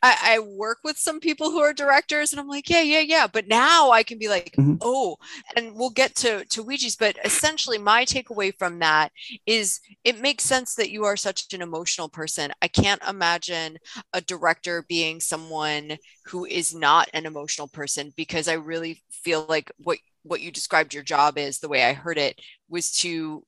I, 0.03 0.17
I 0.37 0.39
work 0.41 0.79
with 0.85 0.99
some 0.99 1.21
people 1.21 1.51
who 1.51 1.61
are 1.61 1.73
directors 1.73 2.33
and 2.33 2.41
I'm 2.41 2.49
like, 2.49 2.69
yeah, 2.69 2.83
yeah, 2.83 3.01
yeah. 3.01 3.27
But 3.27 3.49
now 3.49 3.91
I 3.91 4.03
can 4.03 4.19
be 4.19 4.29
like, 4.29 4.55
Mhm. 4.57 4.79
oh, 4.81 5.17
and 5.57 5.75
we'll 5.75 5.91
get 5.91 6.15
to 6.17 6.45
to 6.47 6.65
Weegies. 6.65 6.99
But 6.99 7.17
essentially 7.25 7.79
my 7.79 8.05
takeaway 8.05 8.53
from 8.57 8.79
that 8.81 9.13
is 9.47 9.81
it 10.05 10.21
makes 10.21 10.45
sense 10.45 10.75
that 10.77 10.91
you 10.91 11.05
are 11.05 11.17
such 11.17 11.53
an 11.53 11.63
emotional 11.63 12.09
person. 12.09 12.53
I 12.63 12.69
can't 12.69 13.03
imagine 13.09 13.79
a 14.13 14.21
director 14.21 14.85
being 14.89 15.21
someone 15.21 15.99
who 16.27 16.45
is 16.45 16.75
not 16.75 17.09
an 17.15 17.27
emotional 17.27 17.69
person 17.69 18.13
because 18.17 18.49
I 18.49 18.55
really 18.55 19.03
feel 19.11 19.47
like 19.49 19.71
what 19.79 19.99
what 20.23 20.41
you 20.41 20.51
described 20.51 20.95
your 20.95 21.03
job 21.03 21.37
is 21.39 21.59
the 21.59 21.69
way 21.69 21.85
I 21.85 21.93
heard 21.93 22.19
it 22.19 22.41
was 22.69 22.91
to 22.99 23.45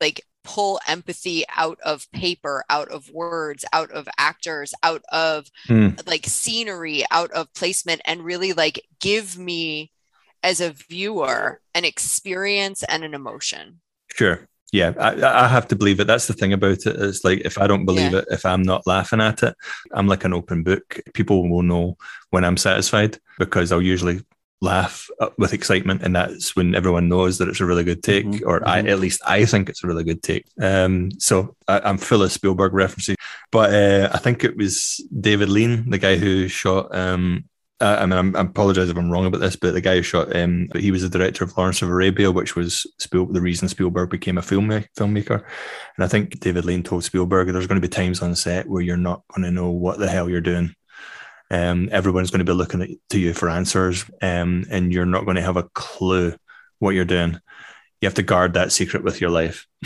like 0.00 0.22
pull 0.54 0.80
empathy 0.88 1.44
out 1.56 1.78
of 1.84 2.10
paper, 2.12 2.64
out 2.70 2.88
of 2.88 3.10
words, 3.10 3.64
out 3.72 3.90
of 3.90 4.08
actors, 4.16 4.72
out 4.82 5.02
of 5.12 5.46
Hmm. 5.66 5.88
like 6.06 6.24
scenery, 6.26 7.04
out 7.10 7.30
of 7.32 7.52
placement, 7.52 8.00
and 8.06 8.24
really 8.24 8.54
like 8.54 8.76
give 8.98 9.36
me 9.36 9.92
as 10.42 10.60
a 10.60 10.70
viewer 10.70 11.60
an 11.74 11.84
experience 11.84 12.82
and 12.82 13.04
an 13.04 13.12
emotion. 13.12 13.80
Sure. 14.16 14.48
Yeah, 14.72 14.92
I, 14.98 15.44
I 15.44 15.48
have 15.48 15.66
to 15.68 15.76
believe 15.76 16.00
it. 16.00 16.06
That's 16.06 16.26
the 16.28 16.34
thing 16.34 16.52
about 16.52 16.78
it. 16.78 16.86
it. 16.86 16.96
Is 16.96 17.24
like 17.24 17.40
if 17.44 17.58
I 17.58 17.66
don't 17.66 17.84
believe 17.86 18.12
Yeah. 18.12 18.18
it, 18.20 18.26
if 18.30 18.44
I'm 18.46 18.62
not 18.62 18.86
laughing 18.86 19.20
at 19.20 19.42
it, 19.42 19.54
I'm 19.92 20.06
like 20.06 20.24
an 20.24 20.34
open 20.34 20.62
book. 20.62 21.00
People 21.14 21.48
will 21.50 21.62
know 21.62 21.96
when 22.30 22.44
I'm 22.44 22.56
satisfied 22.56 23.18
because 23.38 23.70
I'll 23.72 23.82
usually 23.82 24.20
laugh 24.60 25.08
uh, 25.20 25.28
with 25.38 25.52
excitement, 25.52 26.02
and 26.02 26.16
that's 26.16 26.56
when 26.56 26.74
everyone 26.74 27.08
knows 27.08 27.38
that 27.38 27.48
it's 27.48 27.60
a 27.60 27.64
really 27.66 27.84
good 27.84 28.02
take, 28.02 28.26
Mhm, 28.26 28.42
or 28.44 28.66
I, 28.68 28.82
mhm. 28.82 28.90
at 28.90 28.98
least 29.00 29.20
I 29.26 29.44
think 29.44 29.68
it's 29.68 29.84
a 29.84 29.86
really 29.86 30.04
good 30.04 30.22
take. 30.22 30.44
Um, 30.60 31.10
so 31.18 31.54
I, 31.68 31.80
I'm 31.80 31.98
full 31.98 32.22
of 32.22 32.32
Spielberg 32.32 32.72
references, 32.72 33.16
but 33.52 33.72
uh, 33.72 34.10
I 34.12 34.18
think 34.18 34.44
it 34.44 34.56
was 34.56 35.00
David 35.20 35.48
Lean, 35.48 35.90
the 35.90 35.98
guy 35.98 36.16
who 36.16 36.48
shot. 36.48 36.94
Um, 36.94 37.44
uh, 37.80 37.98
I 38.00 38.06
mean, 38.06 38.18
I'm, 38.18 38.34
I 38.34 38.40
apologize 38.40 38.88
if 38.88 38.96
I'm 38.96 39.08
wrong 39.08 39.26
about 39.26 39.40
this, 39.40 39.54
but 39.54 39.72
the 39.72 39.80
guy 39.80 39.94
who 39.94 40.02
shot, 40.02 40.34
um, 40.34 40.66
but 40.72 40.80
he 40.80 40.90
was 40.90 41.02
the 41.02 41.08
director 41.08 41.44
of 41.44 41.56
Lawrence 41.56 41.80
of 41.80 41.88
Arabia, 41.88 42.32
which 42.32 42.56
was 42.56 42.84
Spiel- 42.98 43.26
the 43.26 43.40
reason 43.40 43.68
Spielberg 43.68 44.10
became 44.10 44.36
a 44.36 44.40
filmma- 44.40 44.88
filmmaker. 44.98 45.44
And 45.96 46.04
I 46.04 46.08
think 46.08 46.40
David 46.40 46.64
Lean 46.64 46.82
told 46.82 47.04
Spielberg 47.04 47.46
there's 47.52 47.68
going 47.68 47.80
to 47.80 47.88
be 47.88 47.94
times 47.94 48.20
on 48.20 48.34
set 48.34 48.68
where 48.68 48.82
you're 48.82 48.96
not 48.96 49.22
going 49.32 49.44
to 49.44 49.52
know 49.52 49.70
what 49.70 50.00
the 50.00 50.08
hell 50.08 50.28
you're 50.28 50.40
doing. 50.40 50.74
Um, 51.50 51.88
everyone's 51.90 52.30
going 52.30 52.44
to 52.44 52.44
be 52.44 52.52
looking 52.52 52.82
at, 52.82 52.90
to 53.10 53.18
you 53.18 53.32
for 53.32 53.48
answers, 53.48 54.04
um, 54.20 54.66
and 54.70 54.92
you're 54.92 55.06
not 55.06 55.24
going 55.24 55.36
to 55.36 55.42
have 55.42 55.56
a 55.56 55.68
clue 55.74 56.34
what 56.78 56.90
you're 56.94 57.04
doing. 57.04 57.40
You 58.00 58.06
have 58.06 58.14
to 58.14 58.22
guard 58.22 58.54
that 58.54 58.70
secret 58.70 59.02
with 59.02 59.20
your 59.20 59.30
life. 59.30 59.66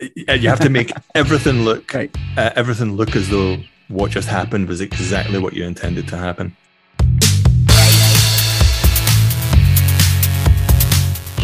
you 0.00 0.48
have 0.48 0.60
to 0.60 0.70
make 0.70 0.90
everything 1.14 1.62
look 1.64 1.92
Right. 1.94 2.14
uh, 2.36 2.50
everything 2.56 2.96
look 2.96 3.14
as 3.14 3.28
though 3.28 3.58
what 3.88 4.10
just 4.10 4.28
happened 4.28 4.68
was 4.68 4.80
exactly 4.80 5.38
what 5.38 5.52
you 5.52 5.64
intended 5.64 6.08
to 6.08 6.16
happen. 6.16 6.56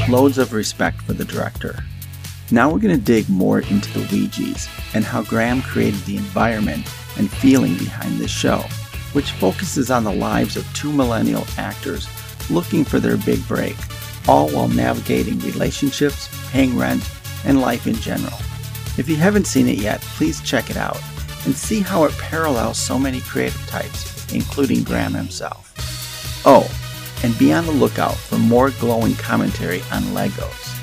Loads 0.08 0.38
of 0.38 0.54
respect 0.54 1.02
for 1.02 1.12
the 1.12 1.24
director. 1.24 1.84
Now 2.50 2.70
we're 2.72 2.78
going 2.78 2.96
to 2.96 3.02
dig 3.02 3.28
more 3.28 3.58
into 3.60 3.92
the 3.92 4.06
Weegies 4.06 4.66
and 4.94 5.04
how 5.04 5.22
Graham 5.22 5.60
created 5.60 6.00
the 6.00 6.16
environment 6.16 6.86
and 7.16 7.30
feeling 7.30 7.76
behind 7.76 8.18
this 8.18 8.30
show, 8.30 8.58
which 9.12 9.32
focuses 9.32 9.90
on 9.90 10.04
the 10.04 10.12
lives 10.12 10.56
of 10.56 10.72
two 10.74 10.92
millennial 10.92 11.46
actors 11.56 12.08
looking 12.50 12.84
for 12.84 13.00
their 13.00 13.16
big 13.16 13.46
break, 13.48 13.76
all 14.26 14.48
while 14.50 14.68
navigating 14.68 15.38
relationships, 15.40 16.28
paying 16.50 16.76
rent, 16.76 17.08
and 17.44 17.60
life 17.60 17.86
in 17.86 17.94
general. 17.94 18.36
If 18.96 19.08
you 19.08 19.16
haven't 19.16 19.46
seen 19.46 19.68
it 19.68 19.78
yet, 19.78 20.00
please 20.00 20.40
check 20.40 20.70
it 20.70 20.76
out 20.76 21.00
and 21.44 21.54
see 21.54 21.80
how 21.80 22.04
it 22.04 22.12
parallels 22.18 22.78
so 22.78 22.98
many 22.98 23.20
creative 23.20 23.66
types, 23.66 24.32
including 24.32 24.82
Graham 24.82 25.14
himself. 25.14 26.42
Oh, 26.44 26.68
and 27.22 27.36
be 27.38 27.52
on 27.52 27.66
the 27.66 27.72
lookout 27.72 28.16
for 28.16 28.38
more 28.38 28.70
glowing 28.70 29.14
commentary 29.14 29.82
on 29.92 30.02
Legos. 30.14 30.74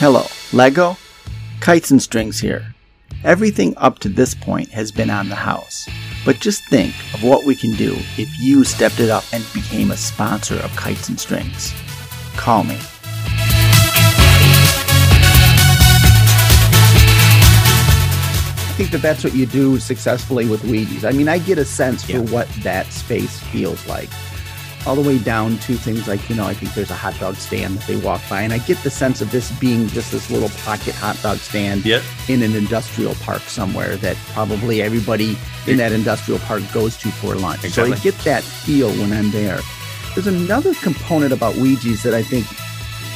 Hello, 0.00 0.24
Lego? 0.54 0.96
Kites 1.60 1.90
and 1.90 2.00
Strings 2.00 2.40
here. 2.40 2.74
Everything 3.22 3.76
up 3.76 3.98
to 3.98 4.08
this 4.08 4.34
point 4.34 4.70
has 4.70 4.90
been 4.90 5.10
on 5.10 5.28
the 5.28 5.34
house, 5.34 5.86
but 6.24 6.40
just 6.40 6.66
think 6.70 6.94
of 7.12 7.22
what 7.22 7.44
we 7.44 7.54
can 7.54 7.74
do 7.76 7.92
if 8.16 8.30
you 8.40 8.64
stepped 8.64 8.98
it 8.98 9.10
up 9.10 9.24
and 9.34 9.44
became 9.52 9.90
a 9.90 9.98
sponsor 9.98 10.54
of 10.54 10.74
Kites 10.74 11.10
and 11.10 11.20
Strings. 11.20 11.74
Call 12.38 12.64
me. 12.64 12.76
I 18.56 18.74
think 18.78 18.92
that 18.92 19.02
that's 19.02 19.22
what 19.22 19.34
you 19.34 19.44
do 19.44 19.78
successfully 19.78 20.48
with 20.48 20.62
Weegies. 20.62 21.04
I 21.04 21.12
mean, 21.12 21.28
I 21.28 21.36
get 21.36 21.58
a 21.58 21.64
sense 21.66 22.04
for 22.04 22.22
what 22.22 22.48
that 22.62 22.86
space 22.86 23.38
feels 23.38 23.86
like, 23.86 24.08
all 24.86 24.94
the 24.94 25.06
way 25.06 25.18
down 25.18 25.58
to 25.58 25.74
things 25.74 26.08
like, 26.08 26.28
you 26.30 26.34
know, 26.34 26.46
I 26.46 26.54
think 26.54 26.72
there's 26.74 26.90
a 26.90 26.94
hot 26.94 27.18
dog 27.20 27.36
stand 27.36 27.78
that 27.78 27.86
they 27.86 27.96
walk 27.96 28.22
by, 28.30 28.42
and 28.42 28.52
I 28.52 28.58
get 28.58 28.78
the 28.82 28.90
sense 28.90 29.20
of 29.20 29.30
this 29.30 29.50
being 29.58 29.88
just 29.88 30.10
this 30.10 30.30
little 30.30 30.48
pocket 30.64 30.94
hot 30.94 31.20
dog 31.22 31.38
stand 31.38 31.84
Yep. 31.84 32.02
in 32.28 32.42
an 32.42 32.54
industrial 32.54 33.14
park 33.16 33.42
somewhere 33.42 33.96
that 33.96 34.16
probably 34.32 34.80
everybody 34.80 35.36
in 35.66 35.76
that 35.76 35.92
industrial 35.92 36.40
park 36.40 36.62
goes 36.72 36.96
to 36.98 37.08
for 37.08 37.34
lunch. 37.34 37.60
So 37.70 37.84
I 37.84 37.96
get 37.98 38.16
that 38.20 38.42
feel 38.42 38.88
when 38.90 39.12
I'm 39.12 39.30
there. 39.30 39.60
There's 40.14 40.26
another 40.26 40.74
component 40.74 41.32
about 41.32 41.54
Weegies 41.54 42.02
that 42.02 42.14
I 42.14 42.22
think, 42.22 42.46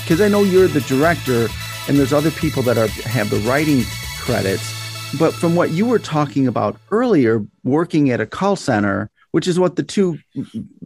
because 0.03 0.21
I 0.21 0.29
know 0.29 0.43
you're 0.43 0.69
the 0.69 0.83
director 0.83 1.49
and 1.89 1.99
there's 1.99 2.13
other 2.13 2.31
people 2.31 2.63
that 2.65 2.77
are 2.79 2.89
have 3.09 3.31
the 3.31 3.39
writing 3.39 3.83
credits, 4.21 4.71
but 5.19 5.33
from 5.33 5.55
what 5.57 5.71
you 5.71 5.87
were 5.87 5.99
talking 5.99 6.47
about 6.47 6.77
earlier, 6.91 7.45
working 7.63 8.11
at 8.11 8.21
a 8.21 8.27
call 8.27 8.57
center, 8.57 9.11
which 9.35 9.49
is 9.49 9.59
what 9.59 9.75
the 9.75 9.83
two 9.83 10.17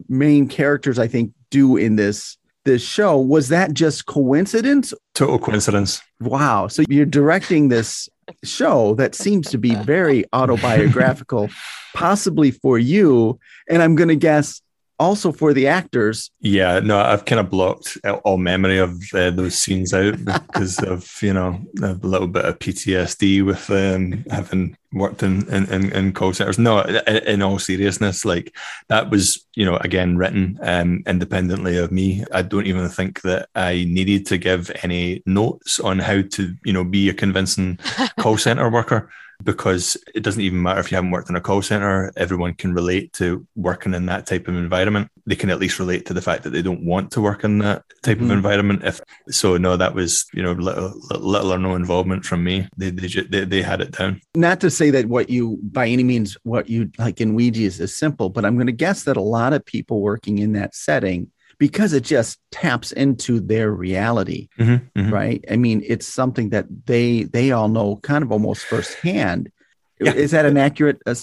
main 0.07 0.47
characters 0.47 0.97
I 0.97 1.07
think 1.07 1.33
do 1.51 1.77
in 1.77 1.97
this 1.97 2.35
this 2.65 2.81
show, 2.81 3.19
was 3.19 3.49
that 3.49 3.73
just 3.73 4.07
coincidence 4.07 4.91
Total 5.13 5.37
coincidence. 5.37 6.01
Wow. 6.19 6.67
So 6.67 6.83
you're 6.87 7.05
directing 7.05 7.67
this 7.67 8.07
show 8.43 8.95
that 8.95 9.13
seems 9.13 9.51
to 9.51 9.57
be 9.57 9.75
very 9.75 10.23
autobiographical, 10.33 11.49
possibly 11.93 12.51
for 12.51 12.79
you. 12.79 13.37
And 13.69 13.83
I'm 13.83 13.95
going 13.95 14.07
to 14.07 14.15
guess 14.15 14.61
also 14.99 15.31
for 15.31 15.53
the 15.53 15.67
actors. 15.67 16.29
Yeah, 16.41 16.79
no, 16.79 16.99
I've 16.99 17.25
kind 17.25 17.39
of 17.39 17.49
blocked 17.49 17.97
all 18.23 18.37
memory 18.37 18.77
of 18.77 19.01
uh, 19.13 19.31
those 19.31 19.57
scenes 19.57 19.93
out 19.93 20.17
because 20.25 20.79
of 20.79 21.09
you 21.21 21.33
know 21.33 21.59
a 21.81 21.93
little 21.93 22.27
bit 22.27 22.45
of 22.45 22.59
PTSD 22.59 23.45
with 23.45 23.69
um, 23.69 24.23
having 24.29 24.77
worked 24.91 25.23
in, 25.23 25.47
in 25.53 25.71
in 25.71 25.91
in 25.91 26.13
call 26.13 26.33
centers. 26.33 26.59
No, 26.59 26.81
in, 26.81 26.95
in 27.07 27.41
all 27.41 27.59
seriousness, 27.59 28.25
like 28.25 28.55
that 28.89 29.09
was 29.09 29.45
you 29.55 29.65
know 29.65 29.77
again 29.77 30.17
written 30.17 30.59
um, 30.61 31.03
independently 31.07 31.77
of 31.77 31.91
me. 31.91 32.23
I 32.31 32.41
don't 32.41 32.67
even 32.67 32.89
think 32.89 33.21
that 33.21 33.49
I 33.55 33.85
needed 33.87 34.25
to 34.27 34.37
give 34.37 34.71
any 34.83 35.23
notes 35.25 35.79
on 35.79 35.99
how 35.99 36.21
to 36.21 36.55
you 36.65 36.73
know 36.73 36.83
be 36.83 37.09
a 37.09 37.13
convincing 37.13 37.79
call 38.19 38.37
center 38.37 38.69
worker 38.69 39.09
because 39.43 39.95
it 40.13 40.21
doesn't 40.21 40.41
even 40.41 40.61
matter 40.61 40.79
if 40.79 40.91
you 40.91 40.95
haven't 40.95 41.11
worked 41.11 41.29
in 41.29 41.35
a 41.35 41.41
call 41.41 41.61
center 41.61 42.11
everyone 42.17 42.53
can 42.53 42.73
relate 42.73 43.13
to 43.13 43.45
working 43.55 43.93
in 43.93 44.05
that 44.07 44.25
type 44.25 44.47
of 44.47 44.55
environment. 44.55 45.09
They 45.25 45.35
can 45.35 45.49
at 45.49 45.59
least 45.59 45.79
relate 45.79 46.05
to 46.07 46.13
the 46.13 46.21
fact 46.21 46.43
that 46.43 46.49
they 46.49 46.61
don't 46.61 46.83
want 46.85 47.11
to 47.11 47.21
work 47.21 47.43
in 47.43 47.59
that 47.59 47.83
type 48.03 48.17
Mhm. 48.17 48.25
of 48.25 48.31
environment. 48.31 48.83
If 48.83 48.99
so 49.29 49.57
no 49.57 49.77
that 49.77 49.93
was 49.95 50.25
you 50.33 50.43
know 50.43 50.51
little, 50.53 50.93
little 51.11 51.53
or 51.53 51.57
no 51.57 51.75
involvement 51.75 52.25
from 52.25 52.43
me. 52.43 52.67
They 52.77 52.89
they, 52.89 53.07
ju- 53.07 53.27
they 53.29 53.45
they 53.45 53.61
had 53.61 53.81
it 53.81 53.91
down. 53.91 54.21
Not 54.35 54.59
to 54.61 54.69
say 54.69 54.89
that 54.91 55.05
what 55.05 55.29
you, 55.29 55.59
by 55.63 55.87
any 55.87 56.03
means, 56.03 56.37
what 56.43 56.69
you 56.69 56.91
like 56.97 57.21
in 57.21 57.35
Weegie 57.37 57.65
is, 57.67 57.79
is 57.79 57.95
simple, 57.95 58.29
but 58.29 58.43
I'm 58.45 58.55
going 58.55 58.67
to 58.67 58.73
guess 58.73 59.03
that 59.03 59.17
a 59.17 59.21
lot 59.21 59.53
of 59.53 59.65
people 59.65 60.01
working 60.01 60.39
in 60.39 60.53
that 60.53 60.75
setting 60.75 61.27
because 61.59 61.93
it 61.93 62.03
just 62.03 62.39
taps 62.51 62.91
into 62.91 63.39
their 63.39 63.69
reality, 63.71 64.47
Mhm, 64.57 64.81
mhm. 64.97 65.11
right? 65.11 65.43
I 65.51 65.57
mean, 65.57 65.83
it's 65.85 66.07
something 66.07 66.49
that 66.49 66.65
they 66.85 67.23
they 67.23 67.51
all 67.51 67.69
know 67.69 67.97
kind 67.97 68.23
of 68.23 68.31
almost 68.31 68.65
firsthand. 68.65 69.51
Yeah. 69.99 70.13
Is 70.13 70.31
that 70.31 70.45
an 70.45 70.57
accurate? 70.57 70.99
Uh, 71.05 71.15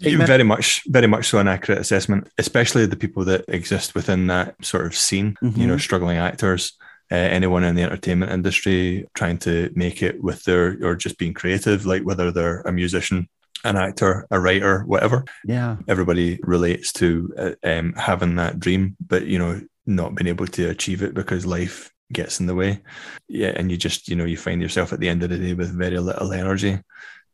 very 0.00 0.42
much 0.42 0.82
very 0.88 1.06
much 1.06 1.28
so 1.28 1.38
an 1.38 1.46
accurate 1.46 1.78
assessment 1.78 2.26
especially 2.38 2.86
the 2.86 2.96
people 2.96 3.22
that 3.24 3.44
exist 3.48 3.94
within 3.94 4.26
that 4.28 4.54
sort 4.64 4.86
of 4.86 4.96
scene 4.96 5.36
you 5.42 5.66
know 5.66 5.76
struggling 5.76 6.16
actors 6.16 6.72
uh, 7.12 7.14
anyone 7.14 7.62
in 7.62 7.74
the 7.74 7.82
entertainment 7.82 8.32
industry 8.32 9.06
trying 9.14 9.36
to 9.38 9.70
make 9.74 10.02
it 10.02 10.22
with 10.22 10.42
their 10.44 10.78
or 10.82 10.96
just 10.96 11.18
being 11.18 11.34
creative 11.34 11.84
like 11.84 12.02
whether 12.02 12.32
they're 12.32 12.62
a 12.62 12.72
musician 12.72 13.28
an 13.66 13.76
actor 13.76 14.26
a 14.30 14.38
writer 14.40 14.82
whatever 14.84 15.24
yeah, 15.44 15.76
everybody 15.88 16.38
relates 16.42 16.92
to 16.92 17.32
uh, 17.38 17.50
um, 17.64 17.92
having 17.94 18.36
that 18.36 18.58
dream 18.60 18.96
but 19.06 19.26
you 19.26 19.38
know 19.38 19.60
not 19.86 20.14
being 20.14 20.28
able 20.28 20.46
to 20.46 20.68
achieve 20.68 21.02
it 21.02 21.14
because 21.14 21.44
life 21.46 21.90
gets 22.12 22.40
in 22.40 22.46
the 22.46 22.54
way 22.54 22.80
yeah 23.28 23.52
and 23.56 23.70
you 23.70 23.76
just 23.76 24.08
you 24.08 24.16
know 24.16 24.24
you 24.24 24.36
find 24.36 24.62
yourself 24.62 24.92
at 24.92 25.00
the 25.00 25.08
end 25.08 25.22
of 25.22 25.30
the 25.30 25.38
day 25.38 25.54
with 25.54 25.76
very 25.76 25.98
little 25.98 26.32
energy 26.32 26.78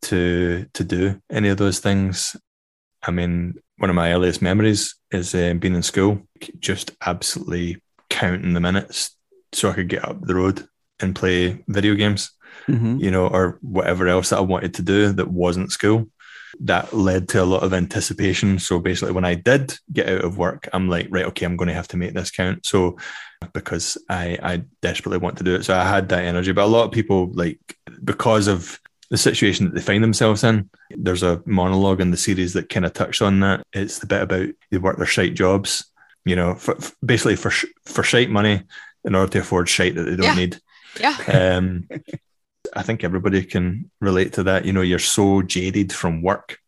to 0.03 0.67
to 0.75 0.85
do 0.85 1.21
any 1.31 1.49
of 1.49 1.59
those 1.59 1.79
things 1.79 2.37
i 3.03 3.11
mean 3.11 3.55
one 3.79 3.91
of 3.91 3.97
my 3.97 4.13
earliest 4.13 4.43
memories 4.43 4.95
is 5.11 5.35
um, 5.35 5.59
being 5.59 5.75
in 5.75 5.83
school 5.83 6.21
just 6.59 6.93
absolutely 7.07 7.83
counting 8.11 8.55
the 8.55 8.61
minutes 8.61 9.17
so 9.53 9.69
i 9.71 9.75
could 9.75 9.89
get 9.89 10.05
up 10.09 10.21
the 10.23 10.35
road 10.35 10.67
and 11.01 11.15
play 11.15 11.63
video 11.69 11.95
games 11.95 12.33
Mhm. 12.69 13.01
you 13.01 13.11
know, 13.11 13.27
or 13.27 13.59
whatever 13.63 14.07
else 14.07 14.29
that 14.29 14.37
I 14.37 14.43
wanted 14.43 14.75
to 14.75 14.83
do 14.83 15.11
that 15.15 15.29
wasn't 15.29 15.73
school. 15.73 16.07
That 16.61 16.93
led 16.93 17.29
to 17.31 17.43
a 17.43 17.45
lot 17.45 17.63
of 17.63 17.73
anticipation. 17.73 18.59
So 18.59 18.79
basically, 18.79 19.13
when 19.13 19.25
I 19.25 19.35
did 19.35 19.75
get 19.93 20.09
out 20.09 20.25
of 20.25 20.39
work, 20.39 20.69
I'm 20.73 20.89
like, 20.89 21.09
right, 21.11 21.25
okay, 21.27 21.47
I'm 21.47 21.57
going 21.57 21.69
to 21.69 21.75
have 21.75 21.89
to 21.89 21.97
make 21.97 22.13
this 22.15 22.31
count. 22.31 22.67
So 22.67 22.99
because 23.53 23.99
I 24.09 24.39
I 24.43 24.63
desperately 24.83 25.19
want 25.19 25.39
to 25.39 25.45
do 25.45 25.55
it, 25.55 25.65
so 25.65 25.77
I 25.77 25.85
had 25.89 26.09
that 26.11 26.25
energy. 26.25 26.53
But 26.53 26.65
a 26.65 26.67
lot 26.67 26.85
of 26.85 26.93
people, 26.93 27.31
like, 27.33 27.59
because 28.05 28.47
of 28.49 28.79
the 29.11 29.17
situation 29.19 29.67
that 29.67 29.75
they 29.75 29.81
find 29.81 30.03
themselves 30.05 30.45
in, 30.45 30.71
there's 30.91 31.23
a 31.23 31.43
monologue 31.45 32.01
in 32.01 32.11
the 32.11 32.17
series 32.17 32.53
that 32.55 32.69
kind 32.69 32.87
of 32.87 32.93
touched 32.93 33.21
on 33.23 33.41
that. 33.41 33.63
It's 33.73 33.99
the 33.99 34.07
bit 34.07 34.23
about 34.23 34.49
they 34.71 34.79
work 34.79 34.97
their 34.99 35.07
shite 35.07 35.35
jobs, 35.35 35.85
you 36.25 36.37
know, 36.37 36.55
for, 36.55 36.75
for- 36.77 36.95
basically 37.05 37.37
for 37.37 37.51
sh- 37.51 37.67
for 37.85 38.03
shite 38.03 38.31
money 38.31 38.63
in 39.05 39.15
order 39.15 39.33
to 39.33 39.41
afford 39.41 39.69
shite 39.69 39.95
that 39.97 40.05
they 40.05 40.17
don't 40.17 40.25
Yeah. 40.27 40.35
need. 40.35 40.61
Yeah. 41.01 41.17
Um, 41.57 41.89
I 42.75 42.83
think 42.83 43.05
everybody 43.05 43.45
can 43.45 43.91
relate 44.01 44.35
to 44.35 44.45
that. 44.45 44.65
You 44.65 44.73
know, 44.73 44.83
you're 44.83 44.99
so 44.99 45.43
jaded 45.43 45.93
from 45.93 46.23
work 46.23 46.59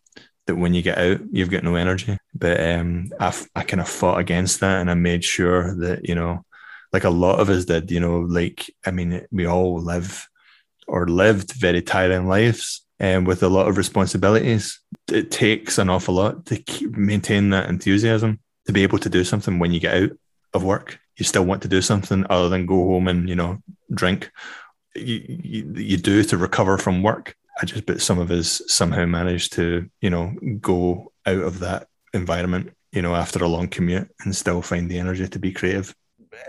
that 0.46 0.57
when 0.57 0.74
you 0.74 0.82
get 0.82 0.98
out, 0.98 1.20
you've 1.32 1.50
got 1.50 1.64
no 1.64 1.76
energy. 1.76 2.18
But 2.34 2.61
um, 2.61 3.11
I, 3.18 3.34
I 3.55 3.62
kind 3.62 3.80
of 3.80 3.88
fought 3.88 4.18
against 4.18 4.61
that 4.61 4.80
and 4.80 4.90
I 4.90 4.94
made 4.94 5.24
sure 5.24 5.74
that, 5.76 6.07
you 6.07 6.14
know, 6.14 6.44
like 6.92 7.05
a 7.05 7.11
lot 7.11 7.40
of 7.40 7.48
us 7.48 7.64
did, 7.64 7.90
you 7.90 8.00
know, 8.00 8.20
like, 8.20 8.70
I 8.86 8.90
mean, 8.90 9.26
we 9.32 9.46
all 9.46 9.80
live 9.80 10.28
or 10.86 11.09
lived 11.09 11.52
very 11.52 11.82
tiring 11.82 12.28
lives 12.28 12.84
and 13.00 13.26
with 13.26 13.42
a 13.42 13.48
lot 13.48 13.68
of 13.68 13.76
responsibilities. 13.76 14.80
It 15.11 15.30
takes 15.30 15.78
an 15.78 15.90
awful 15.90 16.14
lot 16.14 16.46
to 16.46 16.57
keep, 16.57 16.96
maintain 16.96 17.50
that 17.50 17.68
enthusiasm 17.68 18.40
to 18.66 18.72
be 18.72 18.82
able 18.82 18.98
to 18.98 19.09
do 19.09 19.24
something 19.24 19.59
when 19.59 19.72
you 19.72 19.80
get 19.80 20.02
out 20.02 20.11
of 20.52 20.62
work. 20.64 20.98
You 21.16 21.24
still 21.24 21.44
want 21.44 21.62
to 21.62 21.68
do 21.68 21.80
something 21.80 22.26
other 22.28 22.48
than 22.48 22.66
go 22.66 22.76
home 22.76 23.09
and, 23.09 23.28
you 23.28 23.34
know, 23.34 23.59
drink 23.92 24.30
you, 24.95 25.24
you, 25.42 25.72
you 25.76 25.97
do 25.97 26.22
to 26.24 26.36
recover 26.36 26.78
from 26.78 27.03
work. 27.03 27.36
I 27.61 27.66
just, 27.66 27.86
but 27.86 28.01
some 28.01 28.18
of 28.18 28.30
us 28.30 28.61
somehow 28.66 29.07
managed 29.07 29.53
to, 29.55 29.88
you 30.01 30.11
know, 30.11 30.34
go 30.61 31.12
out 31.26 31.38
of 31.38 31.61
that 31.61 31.88
environment, 32.12 32.72
you 32.92 33.03
know, 33.03 33.14
after 33.14 33.42
a 33.45 33.49
long 33.49 33.68
commute 33.68 34.09
and 34.24 34.34
still 34.34 34.61
find 34.62 34.90
the 34.90 34.99
energy 34.99 35.28
to 35.28 35.38
be 35.38 35.53
creative. 35.53 35.95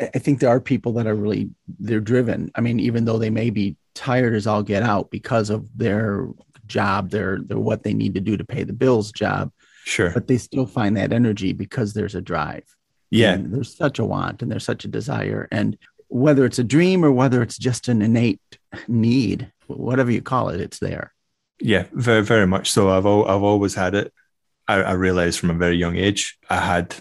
I 0.01 0.09
I 0.15 0.19
think 0.19 0.39
there 0.39 0.49
are 0.49 0.59
people 0.59 0.93
that 0.93 1.05
are 1.07 1.15
really 1.15 1.49
they're 1.79 1.99
driven. 1.99 2.51
I 2.55 2.61
mean, 2.61 2.79
even 2.79 3.05
though 3.05 3.19
they 3.19 3.29
may 3.29 3.51
be 3.51 3.77
tired 3.93 4.33
as 4.33 4.47
all 4.47 4.63
get 4.63 4.81
out 4.83 5.11
because 5.11 5.49
of 5.51 5.69
their 5.77 6.27
job, 6.65 7.11
their 7.11 7.39
their 7.41 7.59
what 7.59 7.83
they 7.83 7.93
need 7.93 8.15
to 8.15 8.21
do 8.21 8.35
to 8.35 8.43
pay 8.43 8.63
the 8.63 8.73
bills 8.73 9.11
job, 9.11 9.51
Sure. 9.85 10.09
but 10.09 10.27
they 10.27 10.37
still 10.39 10.65
find 10.65 10.97
that 10.97 11.13
energy 11.13 11.53
because 11.53 11.93
there's 11.93 12.15
a 12.15 12.21
drive. 12.21 12.63
Yeah. 13.11 13.33
And 13.33 13.53
there's 13.53 13.75
such 13.77 13.99
a 13.99 14.05
want 14.05 14.41
and 14.41 14.51
there's 14.51 14.65
such 14.65 14.83
a 14.85 14.89
desire. 14.89 15.47
And 15.51 15.77
whether 16.15 16.45
it's 16.45 16.59
a 16.59 16.63
dream 16.63 17.03
or 17.03 17.11
whether 17.11 17.41
it's 17.41 17.57
just 17.57 17.89
an 17.89 18.01
innate 18.01 18.39
need, 18.87 19.51
whatever 19.67 20.09
you 20.11 20.21
call 20.21 20.47
it, 20.49 20.61
it's 20.61 20.79
there. 20.79 21.13
Yeah, 21.59 21.85
very, 21.91 22.23
very 22.23 22.47
much 22.47 22.71
so. 22.71 22.89
I've 22.89 23.05
al- 23.05 23.27
I've 23.27 23.43
always 23.43 23.75
had 23.75 23.95
it. 23.95 24.13
I, 24.67 24.75
I 24.75 24.91
realized 24.93 25.39
from 25.39 25.51
a 25.51 25.53
very 25.65 25.75
young 25.75 25.97
age 25.97 26.37
I 26.49 26.59
had 26.59 26.95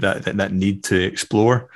that 0.00 0.24
that, 0.24 0.36
that 0.38 0.52
need 0.52 0.84
to 0.84 0.96
explore. 0.98 1.68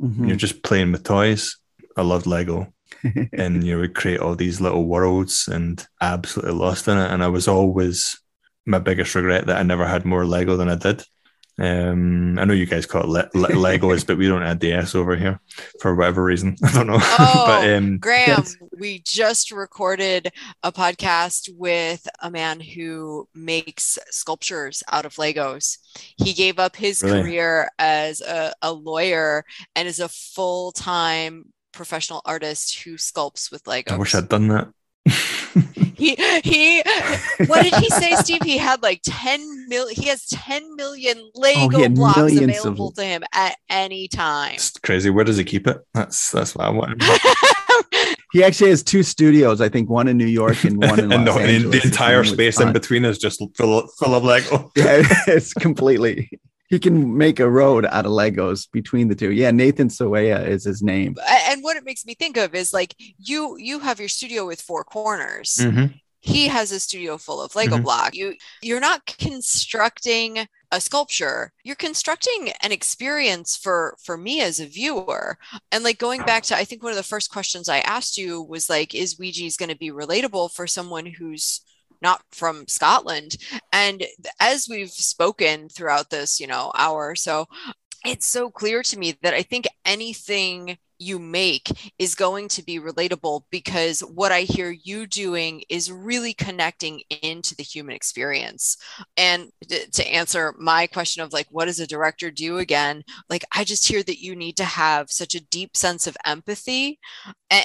Mhm. 0.00 0.26
You're 0.28 0.36
just 0.36 0.62
playing 0.62 0.92
with 0.92 1.04
toys. 1.04 1.56
I 1.96 2.02
loved 2.02 2.26
Lego, 2.26 2.72
and 3.32 3.62
you 3.62 3.74
know, 3.74 3.80
we 3.82 3.88
create 3.88 4.20
all 4.20 4.34
these 4.34 4.60
little 4.60 4.84
worlds, 4.86 5.46
and 5.48 5.86
absolutely 6.00 6.54
lost 6.54 6.88
in 6.88 6.98
it. 6.98 7.10
And 7.12 7.22
I 7.22 7.28
was 7.28 7.46
always 7.48 8.18
my 8.66 8.78
biggest 8.78 9.14
regret 9.14 9.46
that 9.46 9.58
I 9.58 9.62
never 9.62 9.86
had 9.86 10.04
more 10.04 10.24
Lego 10.26 10.56
than 10.56 10.68
I 10.70 10.76
did. 10.76 11.04
Um, 11.56 12.36
I 12.38 12.44
know 12.44 12.52
you 12.52 12.66
guys 12.66 12.84
call 12.84 13.02
it 13.02 13.30
le- 13.34 13.40
le- 13.40 13.48
Legos, 13.78 14.04
but 14.06 14.18
we 14.18 14.26
don't 14.26 14.42
add 14.42 14.58
the 14.58 14.72
S 14.72 14.94
over 14.96 15.14
here 15.14 15.40
for 15.80 15.94
whatever 15.94 16.24
reason. 16.24 16.56
I 16.64 16.72
don't 16.72 16.86
know. 16.88 16.98
Oh, 17.00 17.44
but 17.46 17.70
um, 17.72 17.98
Graham, 17.98 18.28
Yes. 18.38 18.56
we 18.78 19.00
just 19.04 19.52
recorded 19.52 20.32
a 20.64 20.72
podcast 20.72 21.48
with 21.56 22.06
a 22.20 22.30
man 22.30 22.58
who 22.58 23.28
makes 23.34 23.98
sculptures 24.10 24.82
out 24.90 25.04
of 25.06 25.14
Legos. 25.14 25.78
He 26.16 26.32
gave 26.32 26.58
up 26.58 26.74
his 26.74 27.02
Really? 27.02 27.22
career 27.22 27.70
as 27.78 28.20
a, 28.20 28.52
a 28.60 28.72
lawyer 28.72 29.44
and 29.76 29.86
is 29.86 30.00
a 30.00 30.08
full 30.08 30.72
time 30.72 31.52
professional 31.72 32.20
artist 32.24 32.80
who 32.80 32.94
sculpts 32.94 33.52
with 33.52 33.62
Legos. 33.64 33.92
I 33.92 33.96
wish 33.96 34.14
I'd 34.14 34.28
done 34.28 34.48
that. 34.48 34.68
he 35.96 36.14
he 36.42 36.82
what 37.46 37.62
did 37.62 37.74
he 37.74 37.88
say 37.90 38.14
steve 38.16 38.42
he 38.42 38.58
had 38.58 38.82
like 38.82 39.00
10 39.04 39.68
mil 39.68 39.88
he 39.88 40.06
has 40.08 40.26
10 40.26 40.76
million 40.76 41.18
oh, 41.18 41.40
lego 41.40 41.84
Oh, 41.84 41.88
blocks 41.88 42.16
millions 42.16 42.40
of- 42.42 42.48
available 42.48 42.92
to 42.92 43.04
him 43.04 43.22
at 43.32 43.56
any 43.68 44.08
time 44.08 44.54
it's 44.54 44.70
crazy. 44.78 45.10
Where 45.10 45.24
does 45.24 45.36
he 45.36 45.44
keep 45.44 45.66
it? 45.66 45.78
That's 45.94 46.30
that's 46.30 46.54
what 46.54 46.66
I 46.66 46.70
want. 46.70 47.02
He 48.34 48.42
actually 48.42 48.70
has 48.70 48.82
two 48.82 49.04
studios, 49.04 49.60
I 49.60 49.68
think 49.68 49.88
one 49.88 50.08
in 50.08 50.18
New 50.18 50.26
York 50.26 50.64
and 50.64 50.76
one 50.78 50.98
in 50.98 51.12
and 51.12 51.24
Los 51.24 51.36
the, 51.36 51.42
Angeles. 51.42 51.82
the 51.82 51.86
entire 51.88 52.24
space 52.24 52.60
in 52.60 52.72
between 52.72 53.04
is 53.04 53.16
just 53.16 53.40
full 53.56 53.78
of, 53.78 53.90
full 53.96 54.12
of 54.12 54.24
Lego. 54.24 54.72
yeah, 54.76 55.02
it's 55.28 55.54
completely. 55.54 56.28
He 56.74 56.80
can 56.80 57.16
make 57.16 57.38
a 57.38 57.48
road 57.48 57.86
out 57.86 58.04
of 58.04 58.10
Legos 58.10 58.68
between 58.72 59.06
the 59.06 59.14
two. 59.14 59.30
Yeah, 59.30 59.52
Nathan 59.52 59.88
Sawaya 59.88 60.44
is 60.54 60.64
his 60.64 60.82
name. 60.82 61.14
And 61.48 61.62
what 61.62 61.76
it 61.76 61.84
makes 61.84 62.04
me 62.04 62.14
think 62.14 62.36
of 62.36 62.52
is 62.54 62.72
like 62.72 62.96
you 63.18 63.56
you 63.58 63.78
have 63.78 64.00
your 64.00 64.08
studio 64.08 64.44
with 64.44 64.60
four 64.60 64.82
corners 64.82 65.58
Mm-hmm. 65.60 65.86
he 66.20 66.48
has 66.48 66.72
a 66.72 66.80
studio 66.80 67.16
full 67.18 67.40
of 67.42 67.54
lego 67.54 67.76
Mhm. 67.76 67.82
block 67.84 68.14
you 68.14 68.34
you're 68.62 68.80
not 68.90 69.04
constructing 69.06 70.48
a 70.72 70.80
sculpture 70.80 71.52
you're 71.66 71.76
constructing 71.88 72.50
an 72.62 72.72
experience 72.72 73.56
for 73.64 73.96
for 74.02 74.16
me 74.16 74.40
as 74.40 74.58
a 74.58 74.66
viewer 74.66 75.36
and 75.70 75.84
like 75.84 75.98
going 76.06 76.22
back 76.30 76.42
to 76.44 76.56
i 76.56 76.64
think 76.64 76.82
one 76.82 76.92
of 76.92 76.96
the 77.02 77.12
first 77.14 77.30
questions 77.30 77.68
i 77.68 77.78
asked 77.96 78.16
you 78.18 78.42
was 78.42 78.68
like 78.70 78.94
is 78.94 79.16
Weegies 79.20 79.58
going 79.58 79.68
to 79.68 79.76
be 79.86 79.90
relatable 80.02 80.46
for 80.56 80.66
someone 80.66 81.06
who's 81.18 81.60
not 82.04 82.22
from 82.30 82.68
scotland 82.68 83.36
and 83.72 84.04
as 84.40 84.68
we've 84.68 84.90
spoken 84.90 85.68
throughout 85.68 86.10
this 86.10 86.38
you 86.38 86.46
know 86.46 86.70
hour 86.76 87.10
or 87.10 87.16
so 87.16 87.46
it's 88.04 88.26
so 88.26 88.50
clear 88.50 88.82
to 88.82 88.98
me 88.98 89.16
that 89.22 89.34
i 89.34 89.42
think 89.42 89.66
anything 89.84 90.76
you 90.98 91.18
make 91.18 91.92
is 91.98 92.14
going 92.14 92.48
to 92.48 92.64
be 92.64 92.78
relatable 92.78 93.42
because 93.50 94.00
what 94.00 94.32
I 94.32 94.42
hear 94.42 94.70
you 94.70 95.06
doing 95.06 95.62
is 95.68 95.90
really 95.90 96.32
connecting 96.34 97.02
into 97.22 97.54
the 97.54 97.62
human 97.62 97.94
experience. 97.94 98.76
And 99.16 99.50
to 99.68 100.06
answer 100.08 100.54
my 100.58 100.86
question 100.86 101.22
of 101.22 101.32
like, 101.32 101.46
what 101.50 101.66
does 101.66 101.80
a 101.80 101.86
director 101.86 102.30
do 102.30 102.58
again? 102.58 103.02
Like, 103.28 103.44
I 103.54 103.64
just 103.64 103.86
hear 103.86 104.02
that 104.02 104.22
you 104.22 104.36
need 104.36 104.56
to 104.58 104.64
have 104.64 105.10
such 105.10 105.34
a 105.34 105.44
deep 105.44 105.76
sense 105.76 106.06
of 106.06 106.16
empathy 106.24 106.98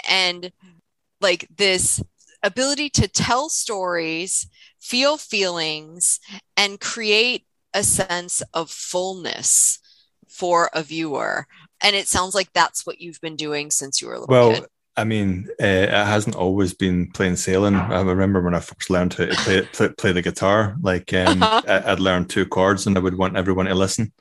and 0.10 0.52
like 1.22 1.48
this 1.56 2.02
ability 2.44 2.90
to 2.92 3.08
tell 3.08 3.50
stories, 3.50 4.48
feel 4.80 5.18
feelings, 5.18 6.20
and 6.56 6.80
create 6.80 7.46
a 7.74 7.84
sense 7.84 8.42
of 8.54 8.70
fullness 8.72 9.80
for 10.28 10.70
a 10.74 10.82
viewer 10.84 11.48
and 11.82 11.96
it 11.96 12.08
sounds 12.08 12.36
like 12.36 12.52
that's 12.54 12.86
what 12.86 13.00
you've 13.00 13.22
been 13.22 13.36
doing 13.36 13.72
since 13.72 14.02
you 14.02 14.08
were 14.08 14.16
a 14.16 14.20
little 14.20 14.34
Well, 14.34 14.54
kid. 14.54 14.66
I 14.98 15.06
mean, 15.06 15.48
uh, 15.62 15.66
it 15.66 15.90
hasn't 15.90 16.36
always 16.36 16.74
been 16.74 17.10
plain 17.12 17.38
sailing. 17.38 17.76
I 17.76 18.02
remember 18.02 18.42
when 18.42 18.54
I 18.54 18.60
first 18.60 18.90
learned 18.90 19.14
how 19.14 19.26
to 19.26 19.36
play 19.36 19.62
play, 19.62 19.90
play 19.98 20.12
the 20.12 20.22
guitar. 20.22 20.76
Like, 20.82 21.14
um, 21.14 21.42
Uh-huh. 21.42 21.82
I'd 21.86 22.02
learn 22.02 22.26
two 22.26 22.46
chords, 22.46 22.86
and 22.86 22.98
I 22.98 23.00
would 23.00 23.18
want 23.18 23.38
everyone 23.38 23.68
to 23.68 23.76
listen. 23.76 24.12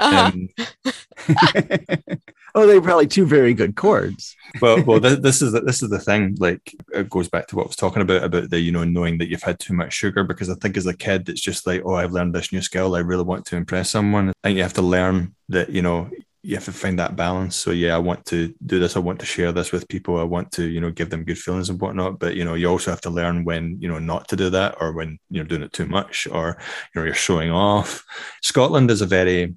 Uh-huh. 0.00 0.32
Um, 0.32 0.48
oh, 2.54 2.66
they're 2.66 2.80
probably 2.80 3.06
two 3.06 3.26
very 3.26 3.54
good 3.54 3.76
chords. 3.76 4.36
well, 4.60 4.82
well, 4.82 5.00
this, 5.00 5.18
this 5.18 5.42
is 5.42 5.52
the, 5.52 5.60
this 5.60 5.82
is 5.82 5.90
the 5.90 5.98
thing. 5.98 6.36
Like, 6.38 6.74
it 6.92 7.10
goes 7.10 7.28
back 7.28 7.46
to 7.48 7.56
what 7.56 7.64
I 7.64 7.66
was 7.68 7.76
talking 7.76 8.02
about 8.02 8.24
about 8.24 8.50
the 8.50 8.58
you 8.58 8.72
know 8.72 8.84
knowing 8.84 9.18
that 9.18 9.28
you've 9.28 9.42
had 9.42 9.58
too 9.58 9.74
much 9.74 9.92
sugar. 9.92 10.24
Because 10.24 10.50
I 10.50 10.54
think 10.54 10.76
as 10.76 10.86
a 10.86 10.96
kid, 10.96 11.28
it's 11.28 11.40
just 11.40 11.66
like, 11.66 11.82
oh, 11.84 11.94
I've 11.94 12.12
learned 12.12 12.34
this 12.34 12.52
new 12.52 12.62
skill. 12.62 12.96
I 12.96 13.00
really 13.00 13.24
want 13.24 13.44
to 13.46 13.56
impress 13.56 13.90
someone. 13.90 14.30
I 14.30 14.32
think 14.42 14.56
you 14.56 14.62
have 14.62 14.74
to 14.74 14.82
learn 14.82 15.34
that 15.48 15.70
you 15.70 15.82
know 15.82 16.10
you 16.42 16.54
have 16.54 16.64
to 16.64 16.72
find 16.72 16.98
that 16.98 17.16
balance. 17.16 17.54
So 17.54 17.70
yeah, 17.70 17.94
I 17.94 17.98
want 17.98 18.24
to 18.26 18.54
do 18.64 18.78
this. 18.78 18.96
I 18.96 19.00
want 19.00 19.20
to 19.20 19.26
share 19.26 19.52
this 19.52 19.72
with 19.72 19.88
people. 19.88 20.18
I 20.18 20.22
want 20.22 20.50
to, 20.52 20.64
you 20.64 20.80
know, 20.80 20.90
give 20.90 21.10
them 21.10 21.24
good 21.24 21.38
feelings 21.38 21.68
and 21.68 21.78
whatnot. 21.78 22.18
But 22.18 22.34
you 22.34 22.44
know, 22.44 22.54
you 22.54 22.66
also 22.66 22.90
have 22.90 23.02
to 23.02 23.10
learn 23.10 23.44
when, 23.44 23.78
you 23.80 23.88
know, 23.88 23.98
not 23.98 24.28
to 24.28 24.36
do 24.36 24.48
that 24.50 24.76
or 24.80 24.92
when 24.92 25.18
you're 25.28 25.44
doing 25.44 25.62
it 25.62 25.72
too 25.72 25.86
much 25.86 26.26
or 26.30 26.56
you 26.94 27.00
know 27.00 27.04
you're 27.04 27.14
showing 27.14 27.50
off. 27.50 28.04
Scotland 28.42 28.90
is 28.90 29.02
a 29.02 29.06
very 29.06 29.54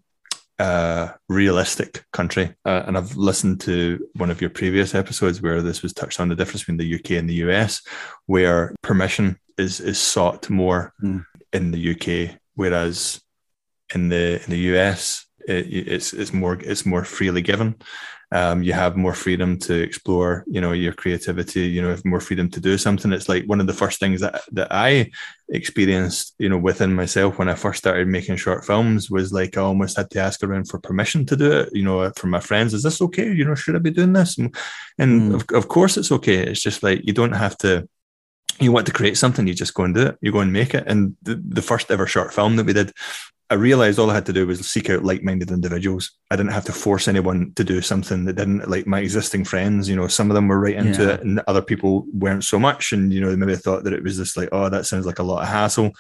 uh, 0.60 1.10
realistic 1.30 2.06
country. 2.14 2.56
Uh, 2.66 2.84
and 2.86 2.97
I've 2.97 3.16
listened 3.16 3.62
to 3.62 4.08
one 4.14 4.30
of 4.30 4.41
your 4.41 4.49
previous 4.49 4.95
episodes 4.95 5.41
where 5.41 5.62
this 5.62 5.82
was 5.82 5.93
touched 5.93 6.20
on 6.20 6.30
the 6.30 6.36
difference 6.36 6.62
between 6.62 6.78
the 6.78 6.95
UK 6.95 7.12
and 7.12 7.30
the 7.30 7.45
US, 7.45 7.82
where 8.26 8.74
permission 8.82 9.38
is 9.58 9.80
is 9.80 9.99
sought 9.99 10.49
more 10.49 10.93
mm. 11.04 11.26
in 11.51 11.72
the 11.72 11.91
UK, 11.91 12.39
whereas 12.56 13.22
in 13.93 14.10
the 14.10 14.41
in 14.43 14.49
the 14.49 14.60
US 14.74 15.26
it, 15.47 15.68
it's 15.68 16.14
it's 16.14 16.34
more 16.34 16.56
it's 16.56 16.86
more 16.86 17.04
freely 17.04 17.41
given. 17.41 17.76
Um, 18.34 18.63
you 18.63 18.73
have 18.73 18.97
more 18.97 19.13
freedom 19.13 19.59
to 19.59 19.73
explore, 19.79 20.43
you 20.47 20.59
know, 20.59 20.71
your 20.71 20.93
creativity. 20.93 21.67
You 21.67 21.81
know, 21.81 21.89
have 21.89 22.03
more 22.03 22.19
freedom 22.19 22.49
to 22.49 22.59
do 22.59 22.77
something. 22.77 23.13
It's 23.13 23.29
like 23.29 23.45
one 23.45 23.61
of 23.61 23.67
the 23.67 23.73
first 23.73 23.99
things 23.99 24.21
that 24.21 24.41
that 24.53 24.69
I 24.71 25.11
experienced, 25.49 26.34
you 26.39 26.49
know, 26.49 26.57
within 26.57 26.95
myself 26.95 27.38
when 27.38 27.47
I 27.47 27.53
first 27.53 27.77
started 27.77 28.07
making 28.07 28.38
short 28.38 28.65
films 28.65 29.11
was 29.11 29.31
like 29.31 29.55
I 29.55 29.61
almost 29.61 29.97
had 29.97 30.09
to 30.11 30.19
ask 30.19 30.43
around 30.43 30.67
for 30.67 30.79
permission 30.79 31.25
to 31.27 31.36
do 31.36 31.51
it. 31.51 31.69
You 31.73 31.84
know, 31.84 32.11
from 32.17 32.31
my 32.31 32.39
friends, 32.39 32.73
is 32.73 32.84
this 32.84 33.01
okay? 33.01 33.31
You 33.31 33.45
know, 33.45 33.55
should 33.55 33.75
I 33.75 33.79
be 33.79 33.91
doing 33.91 34.13
this? 34.13 34.38
And, 34.39 34.55
and 34.97 35.31
mm. 35.31 35.36
of, 35.36 35.45
of 35.55 35.67
course, 35.67 35.95
it's 35.97 36.11
okay. 36.11 36.38
It's 36.38 36.61
just 36.61 36.81
like 36.81 37.05
you 37.05 37.13
don't 37.13 37.34
have 37.34 37.57
to 37.59 37.88
you 38.59 38.71
want 38.71 38.86
to 38.86 38.93
create 38.93 39.17
something, 39.17 39.47
you 39.47 39.53
just 39.53 39.73
go 39.73 39.84
and 39.84 39.95
do 39.95 40.07
it. 40.07 40.17
You 40.21 40.31
go 40.31 40.39
and 40.39 40.53
make 40.53 40.73
it. 40.73 40.84
And 40.88 41.15
the, 41.23 41.41
the 41.43 41.61
first 41.61 41.89
ever 41.91 42.07
short 42.07 42.34
film 42.34 42.55
that 42.55 42.65
we 42.65 42.73
did 42.73 42.91
I 43.50 43.56
realized 43.56 44.00
all 44.00 44.10
I 44.10 44.16
had 44.16 44.26
to 44.28 44.34
do 44.34 44.48
was 44.48 44.68
seek 44.68 44.89
out 44.89 45.04
like-minded 45.04 45.52
individuals. 45.52 46.12
I 46.32 46.36
didn't 46.36 46.54
have 46.54 46.66
to 46.66 46.72
force 46.72 47.08
anyone 47.08 47.54
to 47.56 47.64
do 47.64 47.82
something 47.82 48.26
that 48.26 48.38
didn't 48.38 48.68
like 48.70 48.88
my 48.88 49.00
existing 49.00 49.46
friends. 49.46 49.88
You 49.88 49.96
know, 49.96 50.08
some 50.08 50.32
of 50.32 50.36
them 50.36 50.48
were 50.48 50.60
right 50.60 50.76
into 50.76 51.04
yeah. 51.04 51.10
it, 51.10 51.24
and 51.24 51.41
other 51.48 51.62
people 51.62 52.06
weren't 52.14 52.44
so 52.44 52.58
much. 52.58 52.94
And 52.94 53.14
you 53.14 53.22
know, 53.22 53.36
maybe 53.36 53.54
I 53.54 53.58
thought 53.58 53.84
that 53.84 53.94
it 53.94 54.04
was 54.04 54.18
just 54.18 54.38
like, 54.38 54.50
oh, 54.52 54.70
that 54.70 54.86
sounds 54.86 55.06
like 55.06 55.20
a 55.20 55.24
lot 55.24 55.44
of 55.44 55.50
hassle. 55.50 55.91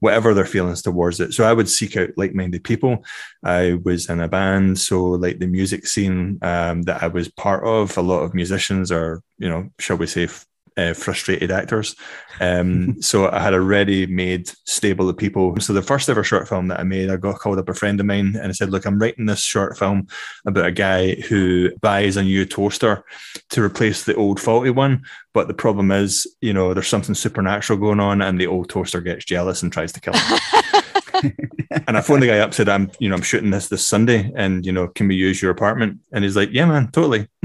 Whatever 0.00 0.34
their 0.34 0.44
feelings 0.44 0.82
towards 0.82 1.20
it. 1.20 1.32
So 1.32 1.44
I 1.44 1.54
would 1.54 1.70
seek 1.70 1.96
out 1.96 2.10
like-minded 2.16 2.64
people. 2.64 3.02
I 3.42 3.78
was 3.82 4.10
in 4.10 4.20
a 4.20 4.28
band, 4.28 4.78
so 4.78 5.04
like 5.04 5.38
the 5.38 5.46
music 5.46 5.86
scene 5.86 6.38
um, 6.42 6.82
that 6.82 7.02
I 7.02 7.08
was 7.08 7.30
part 7.30 7.64
of, 7.64 7.96
a 7.96 8.02
lot 8.02 8.20
of 8.20 8.34
musicians 8.34 8.92
are, 8.92 9.22
you 9.38 9.48
know, 9.48 9.70
shall 9.78 9.96
we 9.96 10.06
say, 10.06 10.28
uh, 10.76 10.94
frustrated 10.94 11.50
actors. 11.50 11.96
Um, 12.40 13.00
so 13.02 13.30
I 13.30 13.40
had 13.40 13.54
a 13.54 13.60
ready-made 13.60 14.48
stable 14.64 15.08
of 15.08 15.16
people. 15.16 15.58
So 15.60 15.72
the 15.72 15.82
first 15.82 16.08
ever 16.08 16.22
short 16.22 16.48
film 16.48 16.68
that 16.68 16.80
I 16.80 16.84
made, 16.84 17.10
I 17.10 17.16
got 17.16 17.38
called 17.38 17.58
up 17.58 17.68
a 17.68 17.74
friend 17.74 17.98
of 18.00 18.06
mine 18.06 18.36
and 18.36 18.48
I 18.48 18.52
said, 18.52 18.70
"Look, 18.70 18.84
I'm 18.84 18.98
writing 18.98 19.26
this 19.26 19.40
short 19.40 19.78
film 19.78 20.06
about 20.44 20.66
a 20.66 20.72
guy 20.72 21.14
who 21.14 21.70
buys 21.80 22.16
a 22.16 22.22
new 22.22 22.44
toaster 22.44 23.04
to 23.50 23.62
replace 23.62 24.04
the 24.04 24.14
old 24.14 24.40
faulty 24.40 24.70
one, 24.70 25.04
but 25.34 25.48
the 25.48 25.54
problem 25.54 25.90
is, 25.90 26.26
you 26.40 26.52
know, 26.52 26.74
there's 26.74 26.88
something 26.88 27.14
supernatural 27.14 27.78
going 27.78 28.00
on, 28.00 28.22
and 28.22 28.40
the 28.40 28.46
old 28.46 28.68
toaster 28.68 29.00
gets 29.00 29.24
jealous 29.24 29.62
and 29.62 29.72
tries 29.72 29.92
to 29.92 30.00
kill 30.00 30.14
him." 30.14 30.38
and 31.86 31.96
I 31.96 32.00
phoned 32.00 32.22
the 32.22 32.28
guy 32.28 32.38
up, 32.38 32.54
said, 32.54 32.68
I'm, 32.68 32.90
you 32.98 33.08
know, 33.08 33.14
I'm 33.14 33.22
shooting 33.22 33.50
this 33.50 33.68
this 33.68 33.86
Sunday 33.86 34.32
and, 34.36 34.64
you 34.64 34.72
know, 34.72 34.88
can 34.88 35.08
we 35.08 35.14
use 35.14 35.40
your 35.40 35.50
apartment? 35.50 36.00
And 36.12 36.24
he's 36.24 36.36
like, 36.36 36.50
yeah, 36.52 36.66
man, 36.66 36.90
totally. 36.90 37.28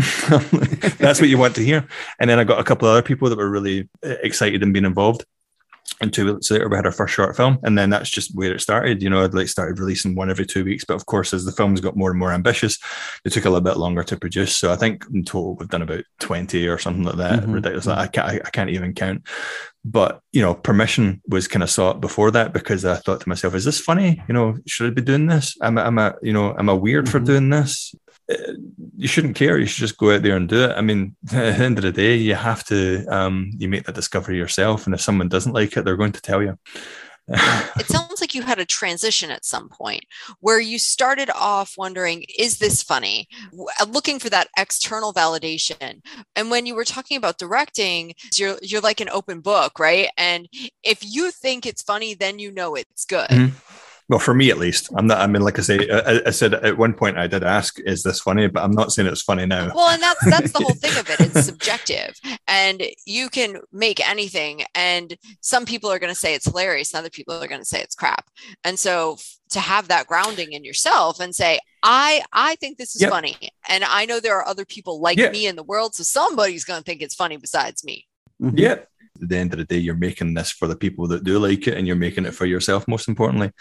That's 0.98 1.20
what 1.20 1.30
you 1.30 1.38
want 1.38 1.56
to 1.56 1.64
hear. 1.64 1.88
And 2.20 2.30
then 2.30 2.40
I 2.40 2.44
got 2.44 2.60
a 2.60 2.64
couple 2.64 2.88
of 2.88 2.94
other 2.94 3.02
people 3.02 3.30
that 3.30 3.38
were 3.38 3.50
really 3.50 3.90
uh, 4.06 4.16
excited 4.24 4.64
and 4.64 4.74
being 4.74 4.86
involved. 4.86 5.26
And 6.00 6.12
two 6.12 6.34
weeks 6.34 6.50
later, 6.50 6.68
we 6.68 6.76
had 6.76 6.86
our 6.86 6.92
first 6.92 7.14
short 7.14 7.36
film, 7.36 7.60
and 7.64 7.78
then 7.78 7.90
that's 7.90 8.10
just 8.10 8.36
where 8.36 8.54
it 8.54 8.62
started. 8.62 9.04
You 9.04 9.10
know, 9.10 9.24
I'd 9.24 9.34
like 9.34 9.48
started 9.48 9.80
releasing 9.80 10.16
one 10.16 10.32
every 10.32 10.46
two 10.46 10.66
weeks, 10.66 10.84
but 10.84 10.96
of 10.96 11.06
course, 11.06 11.34
as 11.34 11.46
the 11.46 11.52
films 11.52 11.80
got 11.80 11.96
more 11.96 12.10
and 12.10 12.18
more 12.18 12.32
ambitious, 12.32 12.80
it 13.24 13.32
took 13.32 13.46
a 13.46 13.50
little 13.50 13.64
bit 13.64 13.78
longer 13.78 14.04
to 14.04 14.18
produce. 14.18 14.56
So 14.56 14.72
I 14.72 14.76
think 14.76 15.06
in 15.14 15.24
total 15.24 15.56
we've 15.56 15.70
done 15.70 15.84
about 15.84 16.04
twenty 16.20 16.68
or 16.68 16.80
something 16.80 17.04
like 17.04 17.18
that. 17.18 17.42
Mm-hmm. 17.42 17.54
Ridiculous! 17.54 17.88
I 17.88 18.08
can't, 18.08 18.46
I 18.46 18.50
can't 18.50 18.72
even 18.72 18.94
count. 18.94 19.28
But 19.84 20.22
you 20.32 20.42
know, 20.42 20.56
permission 20.56 21.22
was 21.28 21.48
kind 21.48 21.64
of 21.64 21.70
sought 21.70 22.02
before 22.02 22.32
that 22.32 22.54
because 22.54 22.86
I 22.86 22.96
thought 22.96 23.22
to 23.22 23.30
myself, 23.30 23.54
"Is 23.54 23.66
this 23.66 23.80
funny? 23.80 24.24
You 24.28 24.34
know, 24.34 24.58
should 24.68 24.92
I 24.92 24.94
be 24.94 25.02
doing 25.02 25.28
this? 25.28 25.56
Am 25.62 25.78
I, 25.78 25.88
am 25.88 26.00
I 26.00 26.14
you 26.22 26.34
know, 26.34 26.56
am 26.58 26.70
I 26.70 26.74
weird 26.74 27.06
mm-hmm. 27.06 27.12
for 27.12 27.20
doing 27.20 27.50
this? 27.50 27.94
You 28.98 29.08
shouldn't 29.08 29.36
care. 29.36 29.58
You 29.58 29.66
should 29.66 29.82
just 29.82 29.98
go 29.98 30.14
out 30.14 30.24
there 30.24 30.36
and 30.36 30.48
do 30.48 30.64
it. 30.64 30.72
I 30.72 30.82
mean, 30.82 31.16
at 31.32 31.58
the 31.58 31.64
end 31.64 31.78
of 31.78 31.84
the 31.84 31.92
day, 31.92 32.16
you 32.16 32.36
have 32.36 32.64
to 32.66 33.06
um, 33.08 33.52
you 33.58 33.68
make 33.68 33.86
that 33.86 33.96
discovery 33.96 34.38
yourself, 34.38 34.86
and 34.86 34.94
if 34.94 35.02
someone 35.02 35.30
doesn't 35.30 35.54
like 35.54 35.76
it, 35.78 35.86
they're 35.86 35.98
going 35.98 36.14
to 36.14 36.22
tell 36.22 36.42
you. 36.42 36.58
it 37.28 37.86
sounds 37.86 38.20
like 38.20 38.36
you 38.36 38.42
had 38.42 38.60
a 38.60 38.66
transition 38.66 39.32
at 39.32 39.46
some 39.46 39.70
point 39.70 40.04
where 40.40 40.60
you 40.60 40.78
started 40.78 41.30
off 41.34 41.76
wondering, 41.78 42.26
is 42.38 42.58
this 42.58 42.84
funny? 42.84 43.28
Uh, 43.80 43.86
looking 43.86 44.20
for 44.20 44.30
that 44.30 44.50
external 44.58 45.14
validation. 45.14 46.02
And 46.36 46.52
when 46.52 46.66
you 46.66 46.76
were 46.76 46.84
talking 46.84 47.16
about 47.16 47.38
directing, 47.38 48.16
you're 48.36 48.58
you're 48.62 48.82
like 48.82 49.00
an 49.00 49.10
open 49.10 49.40
book, 49.40 49.80
right? 49.80 50.10
And 50.18 50.50
if 50.84 51.00
you 51.02 51.32
think 51.32 51.66
it's 51.66 51.82
funny, 51.82 52.16
then 52.16 52.40
you 52.40 52.52
know 52.52 52.76
it's 52.76 53.06
good. 53.06 53.30
Mm-hmm 53.30 53.81
well, 54.12 54.20
for 54.20 54.34
me 54.34 54.50
at 54.50 54.58
least, 54.58 54.90
I'm 54.94 55.08
not. 55.08 55.20
I 55.20 55.28
mean, 55.28 55.42
like 55.42 55.58
I 55.58 55.62
say, 55.62 55.90
I, 55.90 56.20
I, 56.28 56.32
said 56.32 56.54
at 56.54 56.78
one 56.78 56.94
point 56.94 57.18
I 57.18 57.28
did 57.28 57.46
ask, 57.46 57.80
"Is 57.80 58.04
this 58.04 58.20
funny?" 58.20 58.48
But 58.48 58.62
I'm 58.62 58.74
not 58.74 58.92
saying 58.92 59.08
it's 59.08 59.22
funny 59.22 59.46
now. 59.46 59.72
Well, 59.74 59.88
and 59.88 60.02
that's 60.02 60.30
that's 60.30 60.52
the 60.52 60.60
whole 60.60 60.74
thing 60.74 61.00
of 61.00 61.10
it. 61.10 61.22
It's 61.22 61.46
subjective, 61.46 62.20
and 62.46 62.84
you 63.06 63.30
can 63.30 63.62
make 63.72 64.06
anything. 64.06 64.64
And 64.76 65.18
some 65.40 65.64
people 65.64 65.90
are 65.90 65.98
going 65.98 66.12
to 66.12 66.20
say 66.20 66.36
it's 66.36 66.44
hilarious, 66.44 66.94
and 66.94 67.00
other 67.00 67.10
people 67.10 67.42
are 67.42 67.48
going 67.48 67.62
to 67.62 67.66
say 67.66 67.80
it's 67.80 67.96
crap. 67.96 68.30
And 68.66 68.78
so 68.78 69.18
to 69.52 69.62
have 69.62 69.88
that 69.88 70.08
grounding 70.08 70.52
in 70.52 70.66
yourself 70.66 71.22
and 71.22 71.34
say, 71.34 71.60
"I 71.82 72.22
I 72.34 72.56
think 72.56 72.80
this 72.80 72.98
is 72.98 73.04
yep. 73.04 73.12
funny," 73.12 73.38
and 73.70 73.86
I 73.86 74.06
know 74.06 74.20
there 74.20 74.36
are 74.36 74.46
other 74.46 74.66
people 74.66 75.00
like 75.00 75.20
yeah. 75.20 75.32
me 75.32 75.48
in 75.48 75.56
the 75.56 75.64
world, 75.64 75.96
so 75.96 76.04
somebody's 76.04 76.66
going 76.66 76.82
to 76.82 76.84
think 76.84 77.02
it's 77.02 77.16
funny 77.16 77.38
besides 77.38 77.86
me. 77.86 78.10
Mm-hmm. 78.42 78.58
Yeah, 78.58 78.76
at 79.22 79.30
the 79.30 79.38
end 79.38 79.54
of 79.54 79.60
the 79.60 79.66
day, 79.66 79.78
you're 79.78 79.96
making 79.96 80.34
this 80.34 80.52
for 80.52 80.68
the 80.68 80.76
people 80.76 81.08
that 81.08 81.24
do 81.24 81.40
like 81.40 81.68
it, 81.68 81.78
and 81.78 81.88
you're 81.88 81.96
making 81.96 82.26
it 82.26 82.34
for 82.34 82.46
yourself. 82.46 82.88
Most 82.88 83.08
importantly, 83.08 83.52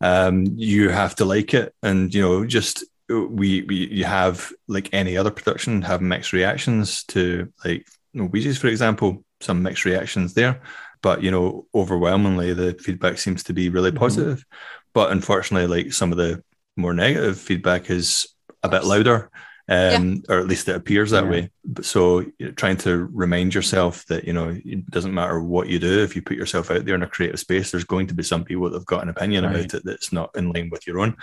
um, 0.00 0.46
you 0.56 0.88
have 0.88 1.14
to 1.16 1.24
like 1.24 1.54
it, 1.54 1.74
and 1.82 2.12
you 2.14 2.22
know, 2.22 2.44
just 2.44 2.84
we, 3.08 3.62
we 3.62 3.88
you 3.88 4.04
have 4.04 4.52
like 4.68 4.88
any 4.92 5.16
other 5.16 5.30
production 5.30 5.82
have 5.82 6.00
mixed 6.00 6.32
reactions 6.32 7.04
to 7.04 7.52
like 7.64 7.86
you 8.12 8.22
know, 8.22 8.28
Weegies, 8.28 8.58
for 8.58 8.68
example, 8.68 9.24
some 9.40 9.62
mixed 9.62 9.84
reactions 9.84 10.34
there, 10.34 10.62
but 11.02 11.22
you 11.22 11.30
know, 11.30 11.66
overwhelmingly 11.74 12.54
the 12.54 12.74
feedback 12.74 13.18
seems 13.18 13.42
to 13.44 13.52
be 13.52 13.68
really 13.68 13.90
mm-hmm. 13.90 13.98
positive. 13.98 14.38
Mm-hmm. 14.38 14.56
But 14.94 15.12
unfortunately, 15.12 15.82
like 15.82 15.92
some 15.92 16.12
of 16.12 16.18
the 16.18 16.42
more 16.76 16.94
negative 16.94 17.38
feedback 17.38 17.90
is 17.90 18.26
a 18.62 18.68
bit 18.68 18.84
louder 18.84 19.30
um, 19.72 20.22
yeah. 20.28 20.34
or 20.34 20.38
at 20.38 20.48
least 20.48 20.68
it 20.68 20.76
appears 20.76 21.10
that 21.12 21.24
yeah. 21.24 21.30
way. 21.30 21.50
So 21.80 22.20
you 22.20 22.32
know, 22.40 22.50
trying 22.52 22.76
to 22.78 23.08
remind 23.12 23.54
yourself 23.54 24.04
that 24.06 24.24
you 24.24 24.34
know 24.34 24.54
it 24.64 24.90
doesn't 24.90 25.14
matter 25.14 25.40
what 25.40 25.68
you 25.68 25.78
do 25.78 26.02
if 26.02 26.14
you 26.14 26.20
put 26.20 26.36
yourself 26.36 26.70
out 26.70 26.84
there 26.84 26.94
in 26.94 27.02
a 27.02 27.08
creative 27.08 27.40
space. 27.40 27.70
There's 27.70 27.84
going 27.84 28.06
to 28.08 28.14
be 28.14 28.22
some 28.22 28.44
people 28.44 28.68
that 28.68 28.76
have 28.76 28.86
got 28.86 29.02
an 29.02 29.08
opinion 29.08 29.44
right. 29.44 29.56
about 29.56 29.74
it 29.74 29.82
that's 29.84 30.12
not 30.12 30.30
in 30.36 30.52
line 30.52 30.68
with 30.68 30.86
your 30.86 31.00
own, 31.00 31.16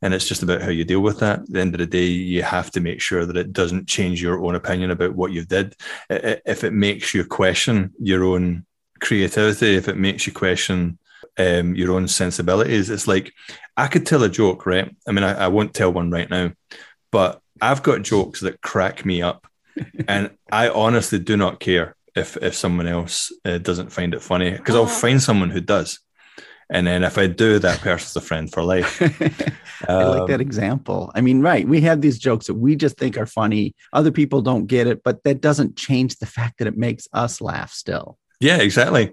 and 0.00 0.14
it's 0.14 0.26
just 0.26 0.42
about 0.42 0.62
how 0.62 0.70
you 0.70 0.84
deal 0.84 1.00
with 1.00 1.20
that. 1.20 1.40
At 1.40 1.52
the 1.52 1.60
end 1.60 1.74
of 1.74 1.80
the 1.80 1.86
day, 1.86 2.06
you 2.06 2.42
have 2.42 2.70
to 2.70 2.80
make 2.80 3.02
sure 3.02 3.26
that 3.26 3.36
it 3.36 3.52
doesn't 3.52 3.88
change 3.88 4.22
your 4.22 4.42
own 4.42 4.54
opinion 4.54 4.90
about 4.90 5.14
what 5.14 5.32
you 5.32 5.44
did. 5.44 5.76
If 6.08 6.64
it 6.64 6.72
makes 6.72 7.12
you 7.12 7.26
question 7.26 7.92
your 7.98 8.24
own 8.24 8.64
creativity, 9.00 9.74
if 9.74 9.88
it 9.88 9.98
makes 9.98 10.26
you 10.26 10.32
question 10.32 10.98
um, 11.36 11.74
your 11.74 11.92
own 11.92 12.08
sensibilities, 12.08 12.88
it's 12.88 13.06
like 13.06 13.34
I 13.76 13.86
could 13.86 14.06
tell 14.06 14.22
a 14.22 14.30
joke, 14.30 14.64
right? 14.64 14.94
I 15.06 15.12
mean, 15.12 15.24
I, 15.24 15.44
I 15.44 15.48
won't 15.48 15.74
tell 15.74 15.92
one 15.92 16.10
right 16.10 16.30
now, 16.30 16.52
but 17.10 17.42
I've 17.60 17.82
got 17.82 18.02
jokes 18.02 18.40
that 18.40 18.60
crack 18.60 19.04
me 19.04 19.22
up, 19.22 19.46
and 20.08 20.30
I 20.50 20.68
honestly 20.68 21.18
do 21.18 21.36
not 21.36 21.60
care 21.60 21.96
if 22.14 22.36
if 22.38 22.54
someone 22.54 22.86
else 22.86 23.32
uh, 23.44 23.58
doesn't 23.58 23.92
find 23.92 24.14
it 24.14 24.22
funny 24.22 24.50
because 24.50 24.74
I'll 24.74 24.86
find 24.86 25.22
someone 25.22 25.50
who 25.50 25.60
does. 25.60 26.00
And 26.70 26.86
then 26.86 27.04
if 27.04 27.18
I 27.18 27.26
do, 27.26 27.58
that 27.58 27.80
person's 27.80 28.16
a 28.16 28.26
friend 28.26 28.50
for 28.50 28.62
life. 28.62 29.02
I 29.88 30.04
like 30.04 30.28
that 30.28 30.36
um, 30.36 30.40
example. 30.40 31.12
I 31.14 31.20
mean, 31.20 31.42
right. 31.42 31.68
We 31.68 31.82
have 31.82 32.00
these 32.00 32.18
jokes 32.18 32.46
that 32.46 32.54
we 32.54 32.76
just 32.76 32.96
think 32.96 33.18
are 33.18 33.26
funny. 33.26 33.74
Other 33.92 34.10
people 34.10 34.40
don't 34.40 34.66
get 34.66 34.86
it, 34.86 35.02
but 35.02 35.22
that 35.24 35.42
doesn't 35.42 35.76
change 35.76 36.16
the 36.16 36.26
fact 36.26 36.58
that 36.58 36.68
it 36.68 36.78
makes 36.78 37.08
us 37.12 37.42
laugh 37.42 37.72
still. 37.72 38.16
Yeah, 38.42 38.56
exactly. 38.56 39.12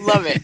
Love 0.00 0.26
it. 0.26 0.42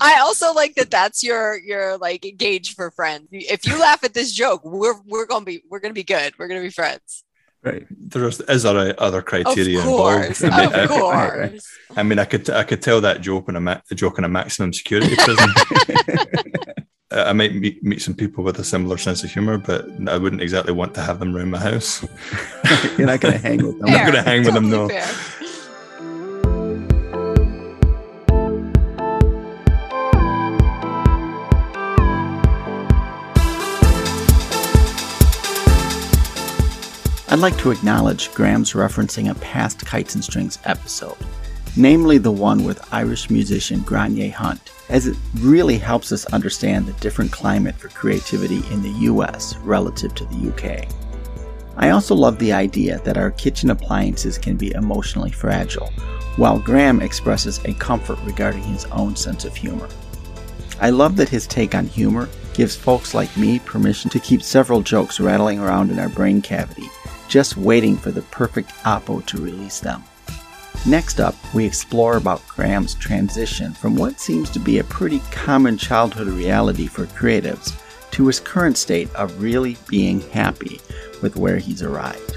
I 0.00 0.18
also 0.20 0.52
like 0.52 0.74
that 0.74 0.90
that's 0.90 1.22
your 1.22 1.56
your 1.60 1.96
like 1.96 2.26
gauge 2.36 2.74
for 2.74 2.90
friends. 2.90 3.28
If 3.30 3.64
you 3.64 3.78
laugh 3.78 4.02
at 4.02 4.14
this 4.14 4.32
joke, 4.32 4.64
we're 4.64 5.00
we're 5.06 5.26
gonna 5.26 5.44
be 5.44 5.62
we're 5.70 5.78
gonna 5.78 5.94
be 5.94 6.02
good. 6.02 6.34
We're 6.38 6.48
gonna 6.48 6.60
be 6.60 6.70
friends. 6.70 7.22
Right. 7.62 7.86
There's 7.88 8.40
is 8.40 8.64
other 8.64 8.96
other 8.98 9.22
criteria 9.22 9.78
of 9.78 9.84
course, 9.84 10.42
involved. 10.42 10.74
I 10.74 10.80
mean, 10.80 10.84
of 10.84 10.90
course. 10.90 11.76
I, 11.94 12.00
I, 12.00 12.02
mean, 12.02 12.18
I 12.18 12.24
could 12.24 12.50
I 12.50 12.64
could 12.64 12.82
tell 12.82 13.00
that 13.02 13.20
joke 13.20 13.48
in 13.48 13.54
a, 13.54 13.82
a 13.90 13.94
joke 13.94 14.18
in 14.18 14.24
a 14.24 14.28
maximum 14.28 14.72
security 14.72 15.14
prison. 15.14 15.50
I 17.12 17.32
might 17.32 17.54
meet, 17.54 17.82
meet 17.82 18.00
some 18.00 18.14
people 18.14 18.44
with 18.44 18.58
a 18.60 18.64
similar 18.64 18.96
sense 18.96 19.24
of 19.24 19.32
humor, 19.32 19.58
but 19.58 19.84
I 20.08 20.16
wouldn't 20.16 20.42
exactly 20.42 20.72
want 20.72 20.94
to 20.94 21.02
have 21.02 21.18
them 21.18 21.36
around 21.36 21.50
my 21.50 21.58
house. 21.58 22.02
You're 22.98 23.08
not 23.08 23.20
going 23.20 23.34
to 23.34 23.38
hang 23.48 23.66
with 23.66 23.78
them. 23.78 23.88
I'm 23.88 23.92
not 23.92 24.02
going 24.02 24.12
to 24.14 24.22
hang 24.22 24.44
totally 24.44 24.70
with 24.70 24.70
them, 24.70 24.70
no. 24.70 24.88
Fair. 24.88 25.39
Like 37.38 37.56
to 37.58 37.70
acknowledge 37.70 38.34
Graham's 38.34 38.72
referencing 38.72 39.30
a 39.30 39.36
past 39.36 39.86
Kites 39.86 40.16
and 40.16 40.24
Strings 40.24 40.58
episode, 40.64 41.16
namely 41.76 42.18
the 42.18 42.32
one 42.32 42.64
with 42.64 42.92
Irish 42.92 43.30
musician 43.30 43.82
Gráinne 43.82 44.32
Hunt, 44.32 44.72
as 44.88 45.06
it 45.06 45.16
really 45.38 45.78
helps 45.78 46.10
us 46.10 46.26
understand 46.26 46.86
the 46.86 46.92
different 46.94 47.30
climate 47.30 47.76
for 47.76 47.88
creativity 47.90 48.62
in 48.72 48.82
the 48.82 49.06
US 49.06 49.56
relative 49.58 50.12
to 50.16 50.24
the 50.24 50.48
UK. 50.50 50.88
I 51.76 51.90
also 51.90 52.16
love 52.16 52.40
the 52.40 52.52
idea 52.52 53.00
that 53.04 53.16
our 53.16 53.30
kitchen 53.30 53.70
appliances 53.70 54.36
can 54.36 54.56
be 54.56 54.72
emotionally 54.72 55.30
fragile, 55.30 55.92
while 56.34 56.58
Graham 56.58 57.00
expresses 57.00 57.64
a 57.64 57.74
comfort 57.74 58.18
regarding 58.24 58.64
his 58.64 58.86
own 58.86 59.14
sense 59.14 59.44
of 59.44 59.54
humor. 59.54 59.88
I 60.80 60.90
love 60.90 61.14
that 61.16 61.28
his 61.28 61.46
take 61.46 61.76
on 61.76 61.86
humor 61.86 62.28
gives 62.54 62.74
folks 62.74 63.14
like 63.14 63.34
me 63.36 63.60
permission 63.60 64.10
to 64.10 64.18
keep 64.18 64.42
several 64.42 64.82
jokes 64.82 65.20
rattling 65.20 65.60
around 65.60 65.90
in 65.90 66.00
our 66.00 66.08
brain 66.08 66.42
cavity, 66.42 66.88
just 67.30 67.56
waiting 67.56 67.96
for 67.96 68.10
the 68.10 68.22
perfect 68.22 68.70
oppo 68.84 69.24
to 69.24 69.38
release 69.38 69.78
them. 69.80 70.02
Next 70.86 71.20
up, 71.20 71.36
we 71.54 71.64
explore 71.64 72.16
about 72.16 72.46
Graham's 72.48 72.94
transition 72.96 73.72
from 73.72 73.94
what 73.94 74.18
seems 74.18 74.50
to 74.50 74.58
be 74.58 74.78
a 74.80 74.84
pretty 74.84 75.20
common 75.30 75.78
childhood 75.78 76.26
reality 76.26 76.86
for 76.86 77.06
creatives 77.06 77.72
to 78.10 78.26
his 78.26 78.40
current 78.40 78.76
state 78.76 79.08
of 79.14 79.40
really 79.40 79.76
being 79.88 80.20
happy 80.30 80.80
with 81.22 81.36
where 81.36 81.58
he's 81.58 81.82
arrived. 81.82 82.36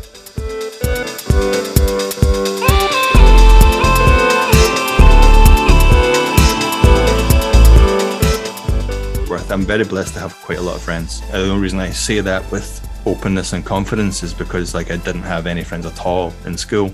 I'm 9.49 9.65
very 9.65 9.83
blessed 9.83 10.15
to 10.15 10.19
have 10.19 10.33
quite 10.41 10.57
a 10.57 10.61
lot 10.63 10.77
of 10.77 10.81
friends. 10.81 11.21
The 11.29 11.37
only 11.37 11.61
reason 11.61 11.79
I 11.79 11.91
say 11.91 12.21
that 12.21 12.49
with 12.51 12.81
openness 13.06 13.54
and 13.54 13.66
confidence 13.66 14.24
is 14.24 14.34
because 14.34 14.74
like 14.74 14.91
I 14.91 14.97
didn't 14.97 15.24
have 15.24 15.47
any 15.47 15.64
friends 15.64 15.86
at 15.86 16.06
all 16.06 16.34
in 16.45 16.58
school. 16.58 16.93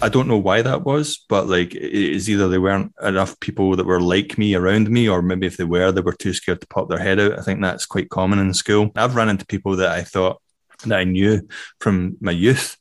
I 0.00 0.08
don't 0.08 0.28
know 0.28 0.38
why 0.38 0.62
that 0.62 0.84
was, 0.84 1.24
but 1.28 1.48
like 1.48 1.74
it's 1.74 2.28
either 2.28 2.48
they 2.48 2.58
weren't 2.58 2.92
enough 3.02 3.38
people 3.40 3.74
that 3.76 3.86
were 3.86 4.00
like 4.00 4.38
me 4.38 4.54
around 4.54 4.90
me, 4.90 5.08
or 5.08 5.22
maybe 5.22 5.46
if 5.46 5.56
they 5.56 5.64
were, 5.64 5.90
they 5.90 6.00
were 6.00 6.12
too 6.12 6.32
scared 6.32 6.60
to 6.60 6.68
pop 6.68 6.88
their 6.88 7.00
head 7.00 7.18
out. 7.18 7.38
I 7.38 7.42
think 7.42 7.60
that's 7.60 7.86
quite 7.86 8.10
common 8.10 8.38
in 8.38 8.54
school. 8.54 8.92
I've 8.94 9.16
run 9.16 9.28
into 9.28 9.46
people 9.46 9.76
that 9.76 9.90
I 9.90 10.02
thought 10.02 10.40
that 10.84 10.98
I 10.98 11.04
knew 11.04 11.48
from 11.80 12.16
my 12.20 12.30
youth 12.30 12.76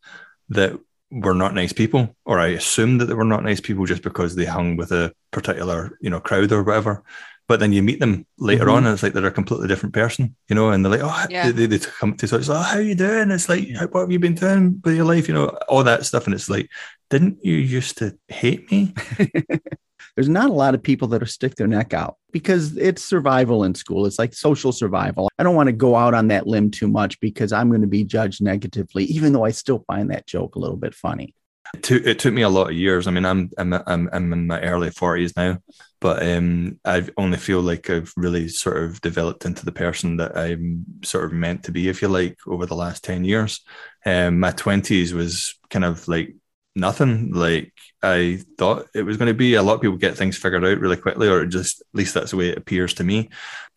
that 0.49 0.79
were 1.09 1.33
not 1.33 1.55
nice 1.55 1.73
people, 1.73 2.15
or 2.25 2.39
I 2.39 2.47
assumed 2.47 3.01
that 3.01 3.05
they 3.05 3.15
were 3.15 3.23
not 3.23 3.43
nice 3.43 3.61
people 3.61 3.85
just 3.85 4.03
because 4.03 4.35
they 4.35 4.45
hung 4.45 4.77
with 4.77 4.91
a 4.91 5.11
particular, 5.31 5.97
you 6.01 6.09
know, 6.09 6.19
crowd 6.19 6.51
or 6.51 6.63
whatever. 6.63 7.03
But 7.47 7.61
then 7.61 7.71
you 7.71 7.81
meet 7.81 8.01
them 8.01 8.25
later 8.37 8.65
mm-hmm. 8.65 8.75
on, 8.75 8.85
and 8.85 8.93
it's 8.93 9.03
like 9.03 9.13
they're 9.13 9.25
a 9.25 9.31
completely 9.31 9.69
different 9.69 9.95
person, 9.95 10.35
you 10.49 10.55
know. 10.55 10.69
And 10.69 10.83
they're 10.83 10.91
like, 10.91 11.01
"Oh, 11.03 11.25
yeah. 11.29 11.49
they, 11.51 11.65
they, 11.65 11.79
come 11.79 12.15
to 12.17 12.37
us, 12.37 12.49
oh, 12.49 12.55
how 12.55 12.79
you 12.79 12.93
doing?" 12.93 13.31
It's 13.31 13.47
like, 13.47 13.69
"What 13.91 14.01
have 14.01 14.11
you 14.11 14.19
been 14.19 14.35
doing 14.35 14.81
with 14.83 14.95
your 14.95 15.05
life?" 15.05 15.27
You 15.27 15.33
know, 15.33 15.47
all 15.69 15.83
that 15.85 16.05
stuff. 16.05 16.25
And 16.25 16.33
it's 16.33 16.49
like, 16.49 16.69
didn't 17.09 17.43
you 17.43 17.53
used 17.53 17.97
to 17.99 18.17
hate 18.27 18.69
me? 18.71 18.93
There's 20.15 20.29
not 20.29 20.49
a 20.49 20.53
lot 20.53 20.73
of 20.73 20.81
people 20.81 21.07
that'll 21.09 21.27
stick 21.27 21.55
their 21.55 21.67
neck 21.67 21.93
out 21.93 22.17
because 22.31 22.75
it's 22.75 23.03
survival 23.03 23.63
in 23.63 23.75
school. 23.75 24.07
It's 24.07 24.17
like 24.17 24.33
social 24.33 24.71
survival. 24.71 25.29
I 25.37 25.43
don't 25.43 25.55
want 25.55 25.67
to 25.67 25.73
go 25.73 25.95
out 25.95 26.15
on 26.15 26.29
that 26.29 26.47
limb 26.47 26.71
too 26.71 26.87
much 26.87 27.19
because 27.19 27.53
I'm 27.53 27.69
going 27.69 27.81
to 27.81 27.87
be 27.87 28.03
judged 28.03 28.41
negatively, 28.41 29.05
even 29.05 29.31
though 29.31 29.45
I 29.45 29.51
still 29.51 29.83
find 29.85 30.09
that 30.09 30.25
joke 30.25 30.55
a 30.55 30.59
little 30.59 30.75
bit 30.75 30.95
funny. 30.95 31.35
It 31.75 31.83
took, 31.83 32.03
it 32.03 32.19
took 32.19 32.33
me 32.33 32.41
a 32.41 32.49
lot 32.49 32.71
of 32.71 32.75
years. 32.75 33.05
I 33.05 33.11
mean, 33.11 33.25
I'm 33.25 33.51
I'm 33.59 33.73
I'm, 33.73 34.09
I'm 34.11 34.33
in 34.33 34.47
my 34.47 34.59
early 34.61 34.89
forties 34.89 35.35
now, 35.37 35.59
but 35.99 36.27
um, 36.27 36.79
I 36.85 37.07
only 37.17 37.37
feel 37.37 37.61
like 37.61 37.89
I've 37.89 38.13
really 38.15 38.47
sort 38.47 38.83
of 38.83 39.01
developed 39.01 39.45
into 39.45 39.65
the 39.65 39.71
person 39.71 40.17
that 40.17 40.37
I'm 40.37 40.85
sort 41.03 41.25
of 41.25 41.33
meant 41.33 41.63
to 41.63 41.71
be, 41.71 41.87
if 41.89 42.01
you 42.01 42.07
like, 42.07 42.37
over 42.45 42.65
the 42.65 42.75
last 42.75 43.03
ten 43.03 43.23
years. 43.23 43.61
Um, 44.05 44.39
my 44.39 44.51
twenties 44.51 45.13
was 45.13 45.59
kind 45.69 45.85
of 45.85 46.07
like 46.07 46.35
nothing 46.75 47.33
like 47.33 47.73
I 48.03 48.39
thought 48.57 48.87
it 48.93 49.01
was 49.01 49.17
going 49.17 49.27
to 49.27 49.33
be. 49.33 49.55
A 49.55 49.63
lot 49.63 49.73
of 49.73 49.81
people 49.81 49.97
get 49.97 50.15
things 50.15 50.37
figured 50.37 50.63
out 50.63 50.79
really 50.79 50.97
quickly, 50.97 51.27
or 51.27 51.45
just 51.45 51.81
at 51.81 51.87
least 51.93 52.13
that's 52.13 52.31
the 52.31 52.37
way 52.37 52.49
it 52.49 52.57
appears 52.57 52.93
to 52.95 53.03
me. 53.03 53.29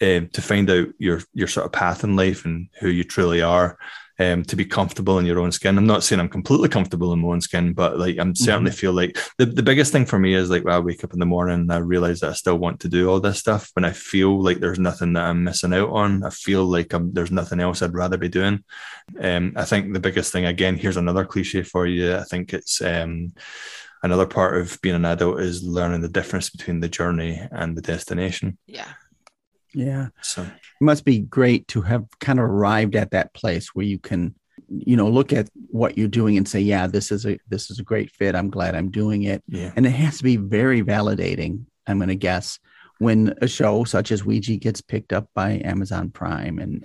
Um, 0.02 0.28
to 0.28 0.42
find 0.42 0.70
out 0.70 0.88
your 0.98 1.22
your 1.32 1.48
sort 1.48 1.66
of 1.66 1.72
path 1.72 2.04
in 2.04 2.16
life 2.16 2.44
and 2.44 2.68
who 2.80 2.88
you 2.88 3.04
truly 3.04 3.42
are, 3.42 3.78
um, 4.20 4.44
to 4.44 4.54
be 4.54 4.66
comfortable 4.66 5.18
in 5.18 5.24
your 5.24 5.40
own 5.40 5.50
skin. 5.50 5.78
I'm 5.78 5.86
not 5.86 6.04
saying 6.04 6.20
I'm 6.20 6.28
completely 6.28 6.68
comfortable 6.68 7.12
in 7.14 7.20
my 7.20 7.28
own 7.28 7.40
skin, 7.40 7.72
but 7.72 7.98
like 7.98 8.18
I'm 8.18 8.34
certainly 8.34 8.70
mm-hmm. 8.70 8.76
feel 8.76 8.92
like 8.92 9.18
the, 9.38 9.46
the 9.46 9.62
biggest 9.62 9.92
thing 9.92 10.04
for 10.04 10.18
me 10.18 10.34
is 10.34 10.50
like 10.50 10.62
when 10.62 10.74
I 10.74 10.78
wake 10.78 11.02
up 11.02 11.14
in 11.14 11.18
the 11.18 11.26
morning 11.26 11.60
and 11.60 11.72
I 11.72 11.78
realize 11.78 12.20
that 12.20 12.30
I 12.30 12.34
still 12.34 12.58
want 12.58 12.80
to 12.80 12.88
do 12.88 13.08
all 13.08 13.18
this 13.18 13.38
stuff. 13.38 13.70
When 13.72 13.84
I 13.84 13.92
feel 13.92 14.42
like 14.42 14.58
there's 14.58 14.78
nothing 14.78 15.14
that 15.14 15.24
I'm 15.24 15.42
missing 15.42 15.72
out 15.72 15.88
on, 15.88 16.22
I 16.22 16.30
feel 16.30 16.64
like 16.64 16.92
I'm, 16.92 17.14
there's 17.14 17.30
nothing 17.32 17.60
else 17.60 17.80
I'd 17.80 17.94
rather 17.94 18.18
be 18.18 18.28
doing. 18.28 18.62
Um, 19.18 19.54
I 19.56 19.64
think 19.64 19.94
the 19.94 20.00
biggest 20.00 20.32
thing, 20.32 20.44
again, 20.44 20.76
here's 20.76 20.98
another 20.98 21.24
cliche 21.24 21.62
for 21.62 21.86
you. 21.86 22.14
I 22.14 22.24
think 22.24 22.52
it's 22.52 22.82
um, 22.82 23.32
another 24.02 24.26
part 24.26 24.60
of 24.60 24.78
being 24.82 24.96
an 24.96 25.06
adult 25.06 25.40
is 25.40 25.62
learning 25.62 26.02
the 26.02 26.08
difference 26.08 26.50
between 26.50 26.80
the 26.80 26.90
journey 26.90 27.40
and 27.50 27.74
the 27.74 27.82
destination. 27.82 28.58
Yeah. 28.66 28.88
Yeah. 29.74 30.08
So 30.22 30.42
it 30.42 30.50
must 30.80 31.04
be 31.04 31.20
great 31.20 31.68
to 31.68 31.82
have 31.82 32.06
kind 32.18 32.38
of 32.38 32.44
arrived 32.44 32.96
at 32.96 33.12
that 33.12 33.32
place 33.34 33.68
where 33.74 33.86
you 33.86 33.98
can, 33.98 34.34
you 34.68 34.96
know, 34.96 35.08
look 35.08 35.32
at 35.32 35.48
what 35.70 35.96
you're 35.96 36.08
doing 36.08 36.36
and 36.36 36.48
say, 36.48 36.60
yeah, 36.60 36.86
this 36.86 37.12
is 37.12 37.26
a 37.26 37.38
this 37.48 37.70
is 37.70 37.78
a 37.78 37.84
great 37.84 38.10
fit. 38.10 38.34
I'm 38.34 38.50
glad 38.50 38.74
I'm 38.74 38.90
doing 38.90 39.24
it. 39.24 39.42
Yeah. 39.48 39.72
And 39.76 39.86
it 39.86 39.90
has 39.90 40.18
to 40.18 40.24
be 40.24 40.36
very 40.36 40.82
validating, 40.82 41.64
I'm 41.86 41.98
gonna 41.98 42.14
guess, 42.14 42.58
when 42.98 43.34
a 43.40 43.48
show 43.48 43.84
such 43.84 44.12
as 44.12 44.22
Weegie 44.22 44.60
gets 44.60 44.80
picked 44.80 45.12
up 45.12 45.28
by 45.34 45.60
Amazon 45.64 46.10
Prime 46.10 46.58
and 46.58 46.84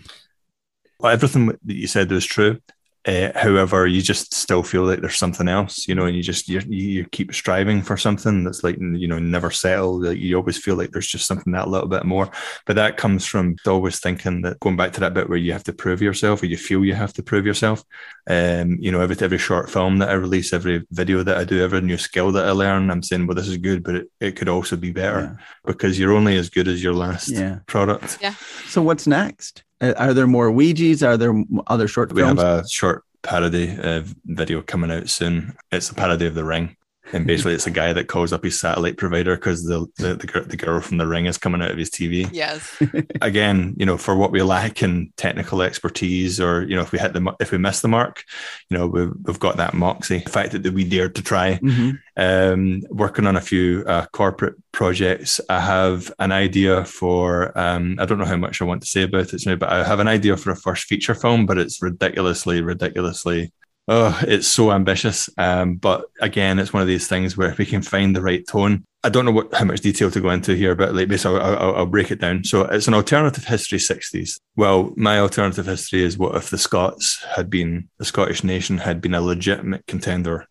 well, 1.00 1.12
everything 1.12 1.48
that 1.48 1.60
you 1.66 1.88
said 1.88 2.10
was 2.10 2.26
true. 2.26 2.60
Uh, 3.06 3.32
however, 3.36 3.86
you 3.86 4.02
just 4.02 4.34
still 4.34 4.64
feel 4.64 4.84
like 4.84 5.00
there's 5.00 5.18
something 5.18 5.48
else, 5.48 5.88
you 5.88 5.94
know, 5.94 6.06
and 6.06 6.18
you 6.18 6.24
just 6.24 6.50
you, 6.50 6.60
you 6.68 7.06
keep 7.12 7.34
striving 7.36 7.84
for 7.84 7.98
something 7.98 8.44
that's 8.44 8.64
like 8.64 8.78
you 8.80 9.08
know 9.08 9.20
never 9.20 9.52
settle. 9.52 10.02
Like 10.02 10.18
you 10.18 10.36
always 10.36 10.58
feel 10.58 10.76
like 10.76 10.92
there's 10.92 11.08
just 11.08 11.28
something 11.28 11.54
that 11.54 11.68
little 11.68 11.88
bit 11.88 12.06
more. 12.06 12.32
But 12.66 12.78
that 12.78 12.98
comes 12.98 13.26
from 13.26 13.58
always 13.68 14.00
thinking 14.00 14.42
that 14.42 14.60
going 14.60 14.76
back 14.76 14.94
to 14.94 15.02
that 15.02 15.14
bit 15.14 15.30
where 15.30 15.38
you 15.38 15.54
have 15.54 15.64
to 15.66 15.74
prove 15.74 16.02
yourself, 16.02 16.42
or 16.42 16.48
you 16.48 16.58
feel 16.58 16.84
you 16.84 16.96
have 16.96 17.14
to 17.14 17.24
prove 17.24 17.46
yourself. 17.46 17.84
Um, 18.28 18.78
you 18.80 18.92
know, 18.92 19.02
every 19.02 19.18
every 19.20 19.38
short 19.38 19.70
film 19.70 20.00
that 20.00 20.10
I 20.10 20.14
release, 20.14 20.52
every 20.52 20.88
video 20.90 21.22
that 21.22 21.38
I 21.38 21.44
do, 21.44 21.64
every 21.64 21.82
new 21.82 21.98
skill 21.98 22.32
that 22.32 22.46
I 22.46 22.52
learn, 22.52 22.90
I'm 22.90 23.04
saying, 23.04 23.28
well, 23.28 23.36
this 23.36 23.48
is 23.48 23.58
good, 23.58 23.84
but 23.84 23.96
it, 23.96 24.12
it 24.20 24.36
could 24.36 24.50
also 24.50 24.76
be 24.78 24.92
better 24.92 25.38
yeah. 25.38 25.46
because 25.64 26.00
you're 26.00 26.14
only 26.14 26.38
as 26.38 26.50
good 26.50 26.68
as 26.68 26.82
your 26.82 26.94
last 26.94 27.30
yeah. 27.30 27.60
product. 27.68 28.18
Yeah. 28.20 28.34
So 28.68 28.82
what's 28.82 29.06
next? 29.06 29.65
Uh, 29.82 29.94
are 29.98 30.14
there 30.14 30.28
more 30.28 30.50
Weegies? 30.52 31.06
Are 31.06 31.18
there 31.18 31.34
other 31.68 31.88
short 31.88 32.12
we 32.14 32.22
films? 32.22 32.40
We 32.40 32.46
have 32.46 32.66
a 32.66 32.68
short 32.68 33.04
parody 33.22 33.78
uh, 33.78 34.04
video 34.26 34.62
coming 34.62 34.92
out 34.92 35.10
soon. 35.10 35.56
It's 35.72 35.90
a 35.90 35.94
parody 35.94 36.26
of 36.28 36.36
The 36.36 36.44
Ring 36.44 36.76
and 37.14 37.28
basically 37.28 37.54
it's 37.54 37.68
a 37.68 37.72
guy 37.72 37.94
that 37.94 38.08
calls 38.08 38.34
up 38.34 38.44
his 38.44 38.60
satellite 38.60 38.98
provider 38.98 39.36
because 39.36 39.66
the, 39.66 39.86
the, 39.98 40.16
the 40.16 40.46
the 40.48 40.58
girl 40.58 40.82
from 40.82 40.98
the 40.98 41.08
ring 41.08 41.26
is 41.26 41.38
coming 41.38 41.62
out 41.62 41.72
of 41.72 41.78
his 41.78 41.90
TV. 41.90 42.30
Yes. 42.32 42.82
Again, 43.22 43.76
you 43.78 43.86
know, 43.86 43.98
for 43.98 44.16
what 44.16 44.32
we 44.32 44.42
lack 44.42 44.82
in 44.82 45.12
technical 45.18 45.62
expertise, 45.62 46.40
or 46.40 46.64
you 46.64 46.76
know, 46.76 46.82
if 46.82 46.92
we 46.92 47.00
hit 47.00 47.14
the 47.14 47.36
if 47.40 47.52
we 47.52 47.58
miss 47.58 47.82
the 47.82 47.88
mark, 47.88 48.24
you 48.70 48.78
know, 48.78 48.88
we've, 48.88 49.12
we've 49.24 49.40
got 49.40 49.58
that 49.58 49.74
moxie. 49.74 50.20
The 50.20 50.30
fact 50.30 50.52
that 50.52 50.74
we 50.74 50.84
dared 50.84 51.16
to 51.16 51.24
try. 51.24 51.60
Mm-hmm. 51.62 51.92
Um, 52.18 52.82
working 52.90 53.28
on 53.28 53.36
a 53.36 53.42
few 53.42 53.84
uh, 53.88 54.06
corporate 54.08 54.56
projects. 54.72 55.42
I 55.50 55.60
have 55.60 56.12
an 56.20 56.32
idea 56.32 56.86
for. 56.86 57.58
Um, 57.58 57.98
I 58.00 58.06
don't 58.06 58.18
know 58.18 58.26
how 58.26 58.38
much 58.38 58.62
I 58.62 58.66
want 58.66 58.82
to 58.82 58.88
say 58.88 59.04
about 59.04 59.34
it 59.34 59.46
now, 59.46 59.56
but 59.56 59.72
I 59.72 59.84
have 59.84 60.00
an 60.00 60.08
idea 60.08 60.38
for 60.38 60.52
a 60.52 60.56
first 60.56 60.86
feature 60.86 61.16
film, 61.16 61.46
but 61.46 61.58
it's 61.58 61.82
ridiculously, 61.82 62.62
ridiculously 62.62 63.52
Oh, 63.88 64.20
it's 64.24 64.48
so 64.48 64.72
ambitious. 64.72 65.30
Um, 65.38 65.76
but 65.76 66.06
again, 66.20 66.58
it's 66.58 66.74
one 66.74 66.82
of 66.82 66.88
these 66.88 67.08
things 67.08 67.38
where 67.38 67.50
if 67.50 67.58
we 67.58 67.66
can 67.66 67.82
find 67.82 68.16
the 68.16 68.22
right 68.22 68.46
tone. 68.48 68.86
I 69.04 69.10
don't 69.10 69.26
know 69.26 69.32
what 69.32 69.54
how 69.54 69.66
much 69.66 69.82
detail 69.82 70.10
to 70.10 70.20
go 70.20 70.32
into 70.32 70.56
here, 70.56 70.74
but 70.74 70.96
like 70.96 71.08
basically, 71.08 71.40
I'll, 71.40 71.58
I'll, 71.58 71.76
I'll 71.76 71.86
break 71.86 72.10
it 72.10 72.20
down. 72.20 72.44
So 72.44 72.64
it's 72.64 72.88
an 72.88 72.96
alternative 72.96 73.46
history 73.46 73.78
60s. 73.78 74.40
Well, 74.56 74.94
my 74.96 75.20
alternative 75.20 75.68
history 75.68 76.02
is 76.02 76.18
what 76.18 76.36
if 76.36 76.50
the 76.50 76.58
Scots 76.58 77.24
had 77.36 77.52
been 77.52 77.88
the 78.00 78.06
Scottish 78.06 78.44
nation 78.44 78.80
had 78.80 79.02
been 79.02 79.14
a 79.14 79.22
legitimate 79.22 79.86
contender 79.86 80.48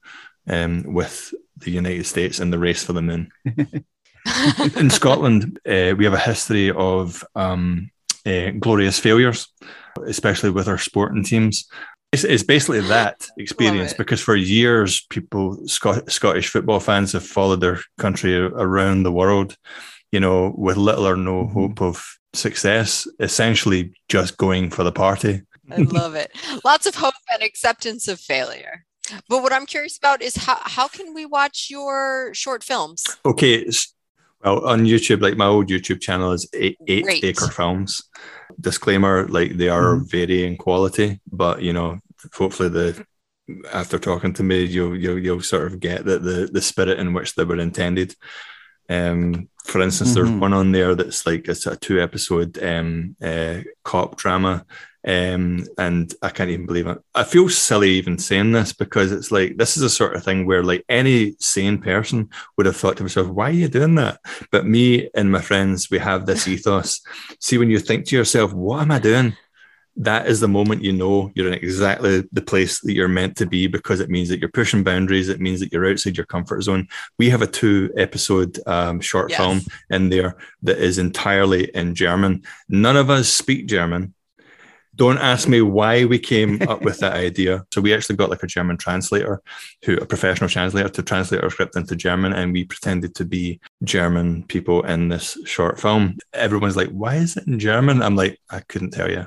um, 0.48 0.84
with 0.86 1.34
the 1.56 1.72
United 1.72 2.06
States 2.06 2.38
in 2.38 2.50
the 2.50 2.58
race 2.58 2.84
for 2.84 2.92
the 2.92 3.02
moon. 3.02 3.32
in 4.76 4.90
Scotland, 4.90 5.58
uh, 5.66 5.94
we 5.96 6.04
have 6.04 6.14
a 6.14 6.18
history 6.18 6.70
of 6.70 7.24
um, 7.34 7.90
uh, 8.24 8.50
glorious 8.50 8.98
failures, 8.98 9.48
especially 10.06 10.50
with 10.50 10.68
our 10.68 10.78
sporting 10.78 11.24
teams. 11.24 11.68
It's, 12.14 12.24
it's 12.24 12.42
basically 12.44 12.80
that 12.96 13.26
experience 13.36 13.92
because 13.92 14.20
for 14.20 14.36
years, 14.36 15.04
people, 15.10 15.58
Scot- 15.66 16.10
Scottish 16.10 16.48
football 16.48 16.80
fans, 16.80 17.12
have 17.12 17.26
followed 17.26 17.60
their 17.60 17.80
country 17.98 18.36
around 18.38 19.02
the 19.02 19.12
world, 19.12 19.56
you 20.12 20.20
know, 20.20 20.54
with 20.56 20.76
little 20.76 21.06
or 21.06 21.16
no 21.16 21.44
mm-hmm. 21.44 21.52
hope 21.52 21.82
of 21.82 22.06
success, 22.32 23.08
essentially 23.18 23.92
just 24.08 24.36
going 24.36 24.70
for 24.70 24.84
the 24.84 24.92
party. 24.92 25.42
I 25.70 25.76
love 25.76 26.14
it. 26.24 26.30
Lots 26.64 26.86
of 26.86 26.94
hope 26.94 27.14
and 27.32 27.42
acceptance 27.42 28.06
of 28.06 28.20
failure. 28.20 28.84
But 29.28 29.42
what 29.42 29.52
I'm 29.52 29.66
curious 29.66 29.98
about 29.98 30.22
is 30.22 30.36
how, 30.36 30.58
how 30.62 30.88
can 30.88 31.14
we 31.14 31.26
watch 31.26 31.68
your 31.68 32.32
short 32.32 32.62
films? 32.62 33.04
Okay. 33.26 33.68
Well, 34.42 34.66
on 34.66 34.84
YouTube, 34.84 35.20
like 35.20 35.36
my 35.36 35.46
old 35.46 35.68
YouTube 35.68 36.00
channel 36.00 36.32
is 36.32 36.48
eight, 36.54 36.76
eight 36.86 37.06
acre 37.24 37.48
films. 37.48 38.02
Disclaimer, 38.60 39.26
like 39.28 39.56
they 39.56 39.68
are 39.68 39.96
mm. 39.96 40.10
varying 40.10 40.56
quality, 40.56 41.20
but 41.32 41.62
you 41.62 41.72
know, 41.72 41.98
hopefully 42.32 42.68
the 42.68 43.06
after 43.72 43.98
talking 43.98 44.32
to 44.34 44.42
me, 44.42 44.64
you'll 44.64 44.96
you'll 44.96 45.18
you'll 45.18 45.42
sort 45.42 45.66
of 45.66 45.80
get 45.80 46.04
that 46.04 46.22
the 46.22 46.48
the 46.52 46.62
spirit 46.62 46.98
in 46.98 47.12
which 47.12 47.34
they 47.34 47.44
were 47.44 47.58
intended. 47.58 48.14
Um, 48.88 49.48
for 49.64 49.80
instance, 49.80 50.10
mm-hmm. 50.10 50.26
there's 50.26 50.40
one 50.40 50.52
on 50.52 50.72
there 50.72 50.94
that's 50.94 51.26
like 51.26 51.48
it's 51.48 51.66
a 51.66 51.76
two 51.76 52.00
episode 52.00 52.62
um, 52.62 53.16
uh, 53.22 53.60
cop 53.82 54.16
drama. 54.16 54.64
Um, 55.06 55.66
and 55.76 56.14
I 56.22 56.30
can't 56.30 56.48
even 56.48 56.64
believe 56.64 56.86
it. 56.86 56.98
I 57.14 57.24
feel 57.24 57.50
silly 57.50 57.90
even 57.90 58.16
saying 58.18 58.52
this 58.52 58.72
because 58.72 59.12
it's 59.12 59.30
like 59.30 59.58
this 59.58 59.76
is 59.76 59.82
a 59.82 59.90
sort 59.90 60.16
of 60.16 60.24
thing 60.24 60.46
where 60.46 60.62
like 60.62 60.82
any 60.88 61.36
sane 61.40 61.76
person 61.76 62.30
would 62.56 62.64
have 62.64 62.76
thought 62.76 62.96
to 62.96 63.02
themselves, 63.02 63.28
"Why 63.28 63.50
are 63.50 63.52
you 63.52 63.68
doing 63.68 63.96
that?" 63.96 64.20
But 64.50 64.66
me 64.66 65.10
and 65.14 65.30
my 65.30 65.42
friends, 65.42 65.90
we 65.90 65.98
have 65.98 66.24
this 66.24 66.48
ethos. 66.48 67.02
See, 67.38 67.58
when 67.58 67.68
you 67.68 67.80
think 67.80 68.06
to 68.06 68.16
yourself, 68.16 68.54
"What 68.54 68.80
am 68.80 68.92
I 68.92 68.98
doing?" 68.98 69.36
That 69.96 70.26
is 70.26 70.40
the 70.40 70.48
moment 70.48 70.82
you 70.82 70.92
know 70.92 71.30
you're 71.34 71.46
in 71.46 71.54
exactly 71.54 72.24
the 72.32 72.42
place 72.42 72.80
that 72.80 72.94
you're 72.94 73.08
meant 73.08 73.36
to 73.36 73.46
be 73.46 73.66
because 73.66 74.00
it 74.00 74.10
means 74.10 74.28
that 74.28 74.40
you're 74.40 74.48
pushing 74.50 74.82
boundaries. 74.82 75.28
It 75.28 75.40
means 75.40 75.60
that 75.60 75.72
you're 75.72 75.88
outside 75.88 76.16
your 76.16 76.26
comfort 76.26 76.62
zone. 76.62 76.88
We 77.18 77.30
have 77.30 77.42
a 77.42 77.46
two 77.46 77.92
episode 77.96 78.58
um, 78.66 79.00
short 79.00 79.30
yes. 79.30 79.38
film 79.38 79.60
in 79.90 80.08
there 80.08 80.36
that 80.62 80.78
is 80.78 80.98
entirely 80.98 81.70
in 81.74 81.94
German. 81.94 82.42
None 82.68 82.96
of 82.96 83.08
us 83.08 83.28
speak 83.28 83.66
German. 83.66 84.14
Don't 84.96 85.18
ask 85.18 85.48
me 85.48 85.60
why 85.60 86.04
we 86.04 86.18
came 86.18 86.62
up 86.68 86.82
with 86.82 86.98
that 87.00 87.14
idea. 87.14 87.64
So 87.72 87.80
we 87.80 87.94
actually 87.94 88.16
got 88.16 88.30
like 88.30 88.42
a 88.42 88.48
German 88.48 88.76
translator, 88.76 89.42
who 89.84 89.96
a 89.96 90.06
professional 90.06 90.50
translator 90.50 90.88
to 90.88 91.02
translate 91.02 91.42
our 91.42 91.50
script 91.50 91.76
into 91.76 91.96
German, 91.96 92.32
and 92.32 92.52
we 92.52 92.64
pretended 92.64 93.14
to 93.16 93.24
be 93.24 93.60
German 93.82 94.44
people 94.44 94.82
in 94.82 95.08
this 95.08 95.36
short 95.44 95.80
film. 95.80 96.18
Everyone's 96.32 96.76
like, 96.76 96.90
"Why 96.90 97.16
is 97.16 97.36
it 97.36 97.46
in 97.46 97.58
German?" 97.58 98.02
I'm 98.02 98.16
like, 98.16 98.38
"I 98.50 98.60
couldn't 98.60 98.92
tell 98.92 99.10
you." 99.10 99.26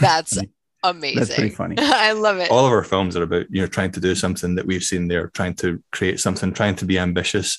That's 0.00 0.38
amazing. 0.82 1.18
That's 1.18 1.34
pretty 1.34 1.54
funny. 1.54 1.76
I 1.78 2.12
love 2.12 2.38
it. 2.38 2.50
All 2.50 2.66
of 2.66 2.72
our 2.72 2.84
films 2.84 3.16
are 3.16 3.22
about, 3.22 3.46
you 3.50 3.60
know, 3.60 3.66
trying 3.66 3.92
to 3.92 4.00
do 4.00 4.14
something 4.14 4.54
that 4.56 4.66
we've 4.66 4.84
seen 4.84 5.08
there, 5.08 5.28
trying 5.28 5.54
to 5.56 5.82
create 5.92 6.20
something, 6.20 6.52
trying 6.52 6.76
to 6.76 6.84
be 6.84 6.98
ambitious, 6.98 7.58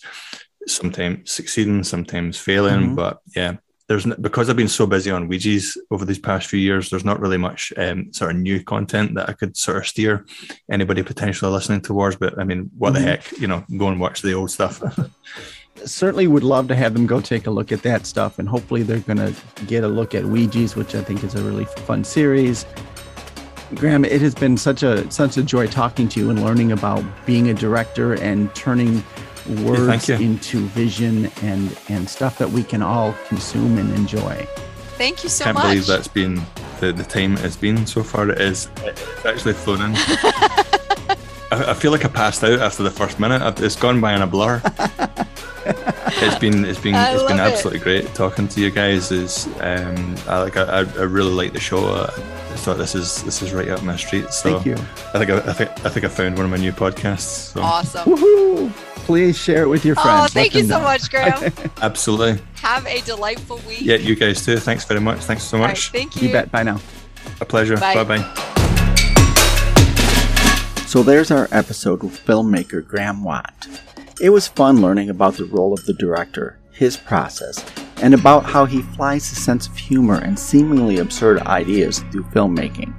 sometimes 0.68 1.32
succeeding, 1.32 1.84
sometimes 1.84 2.38
failing. 2.38 2.82
Mm-hmm. 2.82 2.96
But 2.96 3.20
yeah, 3.36 3.58
there's 3.88 4.06
because 4.06 4.50
I've 4.50 4.56
been 4.56 4.68
so 4.68 4.88
busy 4.88 5.12
on 5.12 5.30
Weegies 5.30 5.78
over 5.92 6.06
these 6.06 6.20
past 6.20 6.48
few 6.48 6.60
years, 6.60 6.90
there's 6.90 7.06
not 7.06 7.20
really 7.20 7.38
much 7.38 7.74
um, 7.78 8.14
sort 8.14 8.32
of 8.32 8.38
new 8.38 8.64
content 8.64 9.16
that 9.16 9.30
I 9.30 9.34
could 9.34 9.58
sort 9.58 9.78
of 9.78 9.88
steer 9.88 10.26
anybody 10.72 11.04
potentially 11.04 11.52
listening 11.52 11.82
towards. 11.82 12.16
But 12.16 12.40
I 12.40 12.44
mean, 12.44 12.72
what 12.78 12.94
mm-hmm. 12.94 13.04
the 13.04 13.10
heck, 13.10 13.32
you 13.40 13.48
know, 13.48 13.66
go 13.78 13.90
and 13.90 14.00
watch 14.00 14.22
the 14.22 14.34
old 14.34 14.52
stuff. 14.52 14.82
certainly 15.86 16.28
would 16.28 16.44
love 16.44 16.68
to 16.68 16.76
have 16.76 16.94
them 16.94 17.06
go 17.06 17.22
take 17.22 17.48
a 17.48 17.52
look 17.52 17.72
at 17.72 17.82
that 17.84 18.06
stuff 18.06 18.40
and 18.40 18.48
hopefully 18.48 18.84
they're 18.84 19.00
going 19.00 19.18
to 19.18 19.34
get 19.66 19.84
a 19.84 19.88
look 19.88 20.16
at 20.16 20.24
Weegies 20.24 20.76
which 20.76 20.96
i 20.96 21.02
think 21.02 21.24
is 21.24 21.36
a 21.36 21.44
really 21.44 21.66
fun 21.66 22.04
series. 22.04 22.66
Graham 23.76 24.06
it 24.06 24.22
has 24.22 24.36
been 24.36 24.58
such 24.58 24.84
a 24.84 25.10
such 25.12 25.38
a 25.38 25.44
joy 25.44 25.68
talking 25.68 26.08
to 26.10 26.20
you 26.20 26.30
and 26.30 26.44
learning 26.44 26.72
about 26.72 27.04
being 27.26 27.50
a 27.50 27.54
director 27.54 28.14
and 28.14 28.54
turning 28.54 29.04
words 29.64 30.10
yeah, 30.10 30.20
into 30.20 30.60
vision 30.68 31.30
and 31.42 31.78
and 31.90 32.08
stuff 32.08 32.38
that 32.38 32.50
we 32.50 32.64
can 32.64 32.82
all 32.82 33.14
consume 33.28 33.78
and 33.78 33.92
enjoy. 33.96 34.48
Thank 34.98 35.24
you 35.24 35.30
so 35.30 35.46
can't 35.46 35.56
much. 35.56 35.64
believe 35.64 35.88
that's 35.88 36.08
been 36.08 36.42
the, 36.80 36.94
the 36.94 37.04
time 37.04 37.38
it's 37.38 37.58
been 37.58 37.86
so 37.86 38.04
far. 38.04 38.30
It 38.30 38.40
is 38.40 38.70
it's 38.82 39.26
actually 39.26 39.54
flown 39.54 39.82
in. 39.82 39.96
I, 41.52 41.72
I 41.72 41.74
feel 41.74 41.92
like 41.92 42.06
I 42.06 42.10
passed 42.10 42.44
out 42.44 42.60
after 42.60 42.84
the 42.84 42.92
first 42.92 43.20
minute. 43.20 43.60
It's 43.60 43.76
gone 43.76 44.00
by 44.00 44.14
in 44.14 44.22
a 44.22 44.28
blur. 44.28 44.62
it's 45.66 46.40
been 46.40 46.66
it's 46.66 46.80
been 46.80 46.96
I 46.96 47.14
it's 47.14 47.24
been 47.24 47.40
absolutely 47.40 47.80
it. 47.80 47.84
great 47.84 48.16
talking 48.16 48.48
to 48.48 48.62
you 48.62 48.72
guys. 48.72 49.12
Is 49.12 49.48
um, 49.60 50.16
I 50.28 50.42
like 50.42 50.58
I, 50.58 50.80
I 50.80 51.04
really 51.04 51.32
like 51.32 51.54
the 51.54 51.60
show. 51.60 51.86
I 51.96 52.56
thought 52.56 52.78
this 52.78 52.96
is 52.96 53.24
this 53.24 53.42
is 53.42 53.54
right 53.54 53.70
up 53.70 53.84
my 53.84 53.96
street. 53.96 54.32
So 54.32 54.54
Thank 54.54 54.66
you. 54.66 54.76
I 55.14 55.26
think 55.26 55.30
I, 55.30 55.38
I 55.38 55.54
think 55.54 55.70
I 55.86 55.90
think 55.90 56.06
I 56.06 56.10
found 56.10 56.36
one 56.36 56.46
of 56.46 56.52
my 56.52 56.58
new 56.58 56.72
podcasts. 56.72 57.52
So. 57.54 57.62
Awesome. 57.62 58.06
Woohoo! 58.06 58.72
Please 59.06 59.38
share 59.38 59.64
it 59.64 59.68
with 59.68 59.84
your 59.84 59.96
friends. 59.96 60.26
Oh, 60.26 60.28
thank 60.28 60.54
you 60.56 60.64
so 60.64 60.78
know. 60.78 60.84
much, 60.84 61.10
Graham. 61.10 61.52
Absolutely. 61.82 62.42
Have 62.62 62.86
a 62.88 63.02
delightful 63.02 63.60
week. 63.68 63.82
Yeah, 63.82 63.98
you 63.98 64.16
guys 64.16 64.46
too. 64.46 64.58
Thanks 64.58 64.86
very 64.86 65.02
much. 65.02 65.20
Thanks 65.20 65.44
so 65.44 65.58
much. 65.58 65.94
Right, 65.94 66.02
thank 66.02 66.22
you. 66.22 66.28
You 66.28 66.34
bet. 66.34 66.52
Bye 66.52 66.64
now. 66.64 66.80
A 67.42 67.46
pleasure. 67.46 67.76
Bye 67.78 68.04
bye. 68.04 68.54
So 70.88 71.02
there's 71.02 71.32
our 71.32 71.48
episode 71.52 72.04
with 72.04 72.24
filmmaker 72.24 72.88
Graham 72.88 73.24
Watt. 73.24 73.68
It 74.24 74.32
was 74.32 74.48
fun 74.48 74.82
learning 74.82 75.10
about 75.10 75.34
the 75.34 75.44
role 75.44 75.74
of 75.74 75.86
the 75.86 75.92
director, 75.92 76.58
his 76.72 76.96
process, 76.96 77.62
and 78.02 78.14
about 78.14 78.46
how 78.46 78.64
he 78.64 78.82
flies 78.82 79.28
his 79.28 79.44
sense 79.44 79.68
of 79.68 79.76
humor 79.76 80.20
and 80.20 80.40
seemingly 80.40 81.00
absurd 81.00 81.42
ideas 81.42 82.00
through 82.10 82.24
filmmaking. 82.28 82.94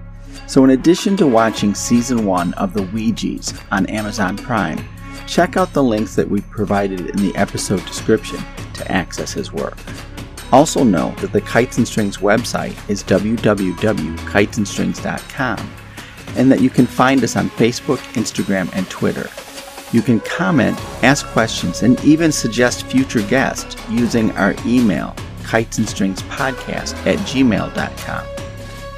So, 0.47 0.65
in 0.65 0.71
addition 0.73 1.17
to 1.17 1.27
watching 1.27 1.75
season 1.75 2.27
one 2.27 2.53
of 2.55 2.75
The 2.75 2.83
Weegies 2.83 3.59
on 3.71 3.87
Amazon 3.87 4.37
Prime, 4.37 4.87
check 5.27 5.57
out 5.57 5.73
the 5.73 5.83
links 5.83 6.15
that 6.15 6.29
we 6.29 6.43
provided 6.43 7.01
in 7.01 7.17
the 7.17 7.35
episode 7.37 7.87
description 7.87 8.41
to 8.75 8.93
access 8.93 9.33
his 9.33 9.51
work. 9.51 9.79
Also, 10.53 10.85
know 10.85 11.15
that 11.23 11.33
the 11.33 11.41
Kites 11.41 11.79
and 11.79 11.89
Strings 11.89 12.19
website 12.19 12.77
is 12.91 13.03
www.kitesandstrings.com 13.03 15.71
and 16.37 16.53
that 16.53 16.61
you 16.61 16.69
can 16.69 16.87
find 16.87 17.25
us 17.25 17.35
on 17.35 17.49
Facebook, 17.49 17.97
Instagram, 18.13 18.71
and 18.77 18.87
Twitter 18.91 19.31
you 19.95 20.03
can 20.03 20.19
comment, 20.19 20.77
ask 21.05 21.25
questions, 21.27 21.85
and 21.85 22.03
even 22.05 22.33
suggest 22.33 22.85
future 22.87 23.23
guests 23.23 23.77
using 23.89 24.33
our 24.33 24.57
email, 24.67 25.15
kitesandstringspodcast 25.43 27.07
at 27.07 27.17
gmail.com. 27.21 28.27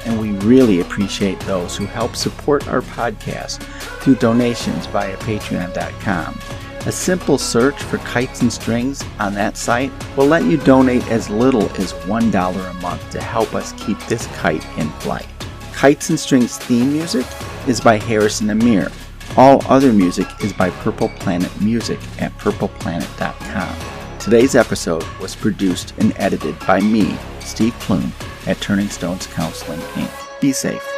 And 0.05 0.19
we 0.19 0.31
really 0.47 0.79
appreciate 0.79 1.39
those 1.41 1.77
who 1.77 1.85
help 1.85 2.15
support 2.15 2.67
our 2.67 2.81
podcast 2.81 3.61
through 4.01 4.15
donations 4.15 4.87
via 4.87 5.15
patreon.com. 5.17 6.39
A 6.87 6.91
simple 6.91 7.37
search 7.37 7.79
for 7.83 7.99
Kites 7.99 8.41
and 8.41 8.51
Strings 8.51 9.03
on 9.19 9.35
that 9.35 9.55
site 9.55 9.91
will 10.17 10.25
let 10.25 10.45
you 10.45 10.57
donate 10.57 11.05
as 11.11 11.29
little 11.29 11.69
as 11.79 11.93
$1 11.93 12.69
a 12.69 12.73
month 12.81 13.07
to 13.11 13.21
help 13.21 13.53
us 13.53 13.73
keep 13.73 13.99
this 14.07 14.25
kite 14.37 14.65
in 14.79 14.89
flight. 15.01 15.27
Kites 15.73 16.09
and 16.09 16.19
Strings 16.19 16.57
theme 16.57 16.91
music 16.91 17.25
is 17.67 17.79
by 17.79 17.97
Harrison 17.97 18.49
Amir 18.49 18.89
all 19.37 19.61
other 19.67 19.93
music 19.93 20.27
is 20.43 20.51
by 20.51 20.69
Purple 20.71 21.09
Planet 21.09 21.61
Music 21.61 21.99
at 22.19 22.35
purpleplanet.com. 22.37 24.19
Today's 24.19 24.55
episode 24.55 25.05
was 25.21 25.35
produced 25.35 25.93
and 25.99 26.11
edited 26.17 26.57
by 26.59 26.81
me, 26.81 27.15
Steve 27.39 27.73
Plume, 27.79 28.11
at 28.47 28.59
Turning 28.59 28.89
Stones 28.89 29.27
Counseling, 29.27 29.79
Inc. 29.79 30.41
Be 30.41 30.51
safe. 30.51 30.96